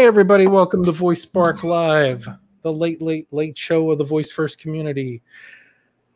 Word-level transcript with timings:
Hey, 0.00 0.06
everybody, 0.06 0.46
welcome 0.46 0.82
to 0.86 0.92
Voice 0.92 1.20
Spark 1.20 1.62
Live, 1.62 2.26
the 2.62 2.72
late, 2.72 3.02
late, 3.02 3.28
late 3.32 3.58
show 3.58 3.90
of 3.90 3.98
the 3.98 4.04
Voice 4.04 4.32
First 4.32 4.58
community. 4.58 5.20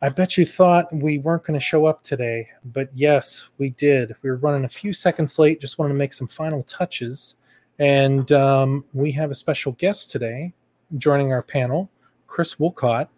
I 0.01 0.09
bet 0.09 0.39
you 0.39 0.43
thought 0.43 0.91
we 0.91 1.19
weren't 1.19 1.43
going 1.43 1.59
to 1.59 1.63
show 1.63 1.85
up 1.85 2.01
today, 2.01 2.47
but 2.63 2.89
yes, 2.95 3.49
we 3.59 3.69
did. 3.69 4.15
We 4.23 4.31
were 4.31 4.37
running 4.37 4.65
a 4.65 4.69
few 4.69 4.91
seconds 4.91 5.37
late, 5.37 5.61
just 5.61 5.77
wanted 5.77 5.93
to 5.93 5.99
make 5.99 6.13
some 6.13 6.27
final 6.27 6.63
touches. 6.63 7.35
And 7.77 8.31
um, 8.31 8.85
we 8.93 9.11
have 9.11 9.29
a 9.29 9.35
special 9.35 9.73
guest 9.73 10.09
today 10.09 10.55
joining 10.97 11.31
our 11.31 11.43
panel, 11.43 11.87
Chris 12.25 12.57
Wolcott 12.57 13.11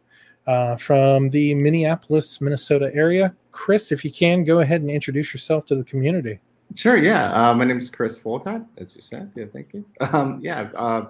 uh, 0.47 0.75
from 0.75 1.29
the 1.29 1.55
Minneapolis, 1.55 2.41
Minnesota 2.41 2.91
area. 2.93 3.33
Chris, 3.53 3.93
if 3.93 4.03
you 4.03 4.11
can, 4.11 4.43
go 4.43 4.59
ahead 4.59 4.81
and 4.81 4.91
introduce 4.91 5.33
yourself 5.33 5.65
to 5.67 5.77
the 5.77 5.85
community. 5.85 6.41
Sure. 6.75 6.97
Yeah. 6.97 7.31
Uh, 7.31 7.53
my 7.53 7.65
name 7.65 7.77
is 7.77 7.89
Chris 7.89 8.23
Wolcott, 8.23 8.61
as 8.77 8.95
you 8.95 9.01
said. 9.01 9.31
Yeah. 9.35 9.45
Thank 9.51 9.73
you. 9.73 9.85
Um, 10.13 10.39
yeah. 10.41 10.69
Uh, 10.75 11.07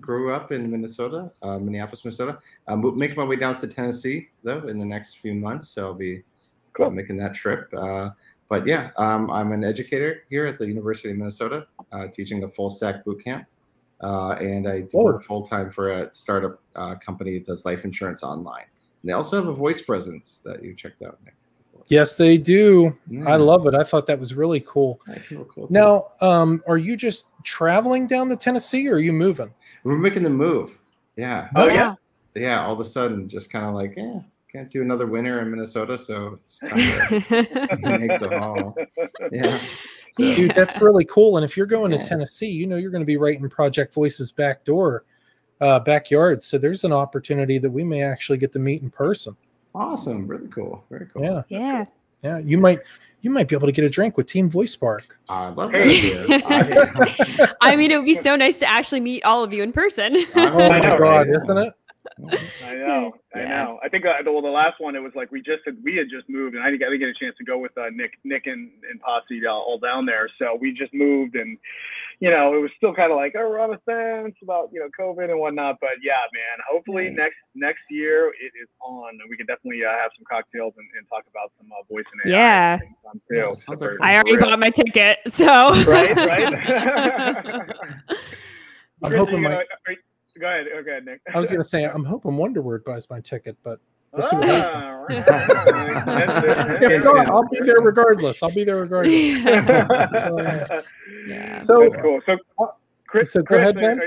grew 0.00 0.32
up 0.32 0.52
in 0.52 0.70
Minnesota, 0.70 1.30
uh, 1.42 1.58
Minneapolis, 1.58 2.04
Minnesota. 2.04 2.38
I'm 2.66 2.98
making 2.98 3.16
my 3.16 3.24
way 3.24 3.36
down 3.36 3.56
to 3.56 3.66
Tennessee 3.66 4.28
though 4.42 4.66
in 4.68 4.78
the 4.78 4.84
next 4.84 5.18
few 5.18 5.34
months, 5.34 5.68
so 5.68 5.86
I'll 5.86 5.94
be 5.94 6.22
cool. 6.72 6.90
making 6.90 7.16
that 7.18 7.34
trip. 7.34 7.68
Uh, 7.76 8.10
but 8.48 8.66
yeah, 8.66 8.90
um, 8.96 9.30
I'm 9.30 9.52
an 9.52 9.64
educator 9.64 10.22
here 10.28 10.46
at 10.46 10.58
the 10.58 10.66
University 10.66 11.10
of 11.10 11.16
Minnesota, 11.16 11.66
uh, 11.92 12.08
teaching 12.08 12.44
a 12.44 12.48
full 12.48 12.70
stack 12.70 13.04
boot 13.04 13.22
camp, 13.24 13.46
uh, 14.02 14.32
and 14.40 14.68
I 14.68 14.80
do 14.82 14.98
work 14.98 15.24
full 15.24 15.46
time 15.46 15.70
for 15.70 15.88
a 15.88 16.14
startup 16.14 16.60
uh, 16.76 16.94
company 16.96 17.34
that 17.34 17.46
does 17.46 17.64
life 17.64 17.84
insurance 17.84 18.22
online. 18.22 18.66
And 19.02 19.08
they 19.08 19.12
also 19.12 19.36
have 19.36 19.48
a 19.48 19.52
voice 19.52 19.80
presence 19.80 20.40
that 20.44 20.62
you 20.62 20.74
checked 20.74 21.02
out, 21.02 21.18
Nick. 21.24 21.34
Yes, 21.88 22.16
they 22.16 22.36
do. 22.36 22.96
Yeah. 23.08 23.28
I 23.28 23.36
love 23.36 23.66
it. 23.66 23.74
I 23.74 23.84
thought 23.84 24.06
that 24.06 24.18
was 24.18 24.34
really 24.34 24.60
cool. 24.60 25.00
cool. 25.54 25.68
Now, 25.70 26.08
um, 26.20 26.62
are 26.66 26.78
you 26.78 26.96
just 26.96 27.26
traveling 27.44 28.06
down 28.06 28.28
to 28.30 28.36
Tennessee, 28.36 28.88
or 28.88 28.94
are 28.94 29.00
you 29.00 29.12
moving? 29.12 29.52
We're 29.84 29.96
making 29.96 30.24
the 30.24 30.30
move. 30.30 30.78
Yeah. 31.16 31.48
Oh 31.54 31.68
yeah. 31.68 31.92
Yeah. 32.34 32.64
All 32.64 32.74
of 32.74 32.80
a 32.80 32.84
sudden, 32.84 33.28
just 33.28 33.50
kind 33.50 33.66
of 33.66 33.74
like, 33.74 33.94
yeah, 33.96 34.20
can't 34.50 34.70
do 34.70 34.82
another 34.82 35.06
winter 35.06 35.40
in 35.40 35.50
Minnesota, 35.50 35.96
so 35.98 36.38
it's 36.42 36.58
time 36.58 36.76
to 36.76 37.76
make 37.98 38.20
the 38.20 38.38
haul. 38.38 38.76
Yeah. 39.30 39.60
So. 40.12 40.34
Dude, 40.34 40.54
that's 40.56 40.80
really 40.80 41.04
cool. 41.04 41.36
And 41.36 41.44
if 41.44 41.56
you're 41.56 41.66
going 41.66 41.92
yeah. 41.92 41.98
to 41.98 42.08
Tennessee, 42.08 42.48
you 42.48 42.66
know 42.66 42.76
you're 42.76 42.90
going 42.90 43.02
to 43.02 43.06
be 43.06 43.18
right 43.18 43.38
in 43.38 43.48
Project 43.50 43.92
Voice's 43.92 44.32
back 44.32 44.64
door, 44.64 45.04
uh, 45.60 45.80
backyard. 45.80 46.42
So 46.42 46.58
there's 46.58 46.84
an 46.84 46.92
opportunity 46.92 47.58
that 47.58 47.70
we 47.70 47.84
may 47.84 48.02
actually 48.02 48.38
get 48.38 48.52
to 48.52 48.58
meet 48.58 48.82
in 48.82 48.90
person. 48.90 49.36
Awesome. 49.76 50.26
Really 50.26 50.48
cool. 50.48 50.82
Very 50.90 51.06
cool. 51.12 51.22
Yeah. 51.22 51.42
Yeah. 51.48 51.84
Yeah. 52.22 52.38
You 52.38 52.58
might 52.58 52.80
you 53.20 53.30
might 53.30 53.48
be 53.48 53.54
able 53.54 53.66
to 53.66 53.72
get 53.72 53.84
a 53.84 53.90
drink 53.90 54.16
with 54.16 54.26
Team 54.26 54.48
Voice 54.48 54.72
Spark. 54.72 55.18
I 55.28 55.48
love 55.48 55.72
that. 55.72 57.56
I 57.60 57.76
mean, 57.76 57.90
it 57.90 57.96
would 57.96 58.06
be 58.06 58.14
so 58.14 58.36
nice 58.36 58.58
to 58.60 58.70
actually 58.70 59.00
meet 59.00 59.24
all 59.24 59.42
of 59.42 59.52
you 59.52 59.62
in 59.62 59.72
person. 59.72 60.16
oh 60.34 60.68
my 60.68 60.80
god, 60.80 61.00
right? 61.00 61.26
isn't 61.28 61.58
it? 61.58 61.74
I 62.64 62.74
know, 62.74 63.12
I 63.34 63.40
know. 63.40 63.78
I 63.82 63.88
think 63.88 64.06
uh, 64.06 64.22
the, 64.22 64.32
well, 64.32 64.40
the 64.40 64.48
last 64.48 64.80
one 64.80 64.94
it 64.94 65.02
was 65.02 65.12
like 65.14 65.30
we 65.30 65.42
just 65.42 65.62
had, 65.66 65.76
we 65.82 65.96
had 65.96 66.06
just 66.08 66.28
moved, 66.28 66.54
and 66.54 66.64
I 66.64 66.70
didn't, 66.70 66.84
I 66.84 66.90
didn't 66.90 67.00
get 67.00 67.08
a 67.08 67.14
chance 67.14 67.36
to 67.38 67.44
go 67.44 67.58
with 67.58 67.76
uh, 67.76 67.90
Nick, 67.92 68.12
Nick 68.24 68.46
and, 68.46 68.70
and 68.88 69.00
Posse 69.00 69.44
all 69.46 69.78
down 69.78 70.06
there. 70.06 70.30
So 70.38 70.56
we 70.58 70.72
just 70.72 70.94
moved, 70.94 71.34
and 71.34 71.58
you 72.20 72.30
know, 72.30 72.54
it 72.54 72.60
was 72.60 72.70
still 72.76 72.94
kind 72.94 73.12
of 73.12 73.16
like, 73.16 73.34
oh, 73.36 73.48
we're 73.48 73.60
on 73.60 73.74
a 73.74 73.78
fence 73.84 74.34
about 74.42 74.70
you 74.72 74.80
know 74.80 74.88
COVID 74.98 75.30
and 75.30 75.38
whatnot. 75.38 75.76
But 75.80 75.90
yeah, 76.02 76.22
man, 76.32 76.58
hopefully 76.70 77.10
next 77.10 77.36
next 77.54 77.82
year 77.90 78.28
it 78.28 78.52
is 78.60 78.68
on, 78.80 79.10
and 79.10 79.20
we 79.28 79.36
can 79.36 79.46
definitely 79.46 79.84
uh, 79.84 79.90
have 79.90 80.10
some 80.16 80.24
cocktails 80.30 80.72
and, 80.78 80.86
and, 80.96 81.06
talk 81.08 81.24
about 81.28 81.52
some 81.58 81.68
uh, 81.72 81.82
voice 81.92 82.04
and 82.12 82.32
AI. 82.32 82.38
Yeah, 82.38 82.78
yeah 83.30 83.44
like 83.46 84.00
I 84.00 84.14
already 84.16 84.36
bought 84.38 84.58
my 84.58 84.70
ticket, 84.70 85.18
so 85.26 85.46
right, 85.84 86.16
right. 86.16 86.54
I'm 89.02 89.14
hoping 89.14 89.42
my. 89.42 89.64
Go 90.38 90.46
ahead. 90.46 90.66
Go 90.84 90.90
ahead, 90.90 91.04
Nick. 91.04 91.20
I 91.34 91.38
was 91.38 91.48
going 91.48 91.62
to 91.62 91.68
say, 91.68 91.84
I'm 91.84 92.04
hoping 92.04 92.32
Wonderword 92.32 92.84
buys 92.84 93.08
my 93.08 93.20
ticket, 93.20 93.56
but 93.62 93.80
we'll 94.16 94.26
see 94.26 94.36
what 94.36 94.48
ah, 94.48 95.06
happens. 95.08 96.82
if 96.92 97.04
not, 97.04 97.28
I'll 97.28 97.48
be 97.48 97.60
there 97.60 97.80
regardless. 97.80 98.42
I'll 98.42 98.50
be 98.50 98.64
there 98.64 98.78
regardless. 98.78 99.14
yeah. 101.28 101.60
So 101.60 101.90
cool. 102.02 102.20
So, 102.26 102.36
uh, 102.58 102.66
Chris, 103.06 103.32
so 103.32 103.40
go 103.40 103.46
Chris, 103.46 103.60
ahead, 103.60 103.76
man. 103.76 104.00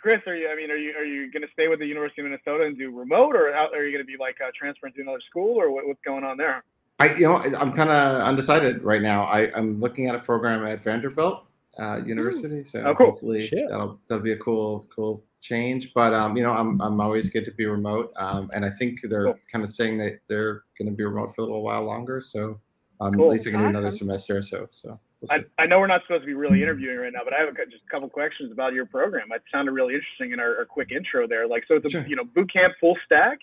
Chris, 0.00 0.20
are 0.26 0.36
you? 0.36 0.48
I 0.48 0.56
mean, 0.56 0.70
are 0.70 0.76
you 0.76 0.92
are 0.92 1.04
you 1.04 1.30
going 1.30 1.42
to 1.42 1.52
stay 1.52 1.68
with 1.68 1.80
the 1.80 1.86
University 1.86 2.22
of 2.22 2.26
Minnesota 2.26 2.64
and 2.64 2.78
do 2.78 2.96
remote, 2.96 3.34
or 3.34 3.52
are 3.52 3.84
you 3.84 3.92
going 3.92 4.04
to 4.04 4.10
be 4.10 4.16
like 4.18 4.36
uh, 4.40 4.50
transferring 4.56 4.92
to 4.94 5.02
another 5.02 5.20
school, 5.28 5.60
or 5.60 5.70
what, 5.70 5.86
what's 5.86 6.00
going 6.04 6.24
on 6.24 6.36
there? 6.36 6.64
I, 7.00 7.14
you 7.14 7.22
know, 7.22 7.36
I'm 7.36 7.72
kind 7.72 7.90
of 7.90 8.22
undecided 8.22 8.82
right 8.82 9.02
now. 9.02 9.22
I, 9.22 9.52
I'm 9.54 9.80
looking 9.80 10.08
at 10.08 10.16
a 10.16 10.18
program 10.18 10.64
at 10.66 10.82
Vanderbilt 10.82 11.44
uh, 11.78 12.00
University, 12.04 12.64
so 12.64 12.80
oh, 12.80 12.94
cool. 12.94 13.06
hopefully 13.06 13.46
Shit. 13.46 13.68
that'll 13.68 14.00
that'll 14.08 14.22
be 14.22 14.32
a 14.32 14.38
cool 14.38 14.86
cool 14.94 15.24
change. 15.40 15.92
But 15.94 16.12
um, 16.12 16.36
you 16.36 16.42
know, 16.42 16.52
I'm 16.52 16.80
I'm 16.80 17.00
always 17.00 17.30
good 17.30 17.44
to 17.44 17.52
be 17.52 17.66
remote, 17.66 18.12
um, 18.16 18.50
and 18.52 18.64
I 18.64 18.70
think 18.70 19.00
they're 19.04 19.24
cool. 19.24 19.38
kind 19.50 19.64
of 19.64 19.70
saying 19.70 19.98
that 19.98 20.20
they're 20.28 20.64
going 20.78 20.90
to 20.90 20.96
be 20.96 21.04
remote 21.04 21.34
for 21.34 21.42
a 21.42 21.44
little 21.44 21.62
while 21.62 21.84
longer. 21.84 22.20
So 22.20 22.58
um, 23.00 23.14
cool. 23.14 23.26
at 23.26 23.32
least 23.32 23.46
I 23.46 23.50
can 23.50 23.60
awesome. 23.60 23.72
do 23.72 23.78
another 23.78 23.96
semester. 23.96 24.38
or 24.38 24.42
So 24.42 24.68
so. 24.70 25.00
We'll 25.20 25.40
I, 25.40 25.62
I 25.62 25.66
know 25.66 25.80
we're 25.80 25.88
not 25.88 26.02
supposed 26.02 26.22
to 26.22 26.26
be 26.26 26.34
really 26.34 26.62
interviewing 26.62 26.98
right 26.98 27.12
now, 27.12 27.22
but 27.24 27.34
I 27.34 27.40
have 27.40 27.48
a, 27.48 27.66
just 27.66 27.82
a 27.84 27.90
couple 27.90 28.08
questions 28.08 28.52
about 28.52 28.72
your 28.72 28.86
program. 28.86 29.26
It 29.32 29.42
sounded 29.50 29.72
really 29.72 29.94
interesting 29.94 30.30
in 30.32 30.38
our, 30.38 30.58
our 30.58 30.64
quick 30.64 30.92
intro 30.92 31.26
there. 31.26 31.48
Like, 31.48 31.64
so 31.66 31.74
it's 31.74 31.86
a 31.86 31.90
sure. 31.90 32.06
you 32.06 32.14
know 32.14 32.24
boot 32.24 32.52
camp 32.52 32.74
full 32.80 32.96
stack. 33.04 33.38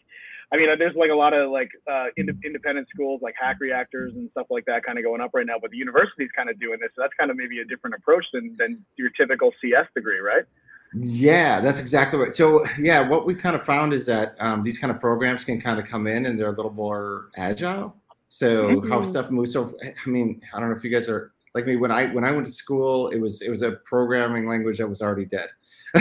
I 0.53 0.57
mean, 0.57 0.67
there's 0.77 0.95
like 0.95 1.09
a 1.09 1.15
lot 1.15 1.33
of 1.33 1.51
like 1.51 1.69
uh, 1.91 2.07
ind- 2.17 2.41
independent 2.45 2.87
schools 2.89 3.21
like 3.23 3.35
hack 3.39 3.57
reactors 3.59 4.13
and 4.13 4.29
stuff 4.31 4.47
like 4.49 4.65
that 4.65 4.83
kind 4.83 4.97
of 4.97 5.03
going 5.03 5.21
up 5.21 5.31
right 5.33 5.45
now, 5.45 5.55
but 5.59 5.71
the 5.71 5.77
university's 5.77 6.29
kind 6.35 6.49
of 6.49 6.59
doing 6.59 6.77
this. 6.79 6.89
So 6.95 7.01
that's 7.01 7.13
kind 7.19 7.31
of 7.31 7.37
maybe 7.37 7.59
a 7.59 7.65
different 7.65 7.95
approach 7.95 8.25
than, 8.33 8.55
than 8.59 8.85
your 8.97 9.09
typical 9.09 9.51
CS 9.61 9.87
degree, 9.95 10.19
right? 10.19 10.43
Yeah, 10.93 11.59
that's 11.59 11.79
exactly 11.79 12.19
right. 12.19 12.33
So, 12.33 12.65
yeah, 12.79 13.07
what 13.07 13.25
we 13.25 13.35
kind 13.35 13.55
of 13.55 13.63
found 13.63 13.93
is 13.93 14.05
that 14.05 14.35
um, 14.39 14.63
these 14.63 14.79
kind 14.79 14.91
of 14.91 14.99
programs 14.99 15.43
can 15.43 15.59
kind 15.59 15.79
of 15.79 15.85
come 15.85 16.07
in 16.07 16.25
and 16.25 16.39
they're 16.39 16.53
a 16.53 16.55
little 16.55 16.71
more 16.71 17.31
agile. 17.35 17.95
So 18.29 18.69
mm-hmm. 18.69 18.91
how 18.91 19.03
stuff 19.03 19.29
moves. 19.29 19.53
So, 19.53 19.73
I 19.83 20.09
mean, 20.09 20.41
I 20.53 20.59
don't 20.59 20.69
know 20.69 20.75
if 20.75 20.83
you 20.83 20.89
guys 20.89 21.09
are 21.09 21.33
like 21.53 21.65
me. 21.65 21.75
When 21.75 21.91
I 21.91 22.07
when 22.07 22.23
I 22.23 22.31
went 22.31 22.45
to 22.45 22.51
school, 22.51 23.09
it 23.09 23.19
was 23.19 23.41
it 23.41 23.49
was 23.49 23.61
a 23.61 23.71
programming 23.85 24.47
language 24.47 24.77
that 24.77 24.87
was 24.87 25.01
already 25.01 25.25
dead. 25.25 25.49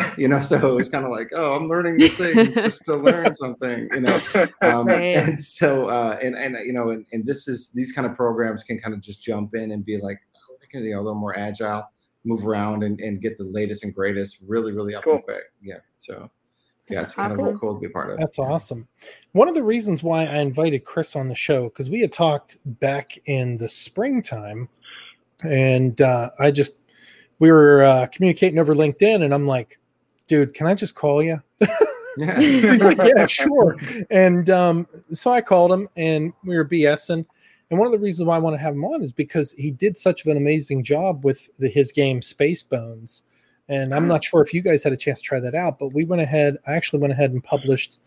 you 0.16 0.28
know, 0.28 0.42
so 0.42 0.56
it 0.56 0.74
was 0.74 0.88
kind 0.88 1.04
of 1.04 1.10
like, 1.10 1.30
oh, 1.34 1.54
I'm 1.54 1.68
learning 1.68 1.98
this 1.98 2.16
thing 2.16 2.52
just 2.54 2.84
to 2.86 2.96
learn 2.96 3.32
something, 3.34 3.88
you 3.92 4.00
know. 4.00 4.20
Um, 4.62 4.86
right. 4.86 5.14
And 5.14 5.40
so, 5.40 5.88
uh, 5.88 6.18
and 6.22 6.34
and 6.36 6.58
you 6.64 6.72
know, 6.72 6.90
and, 6.90 7.06
and 7.12 7.26
this 7.26 7.48
is 7.48 7.70
these 7.70 7.92
kind 7.92 8.06
of 8.06 8.16
programs 8.16 8.64
can 8.64 8.78
kind 8.78 8.94
of 8.94 9.00
just 9.00 9.22
jump 9.22 9.54
in 9.54 9.72
and 9.72 9.84
be 9.84 9.98
like, 9.98 10.18
oh, 10.36 10.56
they're 10.72 10.82
you 10.82 10.94
know, 10.94 11.00
a 11.00 11.02
little 11.02 11.18
more 11.18 11.38
agile 11.38 11.88
move 12.24 12.46
around 12.46 12.82
and, 12.82 13.00
and 13.00 13.20
get 13.20 13.36
the 13.36 13.44
latest 13.44 13.84
and 13.84 13.94
greatest 13.94 14.38
really, 14.46 14.72
really 14.72 14.94
up 14.94 15.04
cool. 15.04 15.16
and 15.16 15.24
quick. 15.24 15.42
Yeah. 15.62 15.78
So 15.98 16.30
yeah, 16.88 17.00
That's 17.00 17.12
it's 17.12 17.36
kind 17.36 17.54
of 17.54 17.60
cool 17.60 17.74
to 17.74 17.80
be 17.80 17.88
part 17.88 18.10
of. 18.10 18.18
That's 18.18 18.38
awesome. 18.38 18.88
One 19.32 19.48
of 19.48 19.54
the 19.54 19.62
reasons 19.62 20.02
why 20.02 20.26
I 20.26 20.38
invited 20.38 20.84
Chris 20.84 21.16
on 21.16 21.28
the 21.28 21.34
show, 21.34 21.64
because 21.64 21.88
we 21.88 22.00
had 22.00 22.12
talked 22.12 22.58
back 22.64 23.18
in 23.26 23.56
the 23.56 23.68
springtime, 23.68 24.68
and 25.42 25.98
uh, 26.00 26.30
I 26.38 26.50
just 26.50 26.76
we 27.38 27.50
were 27.50 27.82
uh, 27.82 28.06
communicating 28.06 28.58
over 28.58 28.74
LinkedIn, 28.74 29.22
and 29.22 29.32
I'm 29.32 29.46
like, 29.46 29.78
dude, 30.26 30.54
can 30.54 30.66
I 30.66 30.74
just 30.74 30.94
call 30.94 31.22
you? 31.22 31.42
Yeah. 32.16 32.38
He's 32.38 32.80
like, 32.80 32.98
yeah, 32.98 33.26
sure. 33.26 33.76
And 34.10 34.48
um, 34.50 34.86
so 35.12 35.32
I 35.32 35.40
called 35.40 35.72
him 35.72 35.88
and 35.96 36.32
we 36.44 36.56
were 36.56 36.64
BSing. 36.64 37.26
And 37.70 37.78
one 37.78 37.86
of 37.86 37.92
the 37.92 37.98
reasons 37.98 38.28
why 38.28 38.36
I 38.36 38.38
want 38.38 38.54
to 38.54 38.62
have 38.62 38.74
him 38.74 38.84
on 38.84 39.02
is 39.02 39.12
because 39.12 39.52
he 39.52 39.70
did 39.70 39.96
such 39.96 40.24
an 40.26 40.36
amazing 40.36 40.84
job 40.84 41.24
with 41.24 41.48
the, 41.58 41.68
his 41.68 41.90
game 41.90 42.22
Space 42.22 42.62
Bones. 42.62 43.22
And 43.68 43.94
I'm 43.94 44.06
not 44.06 44.22
sure 44.22 44.42
if 44.42 44.52
you 44.52 44.60
guys 44.60 44.82
had 44.82 44.92
a 44.92 44.96
chance 44.96 45.20
to 45.20 45.24
try 45.24 45.40
that 45.40 45.54
out, 45.54 45.78
but 45.78 45.88
we 45.88 46.04
went 46.04 46.20
ahead. 46.20 46.58
I 46.66 46.74
actually 46.74 46.98
went 46.98 47.14
ahead 47.14 47.32
and 47.32 47.42
published 47.42 47.98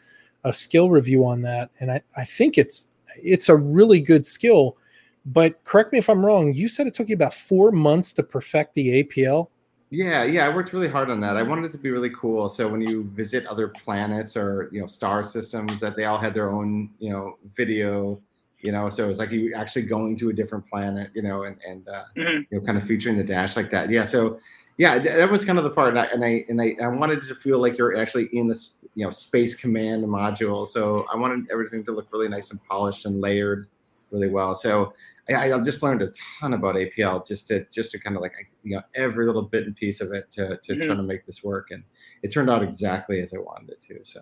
a 0.44 0.54
skill 0.54 0.92
review 0.92 1.26
on 1.26 1.42
that, 1.42 1.72
and 1.80 1.92
I, 1.92 2.02
I 2.16 2.26
think 2.26 2.60
it's 2.60 2.92
it's 3.24 3.50
a 3.50 3.56
really 3.56 4.00
good 4.00 4.28
skill. 4.28 4.78
But 5.26 5.62
correct 5.64 5.92
me 5.92 5.98
if 5.98 6.10
I'm 6.12 6.24
wrong. 6.24 6.54
You 6.54 6.70
said 6.70 6.86
it 6.86 6.94
took 6.94 7.10
you 7.10 7.16
about 7.16 7.34
four 7.34 7.72
months 7.72 8.14
to 8.14 8.24
perfect 8.24 8.76
the 8.76 9.04
APL. 9.04 9.48
Yeah, 9.90 10.26
yeah, 10.26 10.46
I 10.46 10.54
worked 10.54 10.74
really 10.74 10.90
hard 10.90 11.10
on 11.10 11.22
that. 11.22 11.38
I 11.38 11.44
wanted 11.44 11.66
it 11.66 11.72
to 11.72 11.78
be 11.78 11.92
really 11.92 12.10
cool. 12.10 12.50
So 12.50 12.68
when 12.68 12.82
you 12.82 13.10
visit 13.16 13.46
other 13.46 13.70
planets 13.70 14.36
or 14.36 14.70
you 14.72 14.82
know 14.82 14.88
star 14.88 15.24
systems, 15.24 15.80
that 15.80 15.96
they 15.96 16.06
all 16.06 16.18
had 16.18 16.34
their 16.34 16.52
own 16.52 16.90
you 17.00 17.10
know 17.10 17.38
video 17.56 18.22
you 18.62 18.72
know 18.72 18.90
so 18.90 19.10
it's 19.10 19.20
like 19.20 19.32
you 19.32 19.54
actually 19.54 19.84
going 19.84 20.18
to 20.18 20.30
a 20.30 20.34
different 20.34 20.66
planet 20.68 21.12
you 21.14 21.22
know 21.22 21.44
and 21.44 21.58
and 21.68 21.88
uh, 21.88 22.04
mm-hmm. 22.16 22.42
you 22.50 22.60
know 22.60 22.66
kind 22.66 22.78
of 22.78 22.84
featuring 22.84 23.16
the 23.16 23.24
dash 23.24 23.56
like 23.56 23.70
that 23.70 23.90
yeah 23.90 24.04
so 24.04 24.40
yeah 24.78 24.98
that 24.98 25.30
was 25.30 25.46
kind 25.46 25.58
of 25.58 25.64
the 25.64 25.70
part 25.70 25.90
and 25.90 26.00
I, 26.00 26.06
and 26.08 26.24
I 26.24 26.46
and 26.50 26.62
I, 26.62 26.76
I 26.82 26.88
wanted 26.88 27.22
to 27.22 27.36
feel 27.36 27.60
like 27.60 27.78
you're 27.78 27.96
actually 27.96 28.30
in 28.34 28.48
this 28.48 28.76
you 28.96 29.06
know 29.06 29.12
space 29.12 29.54
command 29.54 30.04
module 30.06 30.68
so 30.68 31.06
i 31.14 31.16
wanted 31.16 31.48
everything 31.52 31.84
to 31.86 31.92
look 31.92 32.08
really 32.12 32.28
nice 32.28 32.52
and 32.52 32.64
polished 32.66 33.06
and 33.06 33.22
layered 33.22 33.68
really 34.12 34.30
well 34.30 34.56
so 34.56 34.94
I, 35.30 35.54
I 35.54 35.60
just 35.60 35.84
learned 35.84 36.02
a 36.02 36.12
ton 36.40 36.54
about 36.54 36.76
apl 36.76 37.26
just 37.28 37.48
to 37.50 37.66
just 37.72 37.92
to 37.92 38.00
kind 38.00 38.16
of 38.16 38.22
like 38.22 38.36
you 38.64 38.76
know 38.76 38.82
every 38.96 39.26
little 39.26 39.42
bit 39.42 39.66
and 39.66 39.76
piece 39.76 40.02
of 40.02 40.12
it 40.12 40.32
to 40.34 40.58
to 40.64 40.74
mm-hmm. 40.74 40.82
try 40.84 40.96
to 40.96 41.04
make 41.04 41.26
this 41.26 41.44
work 41.44 41.68
and 41.72 41.84
it 42.24 42.30
turned 42.30 42.50
out 42.50 42.64
exactly 42.64 43.22
as 43.22 43.34
i 43.34 43.38
wanted 43.38 43.70
it 43.70 43.82
to 43.82 44.00
so 44.04 44.22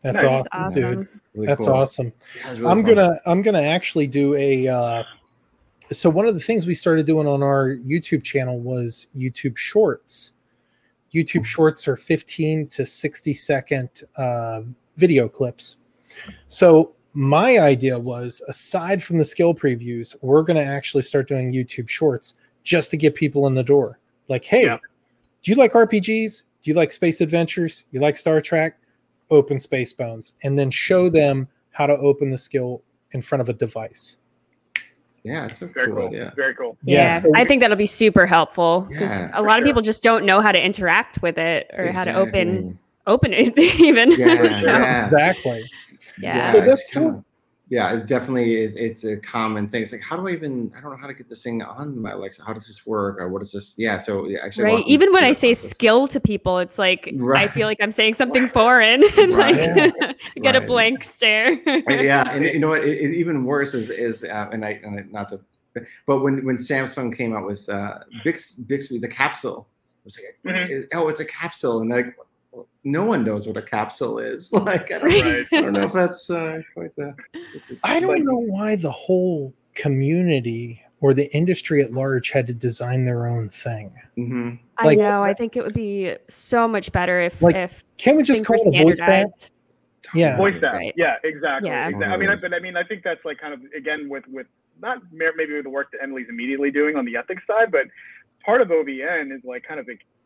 that's 0.00 0.22
nice. 0.22 0.30
awesome, 0.30 0.48
awesome, 0.52 0.82
dude. 0.82 1.08
Really 1.34 1.46
That's 1.46 1.64
cool. 1.64 1.74
awesome. 1.74 2.12
Really 2.44 2.66
I'm 2.66 2.84
fun. 2.84 2.94
gonna 2.94 3.20
I'm 3.26 3.42
gonna 3.42 3.62
actually 3.62 4.06
do 4.06 4.34
a. 4.34 4.68
Uh, 4.68 5.02
so 5.90 6.10
one 6.10 6.26
of 6.26 6.34
the 6.34 6.40
things 6.40 6.66
we 6.66 6.74
started 6.74 7.06
doing 7.06 7.26
on 7.26 7.42
our 7.42 7.76
YouTube 7.76 8.22
channel 8.22 8.60
was 8.60 9.08
YouTube 9.16 9.56
Shorts, 9.56 10.32
YouTube 11.14 11.44
Shorts 11.44 11.88
are 11.88 11.96
15 11.96 12.68
to 12.68 12.86
60 12.86 13.34
second 13.34 13.88
uh, 14.16 14.62
video 14.96 15.28
clips. 15.28 15.76
So 16.46 16.94
my 17.18 17.58
idea 17.58 17.98
was, 17.98 18.40
aside 18.46 19.02
from 19.02 19.18
the 19.18 19.24
skill 19.24 19.52
previews, 19.52 20.14
we're 20.22 20.44
going 20.44 20.56
to 20.56 20.62
actually 20.62 21.02
start 21.02 21.26
doing 21.26 21.52
YouTube 21.52 21.88
Shorts 21.88 22.34
just 22.62 22.92
to 22.92 22.96
get 22.96 23.16
people 23.16 23.48
in 23.48 23.54
the 23.54 23.62
door. 23.64 23.98
Like, 24.28 24.44
hey, 24.44 24.66
Yeah. 24.66 24.78
do 25.42 25.50
you 25.50 25.56
like 25.56 25.72
RPGs? 25.72 26.44
Do 26.62 26.70
you 26.70 26.76
like 26.76 26.92
space 26.92 27.20
adventures? 27.20 27.86
You 27.90 27.98
like 27.98 28.16
Star 28.16 28.40
Trek? 28.40 28.78
Open 29.30 29.58
Space 29.58 29.92
Bones, 29.92 30.34
and 30.44 30.56
then 30.56 30.70
show 30.70 31.06
mm-hmm. 31.06 31.16
them 31.16 31.48
how 31.72 31.86
to 31.86 31.98
open 31.98 32.30
the 32.30 32.38
skill 32.38 32.82
in 33.10 33.20
front 33.20 33.42
of 33.42 33.48
a 33.48 33.52
device. 33.52 34.18
Yeah, 35.24 35.46
it's 35.46 35.60
a 35.60 35.66
Very 35.66 35.88
cool 35.88 35.96
cool. 35.96 36.06
idea. 36.06 36.32
Very 36.36 36.54
cool. 36.54 36.78
Yeah, 36.84 37.20
so- 37.20 37.32
I 37.34 37.44
think 37.44 37.60
that'll 37.60 37.76
be 37.76 37.84
super 37.84 38.26
helpful 38.26 38.86
because 38.88 39.10
Yeah, 39.10 39.30
a 39.30 39.38
for 39.38 39.42
lot 39.42 39.58
of 39.58 39.64
people 39.64 39.82
just 39.82 40.04
don't 40.04 40.24
know 40.24 40.40
how 40.40 40.52
to 40.52 40.64
interact 40.64 41.20
with 41.20 41.36
it 41.36 41.68
or 41.76 41.90
how 41.90 42.04
to 42.04 42.14
open 42.14 42.48
Exactly. 42.48 42.78
Open 43.08 43.32
it 43.32 43.58
even. 43.80 44.12
Yeah, 44.12 44.60
So, 44.60 44.70
yeah. 44.70 45.04
Exactly. 45.04 45.70
yeah. 46.20 46.52
So 46.52 46.60
that's 46.60 46.80
it's 46.82 46.92
kinda- 46.94 47.10
cool. 47.10 47.24
Yeah, 47.70 47.94
it 47.98 48.06
definitely 48.06 48.54
is. 48.54 48.76
It's 48.76 49.04
a 49.04 49.18
common 49.18 49.68
thing. 49.68 49.82
It's 49.82 49.92
like, 49.92 50.00
how 50.00 50.16
do 50.16 50.26
I 50.26 50.30
even? 50.30 50.72
I 50.74 50.80
don't 50.80 50.90
know 50.90 50.96
how 50.96 51.06
to 51.06 51.12
get 51.12 51.28
this 51.28 51.42
thing 51.42 51.60
on 51.62 52.00
my 52.00 52.12
Alexa. 52.12 52.42
How 52.42 52.54
does 52.54 52.66
this 52.66 52.86
work? 52.86 53.20
Or 53.20 53.28
what 53.28 53.42
is 53.42 53.52
this? 53.52 53.74
Yeah. 53.76 53.98
So 53.98 54.26
yeah, 54.26 54.38
actually, 54.42 54.64
Right. 54.64 54.84
Even 54.86 55.12
when 55.12 55.22
I 55.22 55.32
say 55.32 55.50
process. 55.50 55.68
skill 55.68 56.06
to 56.08 56.18
people, 56.18 56.60
it's 56.60 56.78
like 56.78 57.12
I 57.34 57.46
feel 57.46 57.66
like 57.66 57.76
I'm 57.82 57.90
saying 57.90 58.14
something 58.14 58.48
foreign 58.48 59.04
and 59.18 59.34
Right. 59.34 59.92
like 60.00 60.16
get 60.40 60.56
a 60.56 60.62
blank 60.62 61.04
stare. 61.04 61.60
yeah, 61.90 62.30
and 62.32 62.46
you 62.46 62.58
know 62.58 62.68
what? 62.70 62.84
It, 62.84 63.02
it, 63.02 63.14
even 63.14 63.44
worse 63.44 63.74
is 63.74 63.90
is 63.90 64.24
uh, 64.24 64.48
and 64.50 64.64
I 64.64 64.80
and 64.82 65.00
I, 65.00 65.02
not 65.10 65.28
to, 65.28 65.40
but 66.06 66.20
when 66.20 66.42
when 66.46 66.56
Samsung 66.56 67.14
came 67.14 67.36
out 67.36 67.44
with 67.44 67.68
uh, 67.68 67.98
Bix, 68.24 68.66
Bixby, 68.66 68.98
the 68.98 69.08
capsule, 69.08 69.68
it 70.00 70.04
was 70.06 70.18
like, 70.18 70.56
what's 70.56 70.70
it- 70.70 70.88
oh, 70.94 71.08
it's 71.08 71.20
a 71.20 71.26
capsule, 71.26 71.82
and 71.82 71.90
like 71.90 72.16
no 72.84 73.04
one 73.04 73.24
knows 73.24 73.46
what 73.46 73.56
a 73.56 73.62
capsule 73.62 74.18
is. 74.18 74.52
Like 74.52 74.90
I 74.92 74.98
don't, 74.98 75.08
Right. 75.10 75.46
I 75.52 75.60
don't 75.62 75.72
know 75.72 75.84
if 75.84 75.92
that's 75.92 76.30
uh, 76.30 76.60
quite 76.74 76.94
the. 76.96 77.14
I 77.84 78.00
don't 78.00 78.14
Like- 78.16 78.22
know 78.24 78.38
why 78.38 78.76
the 78.76 78.90
whole 78.90 79.52
community 79.74 80.82
or 81.00 81.14
the 81.14 81.32
industry 81.36 81.80
at 81.82 81.92
large 81.92 82.30
had 82.30 82.46
to 82.48 82.54
design 82.54 83.04
their 83.04 83.26
own 83.26 83.48
thing. 83.50 83.92
hmm 84.16 84.54
I 84.78 84.94
know. 84.94 85.22
I 85.24 85.34
think 85.34 85.56
it 85.56 85.62
would 85.62 85.74
be 85.74 86.14
so 86.28 86.66
much 86.68 86.90
better 86.92 87.20
if 87.20 87.40
Like, 87.42 87.54
if 87.56 87.84
Can't 87.98 88.16
we 88.16 88.22
just 88.22 88.44
call 88.44 88.56
were 88.64 88.72
it 88.72 88.80
a 88.80 88.84
voice 88.84 88.98
chat? 88.98 89.50
Yeah. 90.14 90.36
Voice 90.36 90.60
that. 90.60 90.72
Right. 90.72 90.92
Yeah, 90.96 91.16
exactly. 91.24 91.68
Yeah. 91.68 91.90
Exa- 91.90 92.08
I 92.12 92.16
mean, 92.16 92.30
I, 92.30 92.36
but 92.36 92.54
I 92.54 92.58
mean, 92.60 92.76
I 92.76 92.82
think 92.84 93.02
that's 93.04 93.24
like 93.24 93.38
kind 93.38 93.52
of 93.54 93.60
again 93.76 94.08
with 94.08 94.24
with 94.28 94.46
not 94.80 94.98
maybe 95.12 95.52
with 95.54 95.64
the 95.64 95.70
work 95.70 95.90
that 95.92 96.02
Emily's 96.02 96.28
immediately 96.28 96.70
doing 96.70 96.96
on 96.96 97.04
the 97.04 97.16
ethics 97.16 97.42
side, 97.46 97.70
but 97.70 97.82
part 98.44 98.60
of 98.62 98.68
OVN 98.68 99.32
is 99.36 99.42
like 99.44 99.64
kind 99.64 99.78
of 99.80 99.86
like 99.88 100.00
you 100.00 100.06
know, 100.06 100.17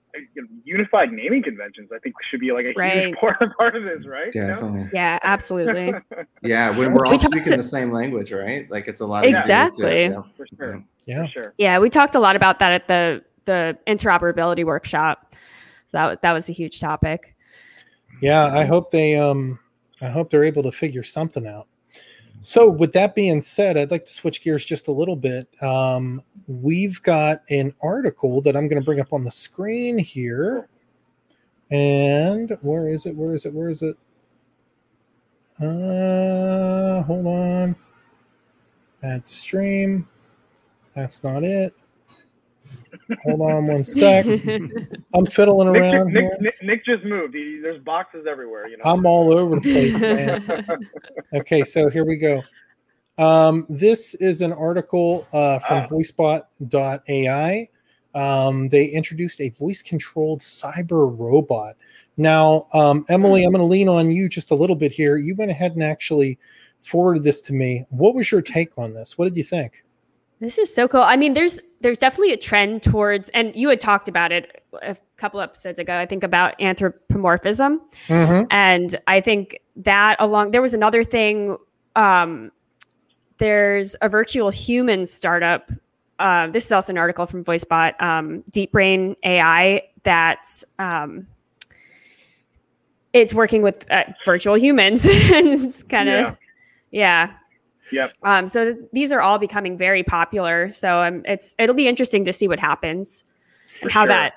unified 0.64 1.12
naming 1.12 1.42
conventions. 1.42 1.90
I 1.94 1.98
think 1.98 2.14
should 2.30 2.40
be 2.40 2.52
like 2.52 2.64
a 2.66 2.72
Right. 2.76 3.06
huge 3.06 3.16
part, 3.16 3.38
part 3.56 3.76
of 3.76 3.84
this, 3.84 4.06
right? 4.06 4.34
You 4.34 4.42
know? 4.42 4.48
Definitely. 4.48 4.90
Yeah, 4.92 5.18
absolutely. 5.22 5.94
Yeah, 6.42 6.70
when 6.76 6.92
we're 6.92 7.02
We 7.04 7.08
all 7.08 7.18
talked 7.18 7.32
speaking 7.34 7.50
to- 7.52 7.56
the 7.56 7.62
same 7.62 7.92
language, 7.92 8.32
right? 8.32 8.70
Like 8.70 8.88
it's 8.88 9.00
a 9.00 9.06
lot 9.06 9.24
easier 9.24 9.32
to- 9.36 9.40
Exactly. 9.42 10.02
yeah, 10.04 10.22
For 10.36 10.46
sure. 10.58 10.84
Yeah. 11.06 11.26
For 11.26 11.30
sure. 11.32 11.54
Yeah, 11.58 11.78
we 11.78 11.88
talked 11.90 12.14
a 12.14 12.20
lot 12.20 12.36
about 12.36 12.58
that 12.60 12.72
at 12.72 12.88
the 12.88 13.22
the 13.44 13.76
interoperability 13.88 14.64
workshop. 14.64 15.34
So 15.86 15.98
that 15.98 16.22
that 16.22 16.32
was 16.32 16.48
a 16.48 16.52
huge 16.52 16.80
topic. 16.80 17.34
Yeah, 18.20 18.44
I 18.46 18.64
hope 18.64 18.90
they 18.90 19.16
um 19.16 19.58
I 20.00 20.08
hope 20.08 20.30
they're 20.30 20.44
able 20.44 20.62
to 20.64 20.72
figure 20.72 21.02
something 21.02 21.46
out. 21.46 21.66
So 22.42 22.68
with 22.68 22.92
that 22.94 23.14
being 23.14 23.40
said, 23.40 23.76
I'd 23.76 23.92
like 23.92 24.04
to 24.04 24.12
switch 24.12 24.42
gears 24.42 24.64
just 24.64 24.88
a 24.88 24.92
little 24.92 25.14
bit. 25.14 25.48
Um, 25.62 26.22
we've 26.48 27.00
got 27.02 27.42
an 27.50 27.72
article 27.80 28.42
that 28.42 28.56
I'm 28.56 28.66
going 28.66 28.80
to 28.80 28.84
bring 28.84 28.98
up 28.98 29.12
on 29.12 29.22
the 29.22 29.30
screen 29.30 29.96
here. 29.96 30.68
And 31.70 32.58
where 32.60 32.88
is 32.88 33.06
it? 33.06 33.16
Where 33.16 33.34
is 33.34 33.46
it? 33.46 33.54
Where 33.54 33.70
is 33.70 33.82
it? 33.82 33.96
Uh, 35.60 37.02
hold 37.04 37.26
on. 37.26 37.76
Add 39.04 39.28
stream. 39.28 40.08
That's 40.96 41.22
not 41.22 41.44
it. 41.44 41.74
Hold 43.24 43.40
on 43.40 43.66
one 43.66 43.84
sec. 43.98 44.26
I'm 44.26 45.26
fiddling 45.26 45.72
Nick, 45.72 45.82
ju- 45.82 45.96
around 45.96 46.10
here. 46.10 46.22
Nick, 46.30 46.40
Nick, 46.40 46.54
Nick 46.62 46.84
just 46.84 47.04
moved. 47.04 47.34
He, 47.34 47.60
there's 47.62 47.82
boxes 47.82 48.26
everywhere. 48.28 48.68
You 48.68 48.76
know. 48.78 48.84
I'm 48.84 49.06
all 49.06 49.36
over 49.36 49.56
the 49.56 49.60
place, 49.62 49.94
man. 50.00 50.78
Okay, 51.34 51.62
so 51.64 51.88
here 51.88 52.04
we 52.04 52.16
go. 52.16 52.42
Um, 53.18 53.66
this 53.68 54.14
is 54.14 54.40
an 54.40 54.52
article 54.52 55.26
uh, 55.32 55.58
from 55.60 55.84
Ah. 55.84 55.86
voicebot.ai. 55.88 57.68
Um, 58.14 58.68
they 58.68 58.86
introduced 58.86 59.40
a 59.40 59.48
voice 59.50 59.82
controlled 59.82 60.40
cyber 60.40 61.14
robot. 61.18 61.76
Now, 62.18 62.66
um, 62.74 63.04
Emily, 63.08 63.44
I'm 63.44 63.52
going 63.52 63.60
to 63.60 63.66
lean 63.66 63.88
on 63.88 64.10
you 64.10 64.28
just 64.28 64.50
a 64.50 64.54
little 64.54 64.76
bit 64.76 64.92
here. 64.92 65.16
You 65.16 65.34
went 65.34 65.50
ahead 65.50 65.72
and 65.72 65.82
actually 65.82 66.38
forwarded 66.82 67.22
this 67.22 67.40
to 67.42 67.52
me. 67.54 67.86
What 67.88 68.14
was 68.14 68.30
your 68.30 68.42
take 68.42 68.76
on 68.76 68.92
this? 68.92 69.16
What 69.16 69.24
did 69.24 69.36
you 69.36 69.44
think? 69.44 69.84
This 70.42 70.58
is 70.58 70.74
so 70.74 70.88
cool. 70.88 71.02
I 71.02 71.14
mean, 71.16 71.34
there's 71.34 71.60
there's 71.82 71.98
definitely 72.00 72.32
a 72.32 72.36
trend 72.36 72.82
towards, 72.82 73.28
and 73.30 73.54
you 73.54 73.68
had 73.68 73.78
talked 73.80 74.08
about 74.08 74.32
it 74.32 74.64
a 74.82 74.96
couple 75.16 75.40
episodes 75.40 75.78
ago. 75.78 75.96
I 75.96 76.04
think 76.04 76.24
about 76.24 76.60
anthropomorphism, 76.60 77.80
Mm-hmm. 78.08 78.46
and 78.50 79.00
I 79.06 79.20
think 79.20 79.60
that 79.76 80.16
along 80.18 80.50
there 80.50 80.60
was 80.60 80.74
another 80.74 81.04
thing. 81.04 81.56
Um, 81.94 82.50
there's 83.38 83.94
a 84.02 84.08
virtual 84.08 84.50
human 84.50 85.06
startup. 85.06 85.70
Uh, 86.18 86.48
this 86.48 86.64
is 86.66 86.72
also 86.72 86.92
an 86.92 86.98
article 86.98 87.26
from 87.26 87.44
VoiceBot, 87.44 88.00
um, 88.02 88.42
Deep 88.50 88.72
Brain 88.72 89.14
AI, 89.24 89.82
that's 90.02 90.64
um, 90.80 91.26
it's 93.12 93.34
working 93.34 93.62
with 93.62 93.88
uh, 93.90 94.04
virtual 94.24 94.56
humans. 94.58 95.04
and 95.06 95.14
it's 95.48 95.82
kind 95.84 96.08
of 96.08 96.14
Yeah. 96.90 97.28
yeah. 97.28 97.32
Yep. 97.90 98.12
Um, 98.22 98.48
so 98.48 98.72
th- 98.72 98.86
these 98.92 99.12
are 99.12 99.20
all 99.20 99.38
becoming 99.38 99.76
very 99.76 100.02
popular. 100.02 100.72
So 100.72 101.02
um, 101.02 101.22
it's 101.24 101.54
it'll 101.58 101.74
be 101.74 101.88
interesting 101.88 102.24
to 102.24 102.32
see 102.32 102.48
what 102.48 102.60
happens, 102.60 103.24
For 103.80 103.90
how 103.90 104.02
sure. 104.02 104.08
that 104.08 104.34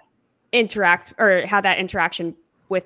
interacts 0.53 1.13
or 1.17 1.45
how 1.45 1.61
that 1.61 1.77
interaction 1.77 2.35
with 2.69 2.85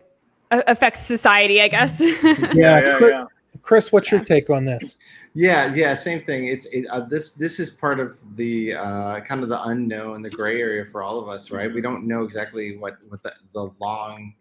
uh, 0.52 0.62
affects 0.68 1.00
society. 1.00 1.62
I 1.62 1.68
guess. 1.68 2.02
Yeah, 2.24 2.44
Yeah. 2.54 2.80
Yeah. 2.82 2.98
Chris, 2.98 3.12
yeah. 3.12 3.26
Chris, 3.62 3.92
what's 3.92 4.12
your 4.12 4.24
take 4.24 4.50
on 4.50 4.66
this? 4.66 4.98
Yeah, 5.36 5.74
yeah, 5.76 5.94
same 5.94 6.24
thing. 6.24 6.48
It's 6.48 6.66
it, 6.68 6.88
uh, 6.88 7.02
this. 7.02 7.34
This 7.34 7.60
is 7.60 7.70
part 7.70 8.00
of 8.00 8.18
the 8.36 8.74
uh, 8.74 9.20
kind 9.22 9.44
of 9.44 9.50
the 9.50 9.62
unknown, 9.64 10.22
the 10.24 10.30
gray 10.30 10.60
area 10.60 10.86
for 10.86 11.04
all 11.04 11.20
of 11.20 11.30
us, 11.30 11.52
right? 11.52 11.72
We 11.74 11.82
don't 11.82 12.06
know 12.08 12.24
exactly 12.24 12.78
what 12.78 12.98
what 13.10 13.22
the, 13.24 13.34
the 13.54 13.70
long 13.80 14.34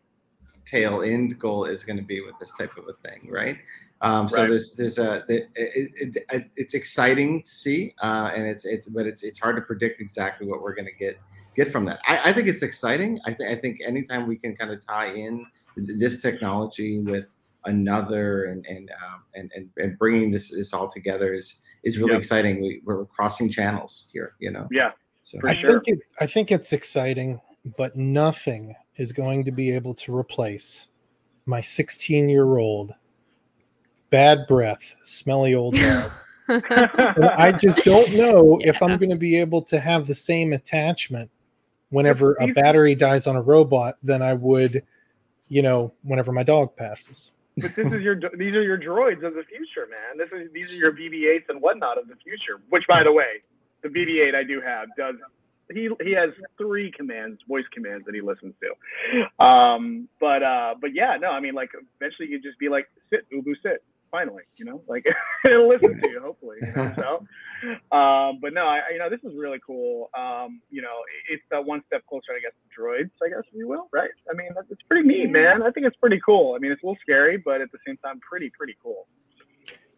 tail 0.65 1.03
end 1.03 1.39
goal 1.39 1.65
is 1.65 1.85
going 1.85 1.97
to 1.99 2.03
be 2.03 2.21
with 2.21 2.39
this 2.39 2.53
type 2.59 2.77
of 2.77 2.85
a 2.89 3.09
thing, 3.09 3.29
right? 3.31 3.59
Um, 4.01 4.29
so 4.29 4.37
Right. 4.37 4.49
there's 4.49 4.75
there's 4.75 4.99
a 4.99 5.25
it, 5.29 5.49
it, 5.57 6.25
it, 6.31 6.51
it's 6.57 6.75
exciting 6.75 7.43
to 7.43 7.51
see, 7.51 7.95
uh, 8.01 8.31
and 8.35 8.47
it's 8.47 8.65
it's 8.65 8.87
but 8.89 9.07
it's 9.07 9.23
it's 9.23 9.39
hard 9.39 9.57
to 9.57 9.63
predict 9.63 10.01
exactly 10.01 10.47
what 10.47 10.63
we're 10.63 10.75
going 10.75 10.87
to 10.87 10.95
get 10.95 11.19
get 11.57 11.73
from 11.73 11.85
that. 11.87 12.01
I, 12.07 12.31
I 12.31 12.33
think 12.33 12.47
it's 12.47 12.63
exciting. 12.63 13.19
I 13.27 13.33
think 13.33 13.51
I 13.51 13.57
think 13.57 13.81
anytime 13.85 14.29
we 14.29 14.37
can 14.37 14.55
kind 14.55 14.71
of 14.71 14.85
tie 14.87 15.13
in 15.13 15.45
this 15.77 16.23
technology 16.23 17.01
with 17.01 17.29
another 17.65 18.45
and 18.45 18.65
and 18.67 18.91
um, 18.91 19.23
and, 19.35 19.51
and 19.55 19.69
and 19.77 19.99
bringing 19.99 20.31
this 20.31 20.51
this 20.51 20.73
all 20.73 20.89
together 20.89 21.35
is 21.35 21.59
is 21.83 21.99
really 21.99 22.13
Yep. 22.13 22.21
exciting. 22.21 22.61
We, 22.61 22.83
we're 22.85 23.05
crossing 23.07 23.51
channels 23.51 24.09
here, 24.13 24.35
you 24.39 24.51
know. 24.51 24.69
Yeah. 24.71 24.93
So 25.23 25.41
For 25.41 25.49
I 25.49 25.61
sure. 25.61 25.83
think 25.83 25.99
it, 25.99 25.99
I 26.21 26.27
think 26.27 26.53
it's 26.53 26.73
exciting, 26.73 27.41
but 27.77 27.97
nothing 27.97 28.75
is 28.97 29.13
going 29.13 29.45
to 29.45 29.53
be 29.53 29.71
able 29.71 29.95
to 29.95 30.17
replace 30.17 30.87
my 31.47 31.61
16 31.61 32.29
year 32.29 32.59
old 32.59 32.93
bad 34.11 34.47
breath, 34.47 34.97
smelly 35.03 35.55
old 35.55 35.75
dog. 35.79 36.11
I 36.49 37.53
just 37.53 37.85
don't 37.85 38.15
know 38.15 38.59
if 38.63 38.83
I'm 38.83 38.97
going 38.97 39.11
to 39.11 39.17
be 39.17 39.39
able 39.39 39.61
to 39.63 39.79
have 39.79 40.07
the 40.07 40.15
same 40.15 40.55
attachment 40.55 41.31
whenever 41.91 42.37
a 42.41 42.47
battery 42.49 42.95
dies 42.95 43.27
on 43.27 43.37
a 43.37 43.43
robot 43.43 43.97
than 44.03 44.23
I 44.23 44.33
would, 44.33 44.83
you 45.49 45.61
know, 45.61 45.93
whenever 46.03 46.33
my 46.33 46.43
dog 46.43 46.75
passes. 46.75 47.33
But 47.59 47.75
this 47.77 47.93
is 47.93 48.03
your 48.03 48.19
these 48.37 48.55
are 48.55 48.63
your 48.63 48.79
droids 48.79 49.25
of 49.25 49.35
the 49.35 49.43
future, 49.43 49.89
man. 49.91 50.17
This 50.17 50.29
is 50.33 50.51
these 50.53 50.71
are 50.71 50.77
your 50.77 50.93
BB-8s 50.93 51.49
and 51.49 51.61
whatnot 51.61 51.99
of 51.99 52.09
the 52.09 52.17
future. 52.17 52.63
Which, 52.71 52.85
by 52.87 53.03
the 53.03 53.13
way, 53.13 53.41
the 53.83 53.89
BB-8 53.89 54.35
I 54.35 54.45
do 54.45 54.61
have 54.61 54.89
does 54.97 55.17
he 55.73 55.91
he 56.03 56.13
has 56.13 56.31
three 56.57 56.91
commands, 56.91 57.41
voice 57.49 57.65
commands 57.73 58.05
that 58.07 58.15
he 58.15 58.21
listens 58.21 58.55
to. 58.61 59.45
Um, 59.45 60.09
but 60.21 60.43
uh, 60.43 60.75
but 60.81 60.95
yeah, 60.95 61.17
no, 61.21 61.31
I 61.31 61.41
mean 61.41 61.55
like 61.55 61.71
eventually 62.01 62.29
you 62.29 62.41
just 62.41 62.59
be 62.59 62.69
like 62.69 62.89
sit, 63.11 63.27
Ubu, 63.33 63.55
sit. 63.63 63.83
Finally, 64.11 64.43
you 64.57 64.65
know, 64.65 64.83
like 64.89 65.05
it'll 65.45 65.69
listen 65.69 66.01
to 66.01 66.11
you, 66.11 66.21
hopefully. 66.21 66.57
You 66.63 66.73
know, 66.73 66.93
so, 67.93 67.97
um, 67.97 68.39
but 68.41 68.53
no, 68.55 68.63
I, 68.67 68.77
I- 68.89 68.93
you 68.93 68.99
know, 68.99 69.11
this 69.11 69.21
is 69.25 69.37
really 69.37 69.59
cool. 69.67 70.11
Um, 70.19 70.61
you 70.71 70.81
know, 70.83 70.97
it's 71.31 71.43
that 71.51 71.65
one 71.65 71.83
step 71.87 72.03
closer, 72.09 72.33
I 72.37 72.41
guess, 72.41 72.53
to 72.53 72.81
droids, 72.81 73.11
I 73.25 73.29
guess, 73.29 73.45
if 73.51 73.55
you 73.55 73.69
will, 73.69 73.89
right? 73.93 74.11
I 74.31 74.35
mean, 74.35 74.49
that's, 74.55 74.67
it's 74.71 74.83
pretty 74.89 75.07
neat, 75.07 75.31
man. 75.31 75.63
I 75.63 75.71
think 75.71 75.87
it's 75.87 75.97
pretty 75.97 76.21
cool. 76.25 76.55
I 76.55 76.59
mean, 76.59 76.73
it's 76.73 76.83
a 76.83 76.87
little 76.87 76.99
scary, 77.03 77.37
but 77.37 77.61
at 77.61 77.71
the 77.73 77.79
same 77.87 77.97
time, 77.99 78.21
pretty, 78.29 78.51
pretty 78.57 78.77
cool. 78.83 79.07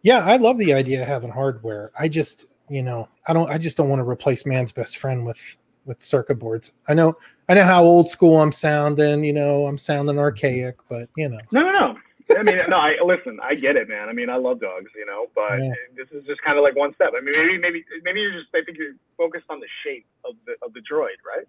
Yeah, 0.02 0.20
I 0.24 0.36
love 0.36 0.56
the 0.58 0.72
idea 0.72 1.02
of 1.02 1.08
having 1.08 1.30
hardware. 1.30 1.90
I 1.98 2.08
just, 2.08 2.46
you 2.68 2.82
know, 2.82 3.08
I 3.28 3.32
don't, 3.32 3.50
I 3.50 3.58
just 3.58 3.76
don't 3.76 3.88
want 3.88 4.00
to 4.00 4.08
replace 4.08 4.46
man's 4.46 4.72
best 4.72 4.98
friend 4.98 5.24
with 5.26 5.56
with 5.86 6.02
circuit 6.02 6.38
boards. 6.38 6.72
I 6.88 6.94
know 6.94 7.16
I 7.48 7.54
know 7.54 7.64
how 7.64 7.82
old 7.82 8.08
school 8.08 8.40
I'm 8.40 8.52
sounding. 8.52 9.24
You 9.24 9.32
know, 9.32 9.66
I'm 9.66 9.78
sounding 9.78 10.18
archaic, 10.18 10.76
but 10.88 11.08
you 11.16 11.28
know. 11.28 11.38
No, 11.52 11.60
no, 11.62 11.70
no. 11.72 11.94
I 12.36 12.42
mean, 12.42 12.56
no. 12.68 12.76
I 12.76 12.94
listen. 13.04 13.38
I 13.42 13.54
get 13.54 13.76
it, 13.76 13.88
man. 13.88 14.08
I 14.08 14.12
mean, 14.12 14.28
I 14.30 14.36
love 14.36 14.60
dogs, 14.60 14.90
you 14.96 15.06
know, 15.06 15.26
but 15.34 15.58
Yeah. 15.58 15.72
this 15.96 16.08
is 16.12 16.24
just 16.26 16.42
kind 16.42 16.56
of 16.58 16.62
like 16.64 16.76
one 16.76 16.94
step. 16.94 17.12
I 17.16 17.20
mean, 17.20 17.32
maybe, 17.36 17.58
maybe, 17.58 17.84
maybe 18.04 18.20
you're 18.20 18.32
just. 18.32 18.48
I 18.54 18.62
think 18.64 18.78
you're 18.78 18.94
focused 19.16 19.46
on 19.50 19.60
the 19.60 19.68
shape 19.84 20.06
of 20.24 20.34
the 20.46 20.54
of 20.64 20.72
the 20.74 20.80
droid, 20.80 21.18
right? 21.26 21.46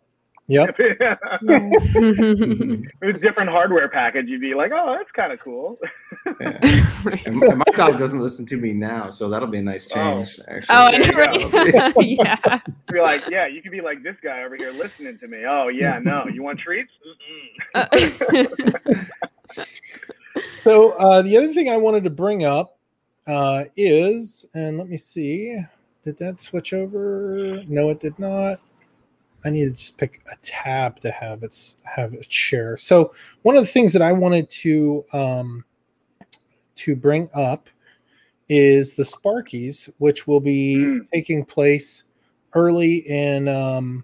Yep. 0.48 0.76
if 0.80 1.00
it 3.02 3.06
was 3.06 3.16
a 3.18 3.22
different 3.22 3.50
hardware 3.50 3.88
package, 3.88 4.26
you'd 4.28 4.42
be 4.42 4.54
like, 4.54 4.72
oh, 4.74 4.96
that's 4.98 5.12
kind 5.12 5.32
of 5.32 5.40
cool. 5.40 5.78
Yeah. 6.42 6.60
And 7.26 7.38
my, 7.38 7.56
my 7.56 7.64
dog 7.76 7.98
doesn't 7.98 8.20
listen 8.20 8.46
to 8.48 8.58
me 8.58 8.74
now, 8.74 9.10
so 9.10 9.28
that'll 9.30 9.48
be 9.48 9.58
a 9.58 9.62
nice 9.62 9.88
Oh. 9.92 9.96
change. 9.96 10.40
Actually. 10.48 10.76
Oh, 10.76 10.86
I 10.86 10.98
know, 10.98 11.06
you 11.06 11.12
go. 11.14 11.18
right? 11.18 11.96
yeah. 12.00 12.60
be 12.92 13.00
like, 13.00 13.28
yeah, 13.30 13.48
you 13.48 13.62
could 13.62 13.72
be 13.72 13.82
like 13.82 14.04
this 14.04 14.16
guy 14.24 14.44
over 14.44 14.56
here 14.56 14.72
listening 14.72 15.18
to 15.20 15.28
me. 15.28 15.46
Oh 15.48 15.70
yeah, 15.70 16.00
no, 16.00 16.26
you 16.32 16.44
want 16.44 16.60
treats? 16.60 16.92
Mm-mm. 17.76 19.08
Uh, 19.58 19.66
So 20.52 20.92
uh, 20.92 21.22
the 21.22 21.38
other 21.38 21.54
thing 21.54 21.70
I 21.70 21.78
wanted 21.78 22.04
to 22.04 22.10
bring 22.10 22.44
up 22.46 22.78
uh, 23.28 23.66
is, 23.76 24.46
and 24.54 24.78
let 24.78 24.88
me 24.88 24.98
see, 24.98 25.58
did 26.04 26.18
that 26.18 26.40
switch 26.42 26.74
over? 26.74 27.64
No, 27.68 27.90
it 27.90 28.00
did 28.00 28.18
not. 28.20 28.60
I 29.44 29.50
need 29.50 29.66
to 29.66 29.72
just 29.72 29.98
pick 29.98 30.22
a 30.32 30.36
tab 30.42 31.00
to 31.00 31.10
have 31.12 31.42
its 31.44 31.78
have 31.84 32.14
it 32.14 32.32
share. 32.32 32.78
So 32.78 33.14
one 33.42 33.56
of 33.56 33.64
the 33.64 33.68
things 33.72 33.92
that 33.94 34.02
I 34.04 34.12
wanted 34.12 34.50
to 34.52 35.04
um, 35.14 35.66
to 36.76 36.96
bring 36.96 37.28
up 37.34 37.68
is 38.50 38.94
the 38.94 39.04
Sparkies, 39.04 39.92
which 39.98 40.28
will 40.28 40.40
be 40.42 40.76
Mm. 40.78 41.10
taking 41.12 41.44
place 41.46 42.04
early 42.54 42.98
in 43.10 43.48
um, 43.48 44.04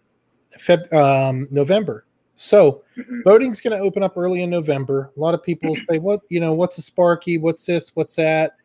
Feb- 0.58 0.92
um, 0.94 1.48
November. 1.52 2.06
So 2.38 2.84
Mhm. 2.96 3.24
voting's 3.24 3.62
going 3.62 3.76
to 3.76 3.84
open 3.84 4.04
up 4.04 4.16
early 4.16 4.44
in 4.44 4.50
November. 4.52 5.12
A 5.18 5.20
lot 5.20 5.34
of 5.34 5.42
people 5.42 5.76
say, 5.76 5.98
"What 5.98 6.22
you 6.30 6.40
know? 6.40 6.54
What's 6.54 6.78
a 6.78 6.82
Sparky? 6.84 7.38
What's 7.38 7.66
this? 7.66 7.96
What's 7.96 8.16
that?" 8.16 8.56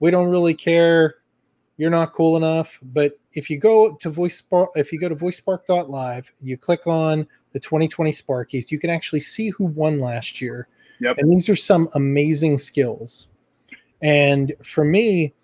We 0.00 0.10
don't 0.10 0.30
really 0.30 0.54
care. 0.54 1.16
You're 1.76 1.90
not 1.90 2.12
cool 2.14 2.36
enough. 2.36 2.80
But 2.82 3.18
if 3.34 3.50
you 3.50 3.58
go 3.58 3.94
to 3.96 4.10
Voice 4.10 4.36
Spark, 4.36 4.70
if 4.76 4.92
you 4.92 4.98
go 4.98 5.08
to 5.08 5.14
VoiceSpark.live, 5.14 6.32
you 6.42 6.56
click 6.56 6.86
on 6.86 7.26
the 7.52 7.60
2020 7.60 8.12
Sparkies, 8.12 8.70
you 8.70 8.78
can 8.78 8.90
actually 8.90 9.20
see 9.20 9.50
who 9.50 9.64
won 9.64 10.00
last 10.00 10.40
year. 10.40 10.68
Yep. 11.00 11.18
And 11.18 11.30
these 11.30 11.48
are 11.48 11.56
some 11.56 11.88
amazing 11.94 12.58
skills. 12.58 13.28
And 14.02 14.54
for 14.62 14.84
me, 14.84 15.34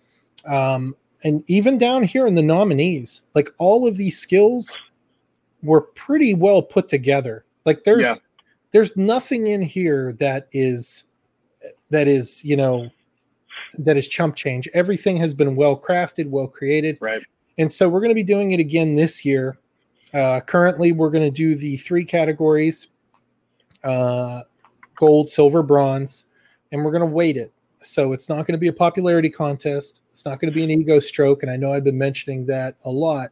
um, 0.47 0.97
and 1.23 1.43
even 1.47 1.79
down 1.79 2.03
here 2.03 2.27
in 2.27 2.35
the 2.35 2.43
nominees, 2.43 3.23
like 3.35 3.51
all 3.59 3.87
of 3.87 3.97
these 3.97 4.19
skills 4.19 4.77
were 5.63 5.81
pretty 5.83 6.35
well 6.35 6.63
put 6.63 6.89
together. 6.89 7.45
Like 7.65 7.85
there's 7.85 8.05
Yeah. 8.05 8.15
there's 8.73 8.97
nothing 8.97 9.47
in 9.49 9.63
here 9.63 10.15
that 10.19 10.49
is 10.53 11.05
that 11.91 12.09
is, 12.09 12.45
you 12.45 12.57
know, 12.57 12.91
that 13.79 13.97
is 13.97 14.09
chump 14.09 14.37
change. 14.37 14.69
Everything 14.75 15.17
has 15.19 15.35
been 15.35 15.57
well 15.57 15.77
crafted, 15.77 16.29
well 16.29 16.47
created. 16.49 16.99
Right. 17.01 17.23
And 17.59 17.73
so 17.73 17.89
we're 17.89 18.01
going 18.01 18.11
to 18.11 18.15
be 18.15 18.23
doing 18.23 18.51
it 18.51 18.61
again 18.61 18.95
this 18.95 19.25
year. 19.25 19.59
Uh, 20.13 20.41
currently, 20.41 20.93
we're 20.93 21.11
going 21.11 21.25
to 21.25 21.31
do 21.31 21.55
the 21.55 21.77
three 21.79 22.05
categories 22.05 22.89
uh, 23.85 24.43
gold, 24.97 25.29
silver, 25.29 25.63
bronze, 25.63 26.25
and 26.73 26.85
we're 26.85 26.91
going 26.91 27.01
to 27.01 27.07
weight 27.07 27.37
it. 27.37 27.53
So 27.83 28.13
it's 28.13 28.29
not 28.29 28.47
going 28.47 28.53
to 28.53 28.59
be 28.59 28.69
a 28.69 28.73
popularity 28.73 29.29
contest. 29.29 30.03
It's 30.11 30.25
not 30.25 30.41
going 30.41 30.51
to 30.51 30.55
be 30.55 30.65
an 30.65 30.71
ego 30.71 30.99
stroke. 31.01 31.43
And 31.43 31.53
I 31.53 31.57
know 31.57 31.73
I've 31.73 31.85
been 31.85 31.99
mentioning 31.99 32.47
that 32.47 32.77
a 32.85 32.91
lot. 32.91 33.31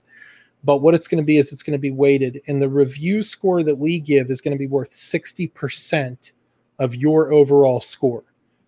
But 0.64 0.78
what 0.78 0.94
it's 0.94 1.08
going 1.08 1.22
to 1.22 1.26
be 1.26 1.38
is 1.38 1.52
it's 1.52 1.62
going 1.62 1.72
to 1.72 1.78
be 1.78 1.90
weighted. 1.90 2.40
And 2.46 2.62
the 2.62 2.68
review 2.68 3.22
score 3.22 3.62
that 3.62 3.76
we 3.76 3.98
give 3.98 4.30
is 4.30 4.40
going 4.40 4.56
to 4.56 4.58
be 4.58 4.68
worth 4.68 4.92
60% 4.92 6.32
of 6.78 6.94
your 6.94 7.32
overall 7.32 7.80
score. 7.80 8.24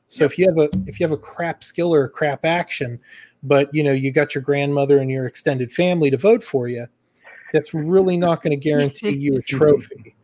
So 0.09 0.25
if 0.25 0.39
you 0.39 0.47
have 0.47 0.59
a 0.59 0.69
if 0.87 1.01
you 1.01 1.05
have 1.05 1.13
a 1.13 1.17
crap 1.17 1.65
skill 1.65 1.95
or 1.95 2.05
a 2.05 2.09
crap 2.09 2.45
action, 2.45 3.01
but 3.43 3.73
you 3.75 3.83
know 3.83 3.93
you 3.93 4.13
got 4.13 4.35
your 4.35 4.43
grandmother 4.43 4.99
and 4.99 5.11
your 5.11 5.27
extended 5.27 5.73
family 5.73 6.11
to 6.11 6.17
vote 6.17 6.43
for 6.43 6.69
you, 6.69 6.87
that's 7.53 7.75
really 7.75 8.17
not 8.17 8.43
going 8.43 8.51
to 8.51 8.57
guarantee 8.57 9.11
you 9.11 9.37
a 9.37 9.43
trophy. 9.49 10.15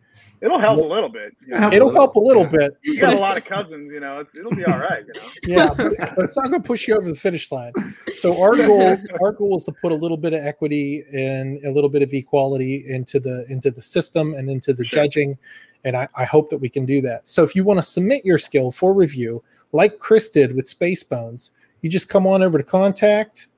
It'll 0.42 0.60
help 0.60 0.78
a 0.78 0.82
little 0.82 1.10
bit. 1.10 1.36
You, 1.46 1.54
know? 1.54 1.70
It'll 1.70 1.92
help 1.92 2.14
a 2.14 2.20
little 2.20 2.46
bit. 2.46 2.76
You 2.82 2.98
got 2.98 3.12
a 3.12 3.18
lot 3.18 3.36
of 3.36 3.44
cousins, 3.44 3.90
you 3.92 4.00
know. 4.00 4.20
It's, 4.20 4.30
it'll 4.34 4.54
be 4.54 4.64
all 4.64 4.78
right. 4.78 5.04
You 5.06 5.20
know. 5.20 5.28
yeah, 5.44 5.74
but, 5.74 6.16
but 6.16 6.24
it's 6.24 6.36
not 6.36 6.46
going 6.46 6.62
to 6.62 6.66
push 6.66 6.88
you 6.88 6.96
over 6.96 7.08
the 7.08 7.14
finish 7.14 7.52
line. 7.52 7.72
So 8.16 8.40
our 8.40 8.56
goal, 8.66 8.96
our 9.22 9.32
goal 9.32 9.56
is 9.56 9.64
to 9.64 9.72
put 9.72 9.92
a 9.92 9.94
little 9.94 10.16
bit 10.16 10.32
of 10.32 10.44
equity 10.44 11.04
and 11.12 11.62
a 11.64 11.70
little 11.70 11.90
bit 11.90 12.00
of 12.00 12.12
equality 12.14 12.84
into 12.88 13.20
the 13.20 13.44
into 13.50 13.70
the 13.70 13.82
system 13.82 14.34
and 14.34 14.48
into 14.48 14.72
the 14.72 14.84
Sure. 14.86 15.04
judging, 15.04 15.36
and 15.84 15.94
I, 15.94 16.08
I 16.16 16.24
hope 16.24 16.48
that 16.50 16.58
we 16.58 16.70
can 16.70 16.86
do 16.86 17.02
that. 17.02 17.28
So 17.28 17.44
if 17.44 17.54
you 17.54 17.62
want 17.62 17.78
to 17.78 17.82
submit 17.82 18.24
your 18.24 18.38
skill 18.38 18.70
for 18.70 18.94
review, 18.94 19.42
like 19.72 19.98
Chris 19.98 20.30
did 20.30 20.56
with 20.56 20.68
Space 20.68 21.04
Bones, 21.04 21.50
you 21.82 21.90
just 21.90 22.08
come 22.08 22.26
on 22.26 22.42
over 22.42 22.56
to 22.56 22.64
contact, 22.64 23.48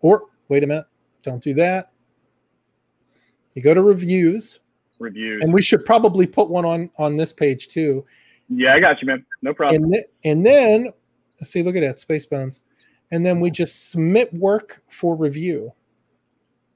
or 0.00 0.24
wait 0.48 0.64
a 0.64 0.66
minute, 0.66 0.86
don't 1.22 1.42
do 1.42 1.52
that. 1.54 1.92
You 3.52 3.62
go 3.62 3.74
to 3.74 3.82
reviews, 3.82 4.60
Reviews. 4.98 5.42
and 5.42 5.52
we 5.52 5.60
should 5.62 5.84
probably 5.84 6.26
put 6.26 6.48
one 6.48 6.64
on 6.64 6.90
on 6.98 7.16
this 7.16 7.32
page 7.32 7.68
too. 7.68 8.04
Yeah, 8.48 8.74
I 8.74 8.80
got 8.80 9.00
you, 9.02 9.06
man. 9.06 9.24
No 9.42 9.52
problem. 9.54 9.84
and, 9.84 9.92
th- 9.92 10.04
and 10.24 10.44
then 10.46 10.92
see 11.42 11.62
look 11.62 11.76
at 11.76 11.80
that 11.80 11.98
space 11.98 12.24
bones 12.24 12.62
and 13.10 13.24
then 13.26 13.38
we 13.38 13.50
just 13.50 13.90
submit 13.90 14.32
work 14.32 14.82
for 14.88 15.14
review 15.14 15.70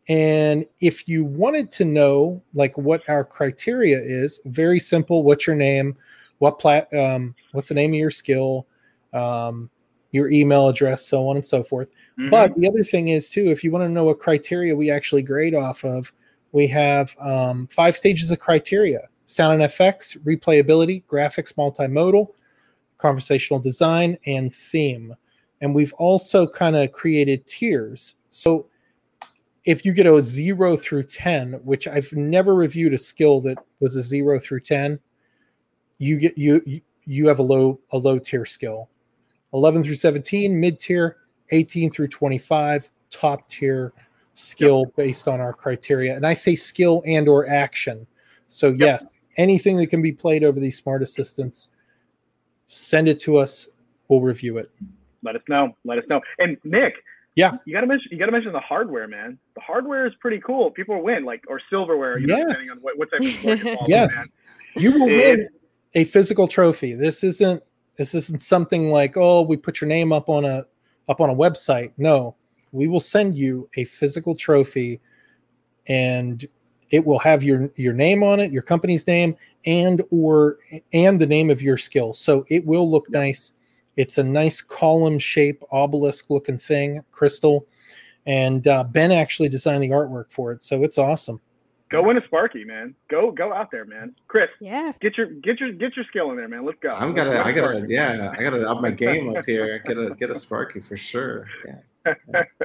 and 0.08 0.64
if 0.80 1.08
you 1.08 1.24
wanted 1.24 1.70
to 1.72 1.84
know 1.84 2.42
like 2.54 2.76
what 2.76 3.06
our 3.08 3.24
criteria 3.24 3.98
is 3.98 4.40
very 4.46 4.78
simple 4.78 5.22
what's 5.22 5.46
your 5.46 5.56
name 5.56 5.96
what 6.38 6.58
plat 6.58 6.92
um, 6.94 7.34
what's 7.52 7.68
the 7.68 7.74
name 7.74 7.92
of 7.92 7.98
your 7.98 8.10
skill 8.10 8.66
um, 9.14 9.70
your 10.12 10.30
email 10.30 10.68
address 10.68 11.06
so 11.06 11.26
on 11.28 11.36
and 11.36 11.46
so 11.46 11.62
forth 11.62 11.88
Mhm. 12.18 12.30
but 12.30 12.54
the 12.56 12.68
other 12.68 12.82
thing 12.82 13.08
is 13.08 13.28
too, 13.30 13.44
if 13.46 13.62
you 13.62 13.70
want 13.70 13.84
to 13.84 13.88
know 13.88 14.04
what 14.04 14.18
criteria 14.18 14.74
we 14.74 14.90
actually 14.90 15.22
grade 15.22 15.54
off 15.54 15.84
of, 15.84 16.12
we 16.52 16.66
have 16.68 17.16
um, 17.20 17.66
five 17.68 17.96
stages 17.96 18.30
of 18.30 18.38
criteria: 18.38 19.00
sound 19.26 19.54
and 19.54 19.62
effects, 19.62 20.14
replayability, 20.24 21.04
graphics, 21.04 21.54
multimodal, 21.54 22.28
conversational 22.98 23.60
design, 23.60 24.16
and 24.26 24.54
theme. 24.54 25.14
And 25.60 25.74
we've 25.74 25.92
also 25.94 26.46
kind 26.46 26.76
of 26.76 26.92
created 26.92 27.46
tiers. 27.46 28.14
So 28.30 28.66
if 29.64 29.84
you 29.84 29.92
get 29.92 30.06
a 30.06 30.22
zero 30.22 30.76
through 30.76 31.04
ten, 31.04 31.54
which 31.64 31.88
I've 31.88 32.12
never 32.12 32.54
reviewed 32.54 32.94
a 32.94 32.98
skill 32.98 33.40
that 33.42 33.58
was 33.80 33.96
a 33.96 34.02
zero 34.02 34.38
through 34.38 34.60
ten, 34.60 34.98
you 35.98 36.18
get 36.18 36.38
you- 36.38 36.80
you 37.04 37.26
have 37.26 37.38
a 37.38 37.42
low 37.42 37.80
a 37.92 37.98
low 37.98 38.18
tier 38.18 38.44
skill. 38.44 38.88
11 39.54 39.82
through 39.82 39.94
17 39.94 40.60
mid 40.60 40.78
tier 40.78 41.16
18 41.50 41.90
through 41.90 42.08
25 42.08 42.90
top 43.08 43.48
tier 43.48 43.94
skill 44.38 44.86
based 44.96 45.26
on 45.26 45.40
our 45.40 45.52
criteria 45.52 46.14
and 46.14 46.24
i 46.26 46.32
say 46.32 46.54
skill 46.54 47.02
and 47.06 47.28
or 47.28 47.48
action 47.48 48.06
so 48.46 48.70
yes 48.70 49.18
anything 49.36 49.76
that 49.76 49.88
can 49.88 50.00
be 50.00 50.12
played 50.12 50.44
over 50.44 50.60
these 50.60 50.76
smart 50.76 51.02
assistants 51.02 51.68
send 52.66 53.08
it 53.08 53.18
to 53.18 53.36
us 53.36 53.68
we'll 54.08 54.20
review 54.20 54.58
it 54.58 54.68
Let 55.22 55.34
us 55.36 55.42
know. 55.48 55.76
Let 55.84 55.98
us 55.98 56.04
know. 56.08 56.20
And 56.38 56.56
Nick, 56.64 56.94
Yeah. 57.34 57.52
you 57.64 57.72
gotta 57.74 57.86
mention 57.88 58.08
you 58.12 58.18
gotta 58.18 58.30
mention 58.32 58.52
the 58.52 58.60
hardware, 58.60 59.08
man. 59.08 59.36
The 59.56 59.60
hardware 59.60 60.06
is 60.06 60.12
pretty 60.20 60.38
cool. 60.40 60.70
People 60.70 61.02
win, 61.02 61.24
like 61.24 61.42
or 61.48 61.60
silverware, 61.68 62.18
you 62.18 62.28
know, 62.28 62.36
Yes. 62.36 62.46
depending 62.48 62.70
on 62.70 62.78
what, 62.78 62.98
what 62.98 63.08
type 63.10 63.72
of 63.72 63.78
Yes. 63.88 64.14
man. 64.16 64.26
you 64.76 64.92
will 64.92 65.08
It- 65.08 65.16
win 65.16 65.48
a 65.94 66.04
physical 66.04 66.46
trophy 66.46 66.92
this 66.94 67.24
isn't 67.24 67.62
this 67.96 68.14
isn't 68.14 68.42
something 68.42 68.90
like 68.90 69.16
oh 69.16 69.42
we 69.42 69.56
put 69.56 69.80
your 69.80 69.88
name 69.88 70.12
up 70.12 70.28
on 70.28 70.44
a 70.44 70.64
up 71.08 71.20
on 71.20 71.30
a 71.30 71.34
website 71.34 71.90
no 71.96 72.36
we 72.72 72.86
will 72.86 73.00
send 73.00 73.36
you 73.36 73.68
a 73.76 73.84
physical 73.84 74.34
trophy 74.34 75.00
and 75.86 76.46
it 76.90 77.04
will 77.04 77.18
have 77.18 77.42
your 77.42 77.70
your 77.76 77.92
name 77.92 78.22
on 78.22 78.40
it 78.40 78.52
your 78.52 78.62
company's 78.62 79.06
name 79.06 79.36
and 79.66 80.02
or 80.10 80.58
and 80.92 81.20
the 81.20 81.26
name 81.26 81.50
of 81.50 81.62
your 81.62 81.76
skill 81.76 82.12
so 82.12 82.44
it 82.48 82.64
will 82.66 82.90
look 82.90 83.08
nice 83.10 83.52
it's 83.96 84.18
a 84.18 84.24
nice 84.24 84.60
column 84.60 85.18
shape 85.18 85.62
obelisk 85.70 86.30
looking 86.30 86.58
thing 86.58 87.02
crystal 87.12 87.66
and 88.26 88.66
uh, 88.68 88.84
ben 88.84 89.10
actually 89.10 89.48
designed 89.48 89.82
the 89.82 89.88
artwork 89.88 90.30
for 90.30 90.52
it 90.52 90.62
so 90.62 90.82
it's 90.82 90.98
awesome 90.98 91.40
Go 91.90 92.02
win 92.02 92.18
a 92.18 92.24
Sparky, 92.26 92.64
man. 92.64 92.94
Go 93.08 93.30
go 93.30 93.52
out 93.52 93.70
there, 93.70 93.86
man. 93.86 94.14
Chris, 94.26 94.50
yeah. 94.60 94.92
get 95.00 95.16
your 95.16 95.26
get 95.26 95.58
your 95.58 95.72
get 95.72 95.96
your 95.96 96.04
skill 96.04 96.30
in 96.30 96.36
there, 96.36 96.48
man. 96.48 96.66
Let's 96.66 96.78
go. 96.80 96.90
I'm 96.90 97.14
gonna, 97.14 97.40
I 97.40 97.50
gotta, 97.50 97.86
yeah, 97.88 98.30
I 98.36 98.42
gotta 98.42 98.68
up 98.68 98.82
my 98.82 98.90
game 98.90 99.34
up 99.34 99.46
here. 99.46 99.78
Get 99.86 99.96
a, 99.96 100.14
get 100.14 100.28
a 100.28 100.38
Sparky 100.38 100.80
for 100.80 100.98
sure. 100.98 101.46
Yeah, 101.66 101.76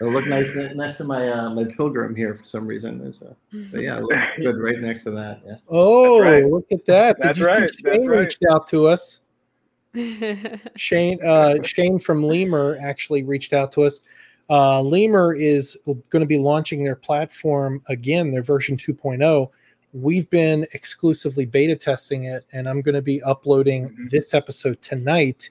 it'll 0.00 0.12
look 0.12 0.26
nice 0.26 0.54
next 0.74 0.96
to 0.98 1.04
my, 1.04 1.28
uh, 1.28 1.50
my 1.50 1.64
Pilgrim 1.64 2.14
here 2.14 2.34
for 2.34 2.44
some 2.44 2.66
reason. 2.66 2.98
There's 2.98 3.22
a, 3.22 3.36
but 3.72 3.80
yeah, 3.82 3.98
look 3.98 4.12
good 4.40 4.58
right 4.60 4.80
next 4.80 5.04
to 5.04 5.10
that. 5.12 5.40
Yeah. 5.46 5.56
oh 5.68 6.20
right. 6.20 6.44
look 6.46 6.66
at 6.72 6.84
that 6.86 7.16
That's 7.20 7.38
did 7.38 7.42
you 7.42 7.46
right. 7.52 7.70
see 7.70 7.82
That's 7.84 7.96
shane 7.96 8.06
right. 8.08 8.18
reached 8.20 8.42
out 8.50 8.66
to 8.68 8.86
us 8.86 9.20
Shane 10.76 11.22
uh, 11.24 11.62
Shane 11.62 11.98
from 11.98 12.22
Lemur 12.22 12.76
actually 12.80 13.22
reached 13.22 13.52
out 13.52 13.70
to 13.72 13.82
us. 13.84 14.00
Uh, 14.50 14.82
Lemur 14.82 15.34
is 15.34 15.76
going 16.10 16.20
to 16.20 16.26
be 16.26 16.36
launching 16.38 16.82
their 16.84 16.96
platform 16.96 17.80
again, 17.88 18.30
their 18.32 18.42
version 18.42 18.76
2.0. 18.76 19.48
We've 19.92 20.28
been 20.30 20.66
exclusively 20.72 21.46
beta 21.46 21.76
testing 21.76 22.24
it, 22.24 22.44
and 22.52 22.68
I'm 22.68 22.82
going 22.82 22.96
to 22.96 23.02
be 23.02 23.22
uploading 23.22 23.88
Mhm. 23.90 24.10
this 24.10 24.34
episode 24.34 24.82
tonight 24.82 25.50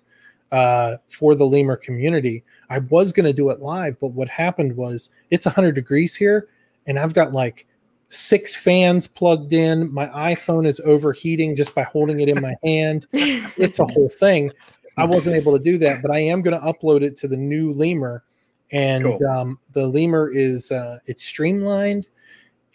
uh, 0.53 0.97
for 1.09 1.35
the 1.35 1.45
Lemur 1.45 1.75
community. 1.75 2.43
I 2.69 2.79
was 2.79 3.11
going 3.11 3.25
to 3.25 3.33
do 3.33 3.49
it 3.49 3.59
live, 3.59 3.99
but 3.99 4.09
what 4.09 4.29
happened 4.29 4.77
was 4.77 5.09
it's 5.31 5.45
100 5.45 5.73
degrees 5.73 6.15
here, 6.15 6.47
and 6.87 6.97
I've 6.99 7.13
got 7.13 7.33
like 7.33 7.65
six 8.09 8.55
fans 8.55 9.07
plugged 9.07 9.51
in. 9.53 9.91
My 9.91 10.07
iPhone 10.33 10.67
is 10.67 10.79
overheating 10.85 11.55
just 11.55 11.73
by 11.73 11.83
holding 11.83 12.19
it 12.19 12.29
in 12.29 12.39
my 12.41 12.55
hand. 12.63 13.07
It's 13.57 13.79
a 13.79 13.85
whole 13.85 14.09
thing. 14.09 14.51
I 14.97 15.05
wasn't 15.05 15.35
able 15.35 15.57
to 15.57 15.63
do 15.63 15.77
that, 15.79 16.01
but 16.03 16.11
I 16.11 16.19
am 16.19 16.41
going 16.43 16.59
to 16.59 16.65
upload 16.65 17.01
it 17.01 17.17
to 17.17 17.27
the 17.27 17.37
new 17.37 17.73
Lemur. 17.73 18.23
And 18.71 19.03
Cool. 19.03 19.27
um, 19.27 19.59
the 19.71 19.87
Lemur 19.87 20.29
is 20.31 20.71
uh, 20.71 20.99
it's 21.07 21.23
streamlined. 21.23 22.07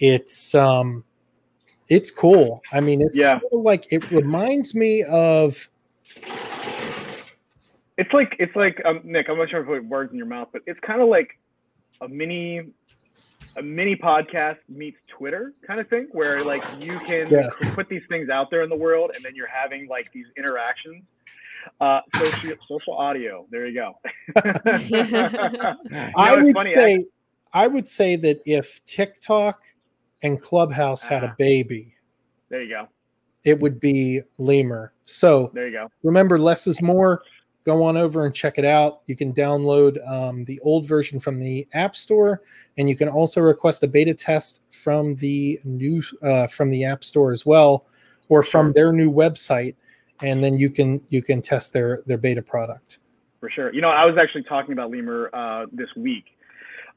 It's 0.00 0.54
um, 0.54 1.04
it's 1.88 2.10
cool. 2.10 2.60
I 2.72 2.80
mean, 2.80 3.02
it's 3.02 3.18
Yeah. 3.18 3.38
sort 3.40 3.52
of 3.52 3.60
like 3.62 3.92
it 3.92 4.08
reminds 4.10 4.74
me 4.74 5.04
of 5.04 5.68
It's 7.98 8.12
like 8.12 8.34
it's 8.38 8.54
like 8.56 8.80
um, 8.84 9.00
Nick. 9.04 9.28
I'm 9.28 9.36
not 9.38 9.50
sure 9.50 9.60
if 9.60 9.68
I 9.68 9.72
put 9.80 9.84
words 9.86 10.12
in 10.12 10.16
your 10.18 10.26
mouth, 10.26 10.48
but 10.52 10.62
it's 10.66 10.80
kind 10.80 11.02
of 11.02 11.08
like 11.08 11.38
a 12.00 12.08
mini 12.08 12.62
a 13.56 13.62
mini 13.62 13.96
podcast 13.96 14.58
meets 14.68 14.98
Twitter 15.08 15.52
kind 15.66 15.80
of 15.80 15.88
thing, 15.88 16.08
where 16.12 16.42
like 16.44 16.62
you 16.80 16.98
can 17.00 17.28
Yes. 17.28 17.48
put 17.74 17.88
these 17.88 18.02
things 18.08 18.28
out 18.30 18.50
there 18.50 18.62
in 18.62 18.70
the 18.70 18.76
world, 18.76 19.10
and 19.14 19.24
then 19.24 19.34
you're 19.34 19.48
having 19.48 19.88
like 19.88 20.10
these 20.12 20.26
interactions. 20.36 21.04
Uh, 21.80 22.00
social 22.16 22.54
social 22.68 22.94
audio. 22.94 23.46
There 23.50 23.66
you 23.66 23.74
go. 23.74 23.98
Yeah. 24.88 25.74
I 26.16 26.36
would 26.40 26.54
funny, 26.54 26.70
say 26.70 27.04
I 27.52 27.66
would 27.66 27.88
say 27.88 28.14
that 28.16 28.40
if 28.46 28.80
TikTok 28.86 29.60
and 30.22 30.40
Clubhouse 30.40 31.02
had 31.02 31.24
a 31.24 31.30
Ah. 31.30 31.34
baby, 31.36 31.94
there 32.48 32.62
you 32.62 32.68
go. 32.70 32.88
it 33.44 33.58
would 33.60 33.80
be 33.80 34.22
Lemur. 34.38 34.92
So 35.04 35.50
There 35.52 35.66
you 35.66 35.72
go. 35.72 35.88
remember, 36.04 36.38
less 36.38 36.66
is 36.68 36.80
more. 36.80 37.22
Go 37.68 37.84
on 37.84 37.98
over 37.98 38.24
and 38.24 38.34
check 38.34 38.56
it 38.56 38.64
out. 38.64 39.02
You 39.08 39.14
can 39.14 39.30
download 39.34 40.00
um, 40.10 40.42
the 40.46 40.58
old 40.60 40.88
version 40.88 41.20
from 41.20 41.38
the 41.38 41.68
App 41.74 41.96
Store, 41.96 42.40
and 42.78 42.88
you 42.88 42.96
can 42.96 43.10
also 43.10 43.42
request 43.42 43.82
a 43.82 43.86
beta 43.86 44.14
test 44.14 44.62
from 44.70 45.16
the 45.16 45.60
new 45.64 46.02
uh, 46.22 46.46
from 46.46 46.70
the 46.70 46.86
App 46.86 47.04
Store 47.04 47.30
as 47.30 47.44
well, 47.44 47.84
or 48.30 48.42
from 48.42 48.72
their 48.72 48.90
new 48.90 49.12
website, 49.12 49.74
and 50.22 50.42
then 50.42 50.56
you 50.56 50.70
can 50.70 50.98
you 51.10 51.20
can 51.20 51.42
test 51.42 51.74
their 51.74 52.02
their 52.06 52.16
beta 52.16 52.40
product. 52.40 53.00
For 53.38 53.50
sure. 53.50 53.70
You 53.74 53.82
know, 53.82 53.90
I 53.90 54.06
was 54.06 54.16
actually 54.16 54.44
talking 54.44 54.72
about 54.72 54.90
Lemur 54.90 55.28
uh, 55.34 55.66
this 55.70 55.94
week. 55.94 56.37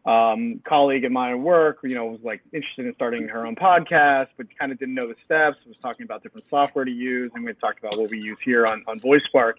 Um, 0.03 0.61
colleague 0.67 1.03
at 1.03 1.11
work, 1.11 1.79
you 1.83 1.93
know, 1.93 2.07
was 2.07 2.21
like 2.23 2.41
interested 2.53 2.87
in 2.87 2.95
starting 2.95 3.27
her 3.27 3.45
own 3.45 3.55
podcast, 3.55 4.29
but 4.35 4.47
kind 4.57 4.71
of 4.71 4.79
didn't 4.79 4.95
know 4.95 5.07
the 5.07 5.15
steps. 5.23 5.57
Was 5.67 5.77
talking 5.79 6.05
about 6.05 6.23
different 6.23 6.47
software 6.49 6.85
to 6.85 6.91
use, 6.91 7.31
and 7.35 7.45
we 7.45 7.53
talked 7.53 7.77
about 7.79 7.97
what 7.97 8.09
we 8.09 8.19
use 8.19 8.37
here 8.43 8.65
on 8.65 8.83
on 8.87 8.99
VoiceSpark. 8.99 9.53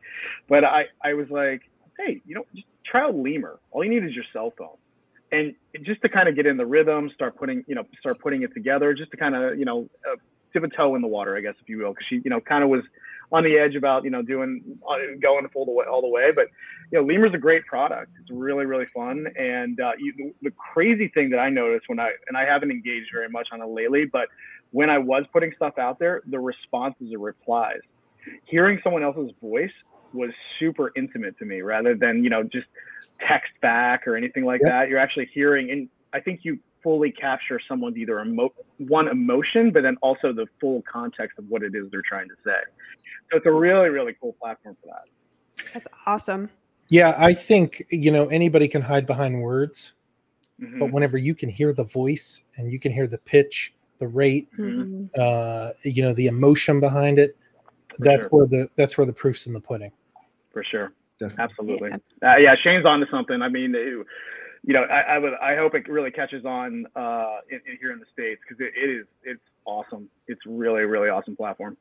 But 0.49 0.65
I 0.65 0.87
I 1.01 1.15
was 1.15 1.31
like, 1.31 1.63
hey, 1.97 2.21
you 2.27 2.35
know, 2.35 2.45
just 2.55 2.67
try 2.85 3.03
out 3.03 3.15
Lemur. 3.15 3.61
All 3.71 3.85
you 3.85 3.91
need 3.91 4.05
is 4.05 4.17
your 4.17 4.25
cell 4.33 4.53
phone, 4.59 4.77
and 5.31 5.55
just 5.85 6.03
to 6.03 6.09
kind 6.09 6.29
of 6.29 6.35
get 6.35 6.47
in 6.47 6.57
the 6.57 6.67
rhythm, 6.67 7.09
start 7.15 7.37
putting 7.37 7.65
you 7.69 7.77
know 7.77 7.85
start 8.01 8.19
putting 8.19 8.43
it 8.43 8.53
together, 8.53 8.95
just 8.95 9.13
to 9.13 9.17
kind 9.17 9.37
of 9.37 9.57
you 9.59 9.65
know 9.65 9.89
uh, 10.11 10.17
dip 10.53 10.65
a 10.65 10.69
toe 10.69 10.97
in 10.97 11.03
the 11.03 11.09
water, 11.09 11.37
I 11.37 11.41
guess, 11.41 11.55
if 11.63 11.69
you 11.69 11.79
will, 11.79 11.91
because 11.91 12.07
she 12.09 12.17
you 12.17 12.31
know 12.31 12.41
kind 12.41 12.65
of 12.65 12.71
was 12.71 12.83
on 13.33 13.45
the 13.45 13.59
edge 13.59 13.75
about 13.75 14.05
you 14.05 14.11
know 14.11 14.23
doing 14.23 14.63
uh, 14.89 14.97
going 15.21 15.49
full 15.49 15.65
the 15.65 15.73
way 15.73 15.87
all 15.91 16.01
the 16.03 16.09
way, 16.09 16.31
but 16.35 16.47
you 16.93 17.01
know, 17.01 17.05
Lemur's 17.07 17.35
a 17.35 17.39
great 17.39 17.65
product. 17.67 18.13
It's 18.21 18.31
really, 18.31 18.67
really 18.67 18.87
fun. 18.95 19.27
And 19.39 19.81
uh, 19.81 19.93
you, 19.99 20.13
the, 20.17 20.35
the 20.43 20.51
crazy 20.51 21.09
thing 21.09 21.31
that 21.31 21.39
I 21.39 21.49
noticed 21.49 21.89
when 21.89 21.99
I, 21.99 22.11
and 22.29 22.37
I 22.37 22.45
haven't 22.45 22.71
engaged 22.71 23.09
very 23.13 23.31
much 23.31 23.49
on 23.51 23.63
it 23.63 23.67
lately, 23.67 24.05
but 24.05 24.29
when 24.73 24.91
I 24.91 24.99
was 24.99 25.25
putting 25.33 25.53
stuff 25.57 25.79
out 25.79 25.99
there, 25.99 26.23
the 26.27 26.39
responses 26.39 27.13
or 27.15 27.19
replies, 27.19 27.81
hearing 28.45 28.79
someone 28.85 29.03
else's 29.03 29.33
voice 29.41 29.73
was 30.13 30.31
super 30.61 30.93
intimate 30.95 31.39
to 31.39 31.47
me 31.47 31.63
rather 31.63 31.95
than, 31.95 32.23
you 32.23 32.29
know, 32.29 32.43
just 32.43 32.67
text 33.27 33.53
back 33.63 34.07
or 34.07 34.15
anything 34.15 34.45
like 34.45 34.61
Yep. 34.61 34.71
that. 34.71 34.89
You're 34.91 34.99
actually 34.99 35.31
hearing, 35.33 35.71
and 35.71 35.89
I 36.13 36.21
think 36.21 36.41
you 36.43 36.59
fully 36.83 37.11
capture 37.11 37.61
someone's 37.69 37.97
either 37.97 38.21
emo- 38.21 38.53
one 38.79 39.09
emotion, 39.09 39.71
but 39.71 39.83
then 39.83 39.97
also 40.03 40.33
the 40.33 40.47
full 40.61 40.83
context 40.91 41.39
of 41.39 41.45
what 41.49 41.63
it 41.63 41.75
is 41.75 41.91
they're 41.91 42.03
trying 42.09 42.29
to 42.29 42.35
say. 42.45 42.57
So 43.31 43.37
it's 43.39 43.47
a 43.47 43.51
really, 43.53 43.89
really 43.89 44.15
cool 44.21 44.35
platform 44.41 44.77
for 44.83 44.89
that. 44.89 45.65
That's 45.73 45.89
awesome. 46.07 46.51
Yeah, 46.89 47.15
I 47.17 47.33
think 47.33 47.83
you 47.91 48.11
know 48.11 48.27
anybody 48.29 48.69
can 48.69 48.83
hide 48.83 49.07
behind 49.07 49.41
words, 49.41 49.95
Mhm. 50.61 50.81
but 50.81 50.93
whenever 50.93 51.17
you 51.17 51.35
can 51.35 51.49
hear 51.49 51.73
the 51.73 51.85
voice 51.85 52.45
and 52.57 52.71
you 52.71 52.79
can 52.79 52.93
hear 52.93 53.07
the 53.07 53.19
pitch, 53.19 53.73
the 53.99 54.07
rate, 54.09 54.49
Mm-hmm. 54.59 55.05
Mhm. 55.05 55.09
uh, 55.17 55.73
you 55.85 56.03
know, 56.03 56.13
the 56.13 56.27
emotion 56.27 56.81
behind 56.81 57.19
it, 57.19 57.37
For 57.97 58.05
that's 58.05 58.25
sure. 58.25 58.31
where 58.31 58.47
the 58.47 58.71
that's 58.77 58.99
where 58.99 59.07
the 59.07 59.13
proof's 59.13 59.47
in 59.47 59.53
the 59.53 59.61
pudding. 59.61 59.93
for 60.51 60.63
sure. 60.65 60.93
Definitely. 61.19 61.45
Absolutely. 61.45 61.93
Uh, 62.23 62.37
yeah, 62.37 62.55
Shane's 62.57 62.85
on 62.85 63.01
to 63.01 63.07
something. 63.11 63.41
I 63.41 63.49
mean, 63.49 63.75
it- 63.75 64.07
you 64.65 64.73
know, 64.75 64.83
I, 64.85 65.01
I 65.15 65.19
would, 65.19 65.33
I 65.43 65.57
hope 65.57 65.75
it 65.75 65.89
really 65.89 66.11
catches 66.11 66.45
on 66.45 66.87
uh, 66.95 67.39
in, 67.51 67.61
in 67.71 67.79
here 67.81 67.93
in 67.93 67.99
the 67.99 68.07
states 68.13 68.41
because 68.49 68.61
it, 68.65 68.73
it 68.77 68.91
is, 68.91 69.07
it's 69.25 69.41
awesome. 69.65 70.09
It's 70.29 70.41
really, 70.47 70.83
really 70.83 71.09
awesome 71.09 71.35
platform. 71.37 71.77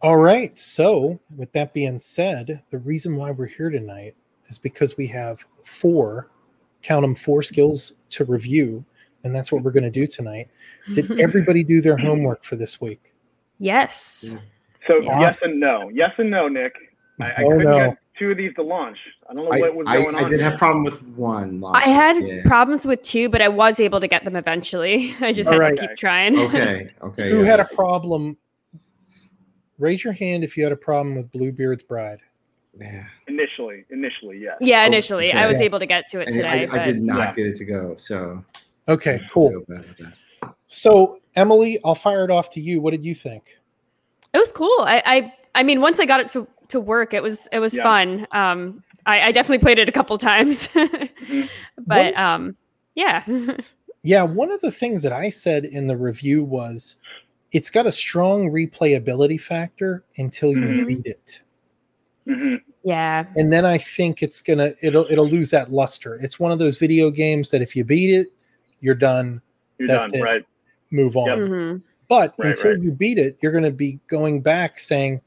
All 0.00 0.16
right. 0.16 0.56
So, 0.58 1.20
with 1.36 1.52
that 1.52 1.72
being 1.72 1.98
said, 1.98 2.62
the 2.70 2.78
reason 2.78 3.16
why 3.16 3.30
we're 3.30 3.46
here 3.46 3.70
tonight 3.70 4.14
is 4.48 4.58
because 4.58 4.96
we 4.96 5.06
have 5.08 5.44
four, 5.62 6.28
count 6.82 7.02
them, 7.02 7.14
four 7.14 7.42
skills 7.42 7.92
to 8.10 8.24
review, 8.24 8.84
and 9.24 9.34
that's 9.34 9.52
what 9.52 9.62
we're 9.62 9.70
going 9.70 9.84
to 9.84 9.90
do 9.90 10.06
tonight. 10.06 10.48
Did 10.94 11.10
everybody 11.20 11.62
do 11.62 11.80
their 11.80 11.96
homework 11.96 12.44
for 12.44 12.56
this 12.56 12.80
week? 12.80 13.14
yes. 13.58 14.36
So 14.88 15.00
Yeah. 15.00 15.20
yes 15.20 15.42
and 15.42 15.60
no, 15.60 15.88
yes 15.94 16.10
and 16.18 16.28
no, 16.28 16.48
Nick. 16.48 16.74
I, 17.20 17.24
I 17.26 17.44
Oh, 17.44 17.50
no. 17.58 17.78
get 17.78 17.98
two 18.18 18.30
of 18.30 18.36
these 18.36 18.54
to 18.54 18.62
launch. 18.62 18.96
I 19.28 19.34
don't 19.34 19.44
know 19.46 19.50
I, 19.52 19.60
what 19.60 19.74
was 19.74 19.86
I, 19.88 20.02
going 20.02 20.14
I 20.14 20.22
on. 20.24 20.30
did 20.30 20.40
here. 20.40 20.50
have 20.50 20.58
problem 20.58 20.84
with 20.84 21.02
one. 21.08 21.60
last 21.60 21.84
I 21.84 21.88
had 21.88 22.18
yeah. 22.18 22.42
problems 22.44 22.84
with 22.86 23.02
two, 23.02 23.28
but 23.28 23.40
I 23.40 23.48
was 23.48 23.80
able 23.80 24.00
to 24.00 24.08
get 24.08 24.24
them 24.24 24.36
eventually. 24.36 25.14
I 25.20 25.32
just 25.32 25.48
All 25.48 25.54
had 25.54 25.60
right. 25.62 25.76
to 25.76 25.86
keep 25.88 25.96
trying. 25.96 26.38
Okay. 26.38 26.90
Okay. 27.02 27.30
Who 27.30 27.40
yeah. 27.40 27.46
had 27.46 27.60
a 27.60 27.64
problem? 27.64 28.36
Raise 29.78 30.04
your 30.04 30.12
hand 30.12 30.44
if 30.44 30.56
you 30.56 30.62
had 30.62 30.72
a 30.72 30.76
problem 30.76 31.16
with 31.16 31.30
Bluebeard's 31.32 31.82
Bride. 31.82 32.20
Yeah. 32.80 33.04
initially, 33.28 33.84
initially, 33.90 34.38
yes. 34.38 34.56
yeah, 34.60 34.82
Oh, 34.82 34.86
initially. 34.86 35.32
I 35.32 35.46
was 35.46 35.56
okay. 35.56 35.64
able 35.66 35.78
to 35.78 35.86
get 35.86 36.08
to 36.08 36.20
it 36.20 36.28
And 36.28 36.36
today. 36.36 36.66
I, 36.66 36.76
I 36.78 36.82
did 36.82 37.02
not 37.02 37.18
Yeah. 37.18 37.32
get 37.34 37.46
it 37.48 37.56
to 37.56 37.64
go. 37.66 37.96
So 37.96 38.42
Okay, 38.88 39.20
cool. 39.30 39.50
feel 39.50 39.62
bad 39.68 39.84
about 39.84 39.98
that. 39.98 40.54
So, 40.68 41.18
Emily, 41.36 41.78
I'll 41.84 41.94
fire 41.94 42.24
it 42.24 42.30
off 42.30 42.48
to 42.50 42.60
you. 42.60 42.80
What 42.80 42.92
did 42.92 43.04
you 43.04 43.14
think? 43.14 43.44
it 44.32 44.38
was 44.38 44.50
cool. 44.52 44.74
I, 44.80 45.02
I 45.04 45.34
I 45.54 45.62
mean, 45.62 45.82
once 45.82 46.00
I 46.00 46.06
got 46.06 46.20
it 46.20 46.28
to, 46.30 46.46
to 46.72 46.80
work, 46.80 47.14
it 47.14 47.22
was 47.22 47.48
it 47.52 47.58
was 47.60 47.74
Yeah. 47.76 47.82
fun. 47.84 48.26
Um, 48.32 48.82
I, 49.06 49.20
I 49.28 49.32
definitely 49.32 49.58
played 49.62 49.78
it 49.78 49.88
a 49.88 49.92
couple 49.92 50.16
times, 50.18 50.68
Mhm. 50.74 51.48
but 51.86 52.16
um, 52.16 52.56
yeah, 52.94 53.24
Yeah, 54.04 54.24
one 54.24 54.50
of 54.50 54.60
the 54.60 54.72
things 54.72 55.00
that 55.02 55.12
I 55.12 55.28
said 55.28 55.64
in 55.64 55.86
the 55.86 55.96
review 55.96 56.42
was 56.42 56.96
it's 57.52 57.70
got 57.70 57.86
a 57.86 57.92
strong 57.92 58.50
replayability 58.50 59.40
factor 59.40 60.04
until 60.16 60.50
you 60.52 60.58
Mhm. 60.58 60.86
beat 60.88 61.06
it. 61.06 61.40
hmm 62.26 62.56
yeah, 62.84 63.24
And 63.36 63.52
then 63.52 63.64
I 63.64 63.78
think 63.78 64.22
it's 64.22 64.42
gonna 64.42 64.72
it'll 64.82 65.06
it'll 65.08 65.28
lose 65.28 65.50
that 65.50 65.72
luster. 65.72 66.16
It's 66.16 66.40
one 66.40 66.50
of 66.50 66.58
those 66.58 66.78
video 66.78 67.10
games 67.10 67.50
that 67.50 67.62
if 67.62 67.76
you 67.76 67.84
beat 67.84 68.12
it, 68.12 68.28
you're 68.80 68.96
done, 68.96 69.40
You're 69.78 69.86
That's 69.88 70.10
done, 70.10 70.20
it. 70.20 70.24
right? 70.24 70.44
move 70.90 71.16
on. 71.16 71.26
Yep. 71.28 71.48
hmm 71.48 71.76
But 72.08 72.34
Right, 72.38 72.48
until 72.48 72.72
right. 72.72 72.82
you 72.82 72.90
beat 72.92 73.18
it, 73.18 73.38
you're 73.40 73.52
gonna 73.52 73.70
be 73.70 73.98
going 74.08 74.42
back 74.42 74.78
saying, 74.78 75.20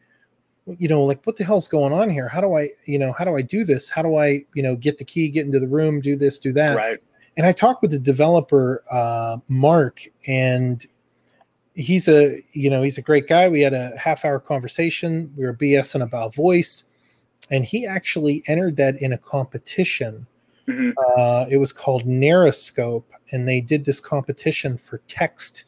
you 0.66 0.88
know, 0.88 1.04
like 1.04 1.24
what 1.26 1.38
the 1.38 1.44
hell's 1.44 1.68
going 1.68 1.94
on 1.94 2.10
here? 2.10 2.28
How 2.28 2.42
do 2.42 2.56
I, 2.58 2.70
you 2.86 2.98
know, 2.98 3.14
how 3.14 3.24
do 3.24 3.36
I 3.36 3.42
do 3.42 3.64
this? 3.64 3.90
How 3.90 4.02
do 4.02 4.18
I, 4.18 4.46
you 4.54 4.64
know, 4.64 4.76
get 4.76 4.98
the 4.98 5.06
key, 5.06 5.30
get 5.30 5.46
into 5.46 5.60
the 5.60 5.68
room, 5.68 6.02
do 6.02 6.16
this, 6.16 6.40
do 6.40 6.52
that? 6.54 6.76
Right. 6.76 7.00
and 7.38 7.46
I 7.46 7.52
talked 7.52 7.82
with 7.82 7.92
the 7.92 8.00
developer 8.00 8.84
uh, 8.90 9.38
Mark, 9.48 10.02
and 10.28 10.86
he's 11.76 12.08
a 12.08 12.42
you 12.54 12.70
know 12.70 12.82
he's 12.82 12.98
a 12.98 13.02
great 13.02 13.28
guy. 13.28 13.48
We 13.50 13.62
had 13.62 13.74
a 13.74 13.96
half 13.98 14.26
hour 14.26 14.40
conversation. 14.40 15.32
We 15.36 15.46
were 15.46 15.54
BSing 15.54 16.02
about 16.02 16.34
voice, 16.34 16.84
and 17.52 17.64
he 17.64 17.86
actually 17.86 18.44
entered 18.48 18.76
that 18.78 19.02
in 19.02 19.14
a 19.14 19.18
competition. 19.18 20.26
hmm 20.68 20.92
Uh, 21.18 21.46
it 21.50 21.58
was 21.58 21.72
called 21.72 22.06
NarraScope, 22.06 23.04
and 23.32 23.48
they 23.48 23.62
did 23.62 23.86
this 23.86 24.00
competition 24.00 24.78
for 24.78 25.00
text 25.08 25.66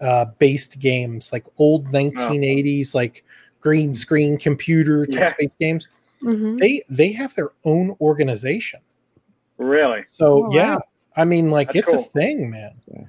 uh, 0.00 0.26
based 0.38 0.78
games, 0.78 1.32
like 1.32 1.46
old 1.58 1.86
1980s, 1.90 2.94
like 2.94 3.24
green 3.64 3.94
screen 3.94 4.36
computer 4.38 5.06
Yeah. 5.08 5.20
text 5.20 5.34
based 5.38 5.58
games. 5.58 5.88
hmm 6.20 6.56
They 6.56 6.82
they 6.88 7.10
have 7.12 7.34
their 7.34 7.50
own 7.64 7.96
organization. 8.00 8.80
Really? 9.58 10.02
So 10.04 10.46
Oh, 10.46 10.54
yeah, 10.54 10.74
wow. 10.76 10.82
I 11.16 11.24
mean, 11.24 11.50
like 11.50 11.68
That's 11.72 11.90
it's 11.90 11.92
cool. 11.92 12.00
a 12.00 12.04
thing, 12.20 12.50
man. 12.50 12.72
Yeah. 12.92 13.02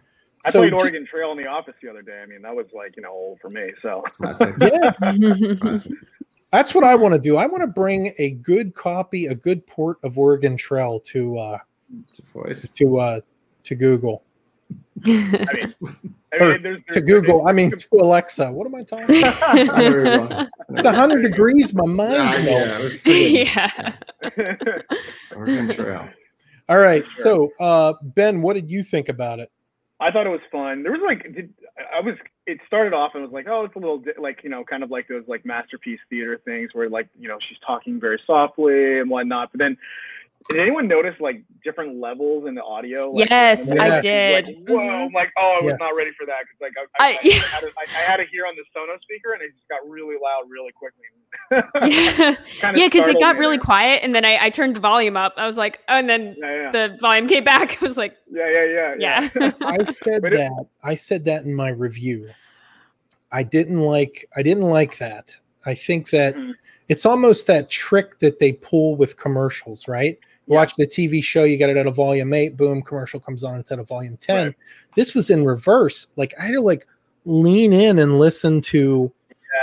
I 0.46 0.50
So 0.52 0.60
played 0.62 0.72
just- 0.72 0.82
Oregon 0.84 1.06
Trail 1.06 1.32
in 1.34 1.38
the 1.38 1.48
office 1.48 1.74
the 1.82 1.90
other 1.90 2.02
day. 2.04 2.22
I 2.22 2.26
mean, 2.28 2.42
that 2.44 2.56
was 2.56 2.68
like, 2.74 2.96
you 2.96 3.04
know, 3.04 3.12
old 3.12 3.40
for 3.42 3.50
me. 3.50 3.72
So 3.82 4.04
yeah, 4.62 4.94
That's 6.52 6.74
what 6.74 6.84
I 6.86 6.96
want 6.96 7.14
to 7.16 7.20
do. 7.20 7.36
I 7.36 7.48
want 7.48 7.62
to 7.62 7.68
bring 7.68 8.14
a 8.18 8.30
good 8.32 8.76
copy, 8.76 9.26
a 9.26 9.36
good 9.36 9.66
port 9.68 9.98
of 10.04 10.18
Oregon 10.18 10.56
Trail 10.56 11.00
to 11.02 11.38
uh 11.38 11.58
It's 12.10 12.20
a 12.20 12.24
voice. 12.32 12.70
to 12.70 12.98
uh 13.00 13.20
to 13.64 13.76
Google. 13.76 14.24
I 15.04 15.08
mean, 15.08 15.76
I 16.34 16.40
mean 16.40 16.62
there's, 16.64 16.82
To 16.94 17.02
Google, 17.02 17.48
I 17.48 17.52
mean 17.52 17.72
to 17.72 17.88
Alexa. 17.94 18.52
What 18.52 18.66
am 18.68 18.76
I 18.76 18.84
talking 18.84 19.20
about? 19.20 19.44
I 19.50 19.64
know 19.64 19.74
where 19.74 19.92
you're 20.06 20.28
going. 20.28 20.48
It's 20.70 20.86
hundred 20.86 21.22
degrees. 21.24 21.74
My 21.74 21.86
mind's 21.86 22.38
Ah, 22.38 22.42
melting. 22.44 23.00
yeah, 23.06 23.94
it 24.22 25.78
yeah. 25.80 26.10
All 26.70 26.78
right. 26.78 27.04
Sure. 27.12 27.52
So 27.60 27.64
uh 27.64 27.94
Ben, 28.02 28.42
what 28.42 28.54
did 28.54 28.70
you 28.72 28.84
think 28.84 29.10
about 29.10 29.40
it? 29.40 29.52
I 30.00 30.12
thought 30.12 30.28
it 30.28 30.32
was 30.32 30.42
fun. 30.52 30.84
There 30.84 30.92
was 30.92 31.00
like, 31.06 31.24
did, 31.34 31.54
I 31.96 32.02
was. 32.02 32.16
It 32.48 32.60
started 32.68 32.94
off 32.94 33.12
and 33.16 33.24
was 33.24 33.32
like, 33.32 33.48
oh, 33.48 33.64
it's 33.64 33.76
a 33.78 33.80
little 33.80 34.00
di- 34.00 34.12
like 34.20 34.44
you 34.44 34.50
know, 34.50 34.64
kind 34.66 34.84
of 34.84 34.92
like 34.92 35.08
those 35.08 35.24
like 35.28 35.46
masterpiece 35.46 36.00
theater 36.10 36.40
things 36.44 36.72
where 36.74 36.90
like 36.90 37.08
you 37.18 37.30
know 37.30 37.38
she's 37.48 37.58
talking 37.66 37.98
very 38.00 38.20
softly 38.28 39.00
and 39.00 39.10
whatnot. 39.10 39.52
But 39.54 39.60
then, 39.60 39.78
did 40.50 40.60
anyone 40.60 40.88
notice 40.88 41.16
like 41.20 41.42
different 41.64 42.00
levels 42.00 42.48
in 42.48 42.54
the 42.54 42.64
audio? 42.64 43.10
Like, 43.10 43.30
Yes, 43.30 43.72
I 43.72 43.88
like, 43.90 44.02
did. 44.04 44.46
Like, 44.48 44.56
Whoa! 44.68 44.78
Mhm. 44.78 45.06
I'm 45.08 45.12
like, 45.14 45.30
oh, 45.40 45.58
I 45.60 45.64
was 45.64 45.72
Yes. 45.72 45.80
not 45.80 45.96
ready 45.96 46.12
for 46.18 46.26
that 46.28 46.44
because 46.46 46.60
like 46.62 46.74
I, 47.00 47.04
I, 47.04 47.08
I- 47.08 47.20
I, 47.24 47.40
had 47.56 47.60
to, 47.62 47.68
I, 47.68 48.00
I 48.00 48.02
had 48.12 48.18
to 48.18 48.26
hear 48.32 48.46
on 48.46 48.56
the 48.56 48.64
Sonos 48.78 49.02
speaker 49.02 49.34
and 49.34 49.42
it 49.42 49.52
just 49.56 49.68
got 49.70 49.88
really 49.90 50.16
loud 50.22 50.44
really 50.50 50.72
quickly. 50.72 51.06
yeah, 51.90 52.36
Kinda 52.62 52.80
yeah, 52.80 52.88
because 52.88 53.08
it 53.08 53.20
got 53.20 53.38
really 53.38 53.58
there. 53.58 53.64
quiet, 53.64 54.02
and 54.04 54.14
then 54.14 54.24
I, 54.26 54.38
I 54.46 54.50
turned 54.50 54.76
the 54.76 54.80
volume 54.80 55.18
up. 55.18 55.34
I 55.38 55.46
was 55.48 55.58
like, 55.58 55.80
oh, 55.90 55.96
and 55.98 56.10
then 56.10 56.36
Yeah, 56.40 56.56
yeah, 56.56 56.72
the 56.72 56.98
volume 57.02 57.28
came 57.28 57.44
back. 57.44 57.82
I 57.82 57.86
was 57.86 57.98
like, 57.98 58.16
yeah, 58.32 58.50
yeah, 58.50 58.96
yeah, 59.00 59.30
yeah, 59.36 59.52
I 59.62 59.84
said 59.86 60.22
But 60.22 60.34
it- 60.34 60.38
that. 60.38 60.66
I 60.84 60.96
said 60.96 61.26
that 61.26 61.44
in 61.46 61.54
my 61.56 61.70
review. 61.70 62.30
I 63.32 63.44
didn't 63.44 63.80
like 63.82 64.28
I 64.36 64.44
didn't 64.44 64.64
like 64.70 64.98
that. 65.00 65.38
I 65.66 65.74
think 65.74 66.12
that 66.12 66.36
Mhm. 66.36 66.54
it's 66.88 67.06
almost 67.06 67.48
that 67.48 67.70
trick 67.70 68.20
that 68.20 68.38
they 68.40 68.54
pull 68.54 68.96
with 68.96 69.18
commercials, 69.18 69.88
right? 69.88 70.20
You 70.48 70.54
Yeah. 70.54 70.60
Watch 70.60 70.76
the 70.76 70.86
TV 70.88 71.24
show, 71.24 71.44
you 71.44 71.58
got 71.58 71.70
it 71.70 71.78
at 71.78 71.88
a 71.88 71.92
volume 71.92 72.34
eight, 72.34 72.56
boom, 72.56 72.82
commercial 72.84 73.20
comes 73.20 73.44
on, 73.44 73.58
it's 73.60 73.72
at 73.72 73.80
a 73.80 73.84
volume 73.84 74.18
10. 74.18 74.46
Right. 74.48 74.56
This 74.96 75.16
was 75.16 75.30
in 75.30 75.44
reverse. 75.44 76.08
Like 76.18 76.34
I 76.40 76.46
had 76.46 76.52
to 76.54 76.62
like 76.62 76.88
lean 77.26 77.74
in 77.74 78.00
and 78.00 78.20
listen 78.20 78.62
to 78.62 79.12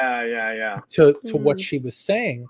yeah, 0.01 0.25
yeah, 0.25 0.53
yeah. 0.53 0.81
to 0.91 1.15
to 1.27 1.37
what 1.37 1.59
Mhm. 1.59 1.63
she 1.63 1.79
was 1.79 1.97
saying. 1.97 2.49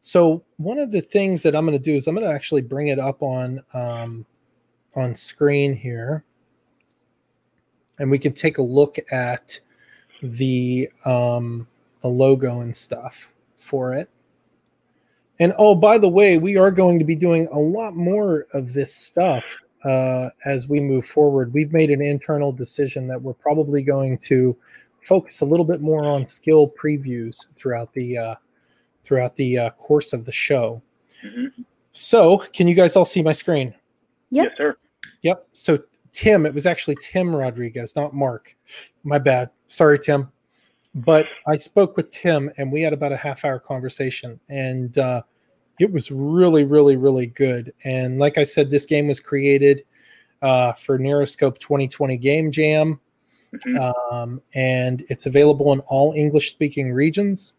So 0.00 0.42
one 0.56 0.78
of 0.78 0.90
the 0.90 1.00
things 1.02 1.42
that 1.42 1.54
I'm 1.54 1.64
going 1.66 1.78
to 1.78 1.84
do 1.84 1.94
is 1.94 2.06
I'm 2.08 2.14
going 2.16 2.26
to 2.26 2.34
actually 2.34 2.62
bring 2.62 2.88
it 2.88 2.98
up 2.98 3.22
on 3.22 3.62
um, 3.74 4.24
on 4.96 5.14
screen 5.14 5.72
here, 5.74 6.24
and 7.98 8.10
we 8.10 8.18
can 8.18 8.32
take 8.32 8.58
a 8.58 8.62
look 8.62 8.98
at 9.12 9.60
the 10.22 10.88
um, 11.04 11.68
the 12.00 12.08
logo 12.08 12.60
and 12.60 12.74
stuff 12.74 13.30
for 13.56 13.94
it. 13.94 14.08
And 15.40 15.54
oh, 15.58 15.74
by 15.74 15.98
the 15.98 16.08
way, 16.08 16.38
we 16.38 16.56
are 16.56 16.70
going 16.70 16.98
to 16.98 17.04
be 17.04 17.16
doing 17.16 17.48
a 17.50 17.58
lot 17.58 17.96
more 17.96 18.46
of 18.52 18.72
this 18.72 18.94
stuff 18.94 19.56
uh, 19.84 20.28
as 20.44 20.68
we 20.68 20.80
move 20.80 21.06
forward. 21.06 21.52
We've 21.52 21.72
made 21.72 21.90
an 21.90 22.02
internal 22.02 22.52
decision 22.52 23.08
that 23.08 23.20
we're 23.20 23.32
probably 23.32 23.82
going 23.82 24.18
to 24.18 24.56
focus 25.02 25.40
a 25.40 25.46
little 25.46 25.64
bit 25.64 25.80
more 25.80 26.04
on 26.04 26.26
skill 26.26 26.72
previews 26.80 27.46
throughout 27.56 27.92
the 27.94 28.18
uh, 28.18 28.34
throughout 29.02 29.34
the 29.36 29.58
uh, 29.58 29.70
course 29.70 30.12
of 30.12 30.26
the 30.26 30.32
show. 30.32 30.82
So, 31.92 32.38
can 32.52 32.68
you 32.68 32.74
guys 32.74 32.94
all 32.94 33.06
see 33.06 33.22
my 33.22 33.32
screen? 33.32 33.74
Yep. 34.30 34.44
Yes, 34.44 34.52
sir. 34.56 34.76
Yep. 35.22 35.48
So 35.52 35.78
Tim, 36.12 36.46
it 36.46 36.54
was 36.54 36.66
actually 36.66 36.96
Tim 37.00 37.34
Rodriguez, 37.34 37.96
not 37.96 38.14
Mark. 38.14 38.54
My 39.04 39.18
bad. 39.18 39.50
Sorry, 39.68 39.98
Tim. 39.98 40.30
But 40.94 41.26
I 41.46 41.56
spoke 41.56 41.96
with 41.96 42.10
Tim, 42.10 42.50
and 42.56 42.72
we 42.72 42.82
had 42.82 42.92
about 42.92 43.12
a 43.12 43.16
half 43.16 43.44
hour 43.44 43.60
conversation, 43.60 44.40
and 44.48 44.96
uh, 44.98 45.22
it 45.80 45.90
was 45.90 46.10
really, 46.10 46.64
really, 46.64 46.96
really 46.96 47.26
good. 47.26 47.72
And 47.84 48.18
like 48.18 48.38
I 48.38 48.44
said, 48.44 48.68
this 48.70 48.86
game 48.86 49.08
was 49.08 49.18
created 49.20 49.84
uh, 50.42 50.72
for 50.74 50.98
NarraScope 50.98 51.58
2020 51.58 52.16
Game 52.16 52.50
Jam 52.50 53.00
Mhm. 53.52 54.12
um, 54.12 54.40
and 54.54 55.04
it's 55.08 55.26
available 55.26 55.72
in 55.72 55.80
all 55.80 56.12
English 56.12 56.52
speaking 56.52 56.92
regions. 56.92 57.54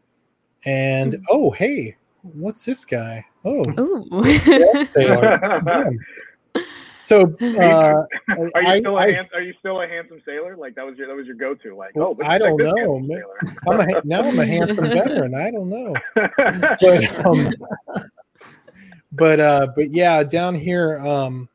And 0.65 1.15
Hmm. 1.15 1.21
oh, 1.29 1.49
hey, 1.51 1.97
what's 2.21 2.63
this 2.63 2.85
guy? 2.85 3.25
Oh, 3.43 3.63
ooh. 3.79 4.85
sailor. 4.85 5.39
Damn. 5.65 5.99
So 7.01 7.35
uh, 7.59 7.63
Are 7.63 8.05
you 8.61 8.67
I, 8.67 8.79
still 8.79 8.97
a 8.97 9.01
I, 9.01 9.11
hand, 9.11 9.29
Are 9.33 9.41
you 9.41 9.53
still 9.59 9.81
a 9.81 9.87
handsome 9.87 10.21
sailor? 10.25 10.55
Like 10.55 10.75
that 10.75 10.85
was 10.85 10.97
your 10.97 11.07
that 11.07 11.15
was 11.15 11.25
your 11.25 11.35
go 11.35 11.55
to. 11.55 11.75
Like 11.75 11.95
Well, 11.95 12.15
oh, 12.17 12.23
I 12.23 12.37
don't 12.37 12.57
this 12.57 12.71
know, 12.73 12.99
handsome 12.99 13.07
man. 13.07 13.17
sailor. 13.17 13.39
I'm 13.67 13.79
a, 13.79 13.93
ha- 13.93 14.01
now 14.05 14.21
I'm 14.21 14.39
a 14.39 14.45
handsome 14.45 14.83
veteran. 14.93 15.35
I 15.35 15.51
don't 15.51 15.69
know, 15.69 15.95
but 16.79 17.25
um, 17.25 17.49
but 19.11 19.39
uh, 19.39 19.67
but 19.75 19.91
yeah, 19.91 20.23
down 20.23 20.53
here, 20.55 20.99
um, 20.99 21.49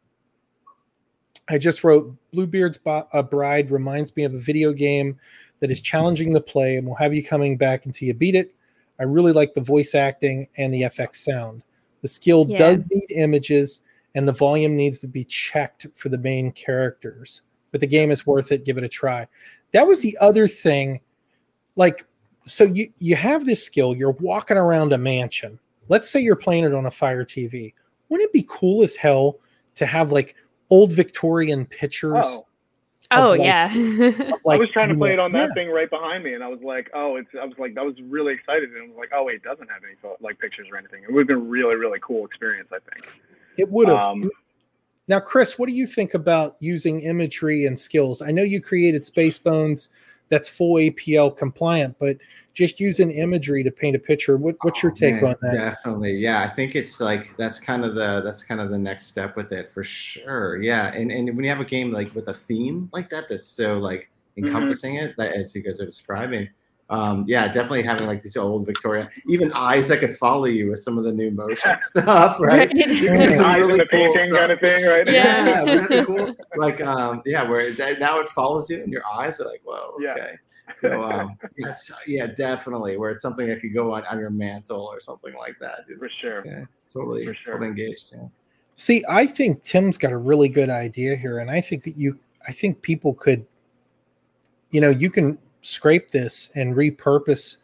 I 1.48 1.58
just 1.58 1.84
wrote 1.84 2.14
Bluebeard's 2.32 2.78
Bo- 2.78 3.08
uh, 3.12 3.22
Bride 3.22 3.70
reminds 3.70 4.14
me 4.16 4.24
of 4.24 4.34
a 4.34 4.38
video 4.38 4.72
game 4.72 5.18
that 5.60 5.70
is 5.70 5.80
challenging 5.80 6.32
the 6.32 6.40
play 6.40 6.76
and 6.76 6.86
we'll 6.86 6.96
have 6.96 7.14
you 7.14 7.24
coming 7.24 7.56
back 7.56 7.86
until 7.86 8.08
you 8.08 8.14
beat 8.14 8.34
it. 8.34 8.52
I 8.98 9.04
really 9.04 9.32
like 9.32 9.54
the 9.54 9.60
voice 9.60 9.94
acting 9.94 10.48
and 10.58 10.74
the 10.74 10.82
FX 10.82 11.16
sound. 11.16 11.62
The 12.02 12.08
skill 12.08 12.46
Yeah. 12.48 12.58
does 12.58 12.84
need 12.90 13.06
images, 13.10 13.80
and 14.16 14.26
the 14.26 14.32
volume 14.32 14.74
needs 14.74 14.98
to 15.00 15.06
be 15.06 15.24
checked 15.24 15.86
for 15.94 16.08
the 16.08 16.18
main 16.18 16.50
characters. 16.50 17.42
But 17.70 17.80
the 17.80 17.86
game 17.86 18.10
is 18.10 18.26
worth 18.26 18.50
it. 18.50 18.64
Give 18.64 18.78
it 18.78 18.84
a 18.84 18.88
try. 18.88 19.28
That 19.72 19.86
was 19.86 20.00
the 20.00 20.16
other 20.20 20.48
thing. 20.48 21.00
Like, 21.76 22.06
so 22.46 22.64
you 22.64 22.88
you 22.98 23.14
have 23.14 23.44
this 23.44 23.62
skill. 23.62 23.94
You're 23.94 24.12
walking 24.12 24.56
around 24.56 24.94
a 24.94 24.98
mansion. 24.98 25.58
Let's 25.88 26.08
say 26.08 26.20
you're 26.20 26.34
playing 26.34 26.64
it 26.64 26.74
on 26.74 26.86
a 26.86 26.90
Fire 26.90 27.24
TV. 27.24 27.74
Wouldn't 28.08 28.26
it 28.26 28.32
be 28.32 28.46
cool 28.48 28.82
as 28.82 28.96
hell 28.96 29.38
to 29.74 29.84
have 29.84 30.12
like 30.12 30.34
old 30.70 30.92
Victorian 30.92 31.66
pictures? 31.66 32.24
Oh, 32.24 32.46
oh 33.10 33.30
like- 33.30 33.40
yeah. 33.40 33.66
of, 34.32 34.40
I 34.48 34.56
was 34.56 34.70
trying 34.70 34.88
to 34.88 34.94
play 34.94 35.12
it 35.12 35.18
on 35.18 35.32
that 35.32 35.50
yeah. 35.50 35.54
thing 35.54 35.68
right 35.68 35.90
behind 35.90 36.24
me, 36.24 36.32
and 36.32 36.42
I 36.42 36.48
was 36.48 36.62
like, 36.62 36.90
oh, 36.94 37.16
it's. 37.16 37.28
I 37.38 37.44
was 37.44 37.58
like, 37.58 37.76
I 37.76 37.82
was 37.82 37.96
really 38.08 38.32
excited, 38.32 38.70
and 38.70 38.82
I 38.82 38.86
was 38.86 38.96
like, 38.96 39.10
oh, 39.14 39.24
wait, 39.24 39.36
it 39.36 39.42
doesn't 39.42 39.68
have 39.68 39.82
any 39.84 39.96
like 40.22 40.38
pictures 40.38 40.68
or 40.72 40.78
anything. 40.78 41.02
It 41.02 41.12
would 41.12 41.20
have 41.20 41.28
been 41.28 41.36
a 41.36 41.50
really, 41.50 41.74
really 41.74 41.98
cool 42.00 42.24
experience, 42.24 42.70
I 42.72 42.78
think. 42.90 43.06
It 43.58 43.70
would 43.70 43.88
have. 43.88 44.02
Um, 44.02 44.30
now, 45.08 45.20
Chris, 45.20 45.58
what 45.58 45.68
do 45.68 45.72
you 45.74 45.86
think 45.86 46.14
about 46.14 46.56
using 46.60 47.00
imagery 47.00 47.66
and 47.66 47.78
skills? 47.78 48.20
I 48.22 48.32
know 48.32 48.42
you 48.42 48.60
created 48.60 49.02
Spacebones 49.02 49.88
that's 50.28 50.48
full 50.48 50.74
APL 50.74 51.36
compliant, 51.36 51.96
but 52.00 52.16
just 52.54 52.80
using 52.80 53.12
imagery 53.12 53.62
to 53.62 53.70
paint 53.70 53.94
a 53.94 54.00
picture. 54.00 54.36
What, 54.36 54.56
what's 54.62 54.82
your 54.82 54.90
Oh, 54.90 54.94
take 54.94 55.22
man, 55.22 55.24
on 55.24 55.36
that? 55.42 55.52
Definitely, 55.54 56.14
yeah. 56.14 56.40
I 56.40 56.48
think 56.48 56.74
it's 56.74 57.00
like 57.00 57.36
that's 57.36 57.60
kind 57.60 57.84
of 57.84 57.94
the 57.94 58.20
that's 58.22 58.42
kind 58.42 58.60
of 58.60 58.70
the 58.70 58.78
next 58.78 59.06
step 59.06 59.36
with 59.36 59.52
it 59.52 59.70
for 59.72 59.84
sure. 59.84 60.60
Yeah, 60.60 60.92
and 60.94 61.12
and 61.12 61.28
when 61.36 61.44
you 61.44 61.50
have 61.50 61.60
a 61.60 61.64
game 61.64 61.92
like 61.92 62.12
with 62.14 62.28
a 62.28 62.34
theme 62.34 62.90
like 62.92 63.08
that, 63.10 63.28
that's 63.28 63.46
so 63.46 63.76
like 63.76 64.10
Mm-hmm. 64.36 64.48
encompassing 64.48 64.96
it, 64.96 65.16
that, 65.16 65.32
as 65.32 65.54
you 65.54 65.62
guys 65.62 65.80
are 65.80 65.86
describing. 65.86 66.46
Um, 66.88 67.24
yeah, 67.26 67.48
definitely 67.48 67.82
having 67.82 68.06
like 68.06 68.22
these 68.22 68.36
old 68.36 68.64
Victoria, 68.64 69.10
even 69.28 69.52
eyes 69.54 69.88
that 69.88 69.98
could 69.98 70.16
follow 70.16 70.44
you 70.44 70.70
with 70.70 70.78
some 70.78 70.96
of 70.98 71.02
the 71.04 71.12
new 71.12 71.32
motion 71.32 71.76
stuff, 71.80 72.38
right? 72.40 72.70
You 72.72 72.84
can 73.08 73.34
some 73.34 73.46
eyes 73.46 73.62
in 73.62 73.68
really 73.70 73.78
the 73.78 73.86
cool 73.86 74.00
painting 74.14 74.30
stuff. 74.30 74.38
kind 74.40 74.52
of 74.52 74.60
thing, 74.60 74.84
right? 74.84 75.06
Yeah. 75.06 75.46
Yeah, 75.46 75.62
wouldn't 75.62 75.90
it 75.90 76.00
be 76.00 76.04
cool? 76.14 76.34
Like, 76.58 76.80
um, 76.82 77.22
yeah, 77.26 77.48
where 77.48 77.72
that, 77.72 77.98
now 77.98 78.20
it 78.20 78.28
follows 78.28 78.70
you, 78.70 78.82
and 78.82 78.92
your 78.92 79.02
eyes 79.04 79.40
are 79.40 79.46
like, 79.46 79.62
whoa, 79.64 79.96
Yeah. 80.00 80.12
okay. 80.12 80.34
So, 80.80 81.00
um, 81.00 81.38
yes, 81.56 81.90
yeah, 82.06 82.26
definitely. 82.26 82.96
Where 82.98 83.10
it's 83.10 83.22
something 83.22 83.46
that 83.46 83.60
could 83.60 83.72
go 83.72 83.92
on 83.94 84.04
on 84.06 84.18
your 84.18 84.30
mantle 84.30 84.82
or 84.92 84.98
something 85.00 85.32
like 85.34 85.56
that. 85.60 85.86
dude. 85.88 85.98
for 85.98 86.08
sure. 86.20 86.40
Okay, 86.40 86.64
it's 86.74 86.92
totally, 86.92 87.24
For 87.24 87.34
sure. 87.34 87.54
totally 87.54 87.68
engaged. 87.68 88.10
Yeah. 88.12 88.26
See, 88.74 89.04
I 89.08 89.26
think 89.26 89.62
Tim's 89.62 89.96
got 89.96 90.12
a 90.12 90.18
really 90.18 90.48
good 90.48 90.68
idea 90.68 91.16
here, 91.16 91.38
and 91.38 91.50
I 91.50 91.60
think 91.60 91.90
you, 91.96 92.18
I 92.46 92.52
think 92.52 92.82
people 92.82 93.14
could, 93.14 93.46
you 94.70 94.80
know, 94.80 94.90
you 94.90 95.08
can 95.08 95.38
scrape 95.66 96.10
this 96.10 96.50
and 96.54 96.74
repurpose, 96.74 97.56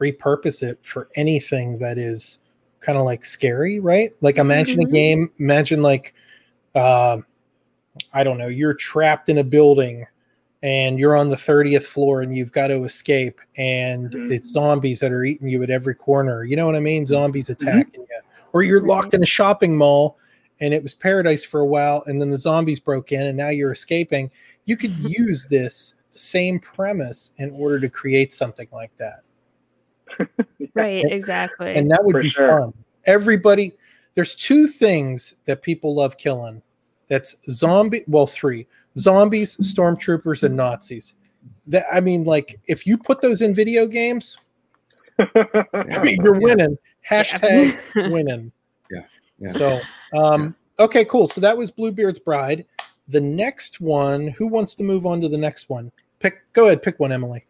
repurpose 0.00 0.62
it 0.62 0.78
for 0.82 1.08
anything 1.14 1.78
that 1.78 1.98
is 1.98 2.38
kind 2.80 2.96
of 2.96 3.04
like 3.04 3.24
scary, 3.24 3.78
right? 3.80 4.12
Like 4.22 4.38
imagine 4.38 4.80
Mhm. 4.80 4.88
a 4.88 4.90
game, 4.90 5.30
imagine 5.38 5.82
like, 5.82 6.14
uh, 6.74 7.18
I 8.14 8.24
don't 8.24 8.38
know, 8.38 8.46
you're 8.48 8.74
trapped 8.74 9.28
in 9.28 9.38
a 9.38 9.44
building 9.44 10.06
and 10.62 10.98
you're 10.98 11.16
on 11.16 11.28
the 11.28 11.36
30th 11.36 11.86
floor 11.86 12.22
and 12.22 12.34
you've 12.34 12.52
got 12.52 12.68
to 12.68 12.84
escape 12.84 13.40
and 13.56 14.10
Mhm. 14.10 14.30
it's 14.30 14.50
zombies 14.50 15.00
that 15.00 15.12
are 15.12 15.24
eating 15.24 15.48
you 15.48 15.62
at 15.62 15.70
every 15.70 15.94
corner. 15.94 16.44
You 16.44 16.56
know 16.56 16.66
what 16.66 16.76
I 16.76 16.80
mean? 16.80 17.06
Zombies 17.06 17.50
attacking 17.50 18.00
you. 18.00 18.06
Or 18.52 18.62
you're 18.62 18.80
locked 18.82 19.12
in 19.14 19.22
a 19.22 19.26
shopping 19.26 19.76
mall 19.76 20.16
and 20.60 20.72
it 20.72 20.82
was 20.82 20.94
paradise 20.94 21.44
for 21.44 21.60
a 21.60 21.66
while 21.66 22.02
and 22.06 22.20
then 22.20 22.30
the 22.30 22.38
zombies 22.38 22.80
broke 22.80 23.12
in 23.12 23.26
and 23.26 23.36
now 23.36 23.48
you're 23.48 23.72
escaping. 23.72 24.30
You 24.64 24.76
could 24.78 24.92
use 25.28 25.46
this 25.46 25.94
same 26.10 26.58
premise 26.58 27.32
in 27.38 27.50
order 27.52 27.78
to 27.80 27.88
create 27.88 28.32
something 28.32 28.68
like 28.72 28.90
that. 28.98 29.22
right, 30.74 31.04
exactly. 31.04 31.74
And 31.74 31.90
that 31.90 32.04
would 32.04 32.14
For 32.14 32.22
be 32.22 32.28
sure. 32.28 32.60
fun. 32.60 32.74
Everybody, 33.04 33.72
there's 34.14 34.34
two 34.34 34.66
things 34.66 35.34
that 35.46 35.62
people 35.62 35.94
love 35.94 36.18
killing. 36.18 36.62
That's 37.08 37.34
zombie, 37.50 38.04
well, 38.06 38.26
three 38.26 38.66
zombies, 38.96 39.56
stormtroopers, 39.56 40.42
and 40.42 40.56
Nazis. 40.56 41.14
That 41.66 41.86
I 41.92 42.00
mean, 42.00 42.24
like, 42.24 42.60
if 42.66 42.86
you 42.86 42.98
put 42.98 43.20
those 43.20 43.42
in 43.42 43.54
video 43.54 43.86
games, 43.86 44.38
I 45.18 46.02
mean, 46.02 46.18
you're 46.22 46.38
winning. 46.38 46.76
Hashtag 47.08 47.78
winning. 48.10 48.52
Yeah. 48.90 49.48
So, 49.50 49.80
um, 50.12 50.54
okay, 50.78 51.04
cool. 51.04 51.26
So 51.26 51.40
that 51.40 51.56
was 51.56 51.70
Bluebeard's 51.70 52.18
Bride. 52.18 52.66
The 53.10 53.20
next 53.20 53.80
one, 53.80 54.28
who 54.28 54.46
wants 54.46 54.74
to 54.76 54.84
move 54.84 55.04
on 55.04 55.20
to 55.20 55.28
the 55.28 55.36
next 55.36 55.68
one? 55.68 55.90
Pick. 56.20 56.52
Go 56.52 56.66
ahead. 56.66 56.80
Pick 56.80 57.00
one, 57.00 57.10
Emily. 57.10 57.44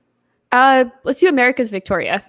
uh, 0.53 0.87
let's 1.05 1.21
do 1.21 1.29
America's 1.29 1.71
Victoria. 1.71 2.25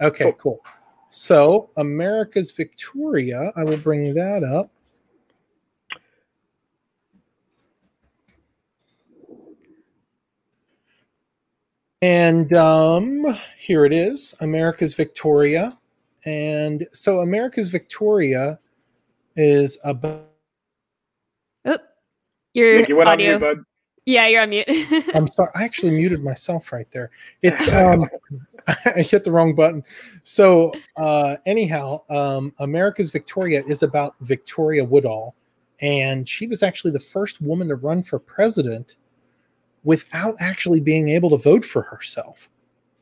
Okay, 0.00 0.32
cool. 0.38 0.64
So 1.10 1.68
America's 1.76 2.50
Victoria. 2.52 3.52
I 3.54 3.64
will 3.64 3.76
bring 3.76 4.14
that 4.14 4.42
up. 4.42 4.70
And 12.00 12.50
um, 12.56 13.26
here 13.58 13.84
it 13.84 13.92
is, 13.92 14.34
America's 14.40 14.94
Victoria. 14.94 15.76
And 16.24 16.86
so 16.94 17.20
America's 17.20 17.68
Victoria 17.68 18.58
is 19.36 19.78
about 19.84 20.29
your 22.54 22.80
Nick, 22.80 22.88
you 22.88 22.96
went 22.96 23.08
on 23.08 23.14
audio. 23.14 23.38
mute, 23.38 23.56
bud. 23.56 23.64
yeah, 24.06 24.26
you're 24.26 24.42
on 24.42 24.50
mute. 24.50 24.66
I'm 25.14 25.26
sorry, 25.26 25.50
I 25.54 25.64
actually 25.64 25.90
muted 25.92 26.22
myself 26.22 26.72
right 26.72 26.90
there. 26.90 27.10
It's 27.42 27.68
um 27.68 28.04
I 28.86 29.02
hit 29.02 29.24
the 29.24 29.32
wrong 29.32 29.54
button. 29.54 29.82
So 30.24 30.72
uh 30.96 31.36
anyhow, 31.46 32.02
um 32.10 32.52
America's 32.58 33.10
Victoria 33.10 33.62
is 33.66 33.82
about 33.82 34.14
Victoria 34.20 34.84
Woodhull, 34.84 35.34
and 35.80 36.28
she 36.28 36.46
was 36.46 36.62
actually 36.62 36.90
the 36.92 37.00
first 37.00 37.40
woman 37.40 37.68
to 37.68 37.76
run 37.76 38.02
for 38.02 38.18
president 38.18 38.96
without 39.84 40.36
actually 40.40 40.80
being 40.80 41.08
able 41.08 41.30
to 41.30 41.36
vote 41.38 41.64
for 41.64 41.82
herself. 41.82 42.48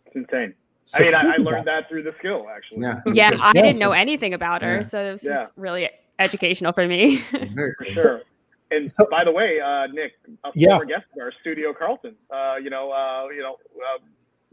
It's 0.07 0.17
insane. 0.17 0.55
So 0.85 1.01
I 1.03 1.07
mean, 1.07 1.15
I, 1.15 1.21
I 1.21 1.37
learned 1.37 1.49
about 1.49 1.65
that 1.67 1.89
through 1.89 2.05
the 2.05 2.15
skill, 2.19 2.47
actually. 2.55 2.81
Yeah. 2.83 3.01
yeah, 3.13 3.31
I 3.43 3.53
Yeah, 3.55 3.63
didn't 3.63 3.77
so- 3.79 3.85
know 3.87 3.93
anything 3.93 4.33
about 4.33 4.63
her, 4.63 4.77
Yeah. 4.77 4.83
so 4.83 5.11
this 5.13 5.25
Yeah. 5.27 5.43
is 5.45 5.51
really 5.57 5.91
educational 6.19 6.73
for 6.73 6.87
me. 6.89 7.19
Very 7.53 7.75
For 7.77 7.85
sure. 8.01 8.23
And 8.71 8.91
So- 8.91 9.07
by 9.11 9.25
the 9.25 9.33
way, 9.33 9.61
uh, 9.61 9.87
Nick, 9.89 10.13
a 10.45 10.51
Yeah. 10.55 10.71
former 10.77 10.85
guest 10.85 11.07
of 11.17 11.23
our 11.23 11.33
studio, 11.41 11.73
Carlton. 11.73 12.15
Uh, 12.31 12.57
you 12.63 12.71
know, 12.71 12.91
uh, 12.93 13.29
you 13.35 13.41
know, 13.43 13.57
uh, 13.77 13.99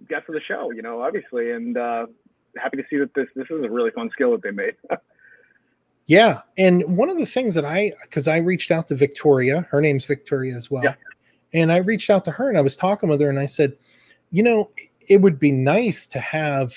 guest 0.08 0.28
of 0.30 0.36
the 0.36 0.41
show. 0.41 0.71
You 0.71 0.82
know, 0.82 1.01
obviously, 1.01 1.51
and 1.51 1.78
uh, 1.78 2.08
happy 2.58 2.78
to 2.78 2.84
see 2.89 2.97
that 2.97 3.13
this 3.13 3.28
this 3.36 3.49
is 3.49 3.63
a 3.63 3.69
really 3.69 3.91
fun 3.91 4.10
skill 4.12 4.32
that 4.32 4.41
they 4.41 4.51
made. 4.51 4.75
Yeah, 6.08 6.41
and 6.56 6.95
one 6.95 7.10
of 7.10 7.17
the 7.17 7.25
things 7.25 7.56
that 7.56 7.65
I 7.65 7.91
because 8.04 8.28
I 8.28 8.38
reached 8.38 8.69
out 8.69 8.88
to 8.89 8.95
Victoria, 8.95 9.67
her 9.71 9.82
name's 9.82 10.06
Victoria 10.06 10.56
as 10.56 10.69
well, 10.69 10.84
Yeah. 10.84 10.93
and 11.51 11.71
I 11.71 11.78
reached 11.78 12.12
out 12.12 12.23
to 12.25 12.32
her 12.32 12.47
and 12.47 12.60
I 12.60 12.62
was 12.62 12.75
talking 12.75 13.10
with 13.10 13.19
her 13.21 13.28
and 13.30 13.39
I 13.39 13.47
said, 13.47 13.75
you 14.30 14.43
know, 14.43 14.69
it 15.08 15.19
would 15.21 15.39
be 15.39 15.49
nice 15.51 16.06
to 16.08 16.19
have 16.19 16.75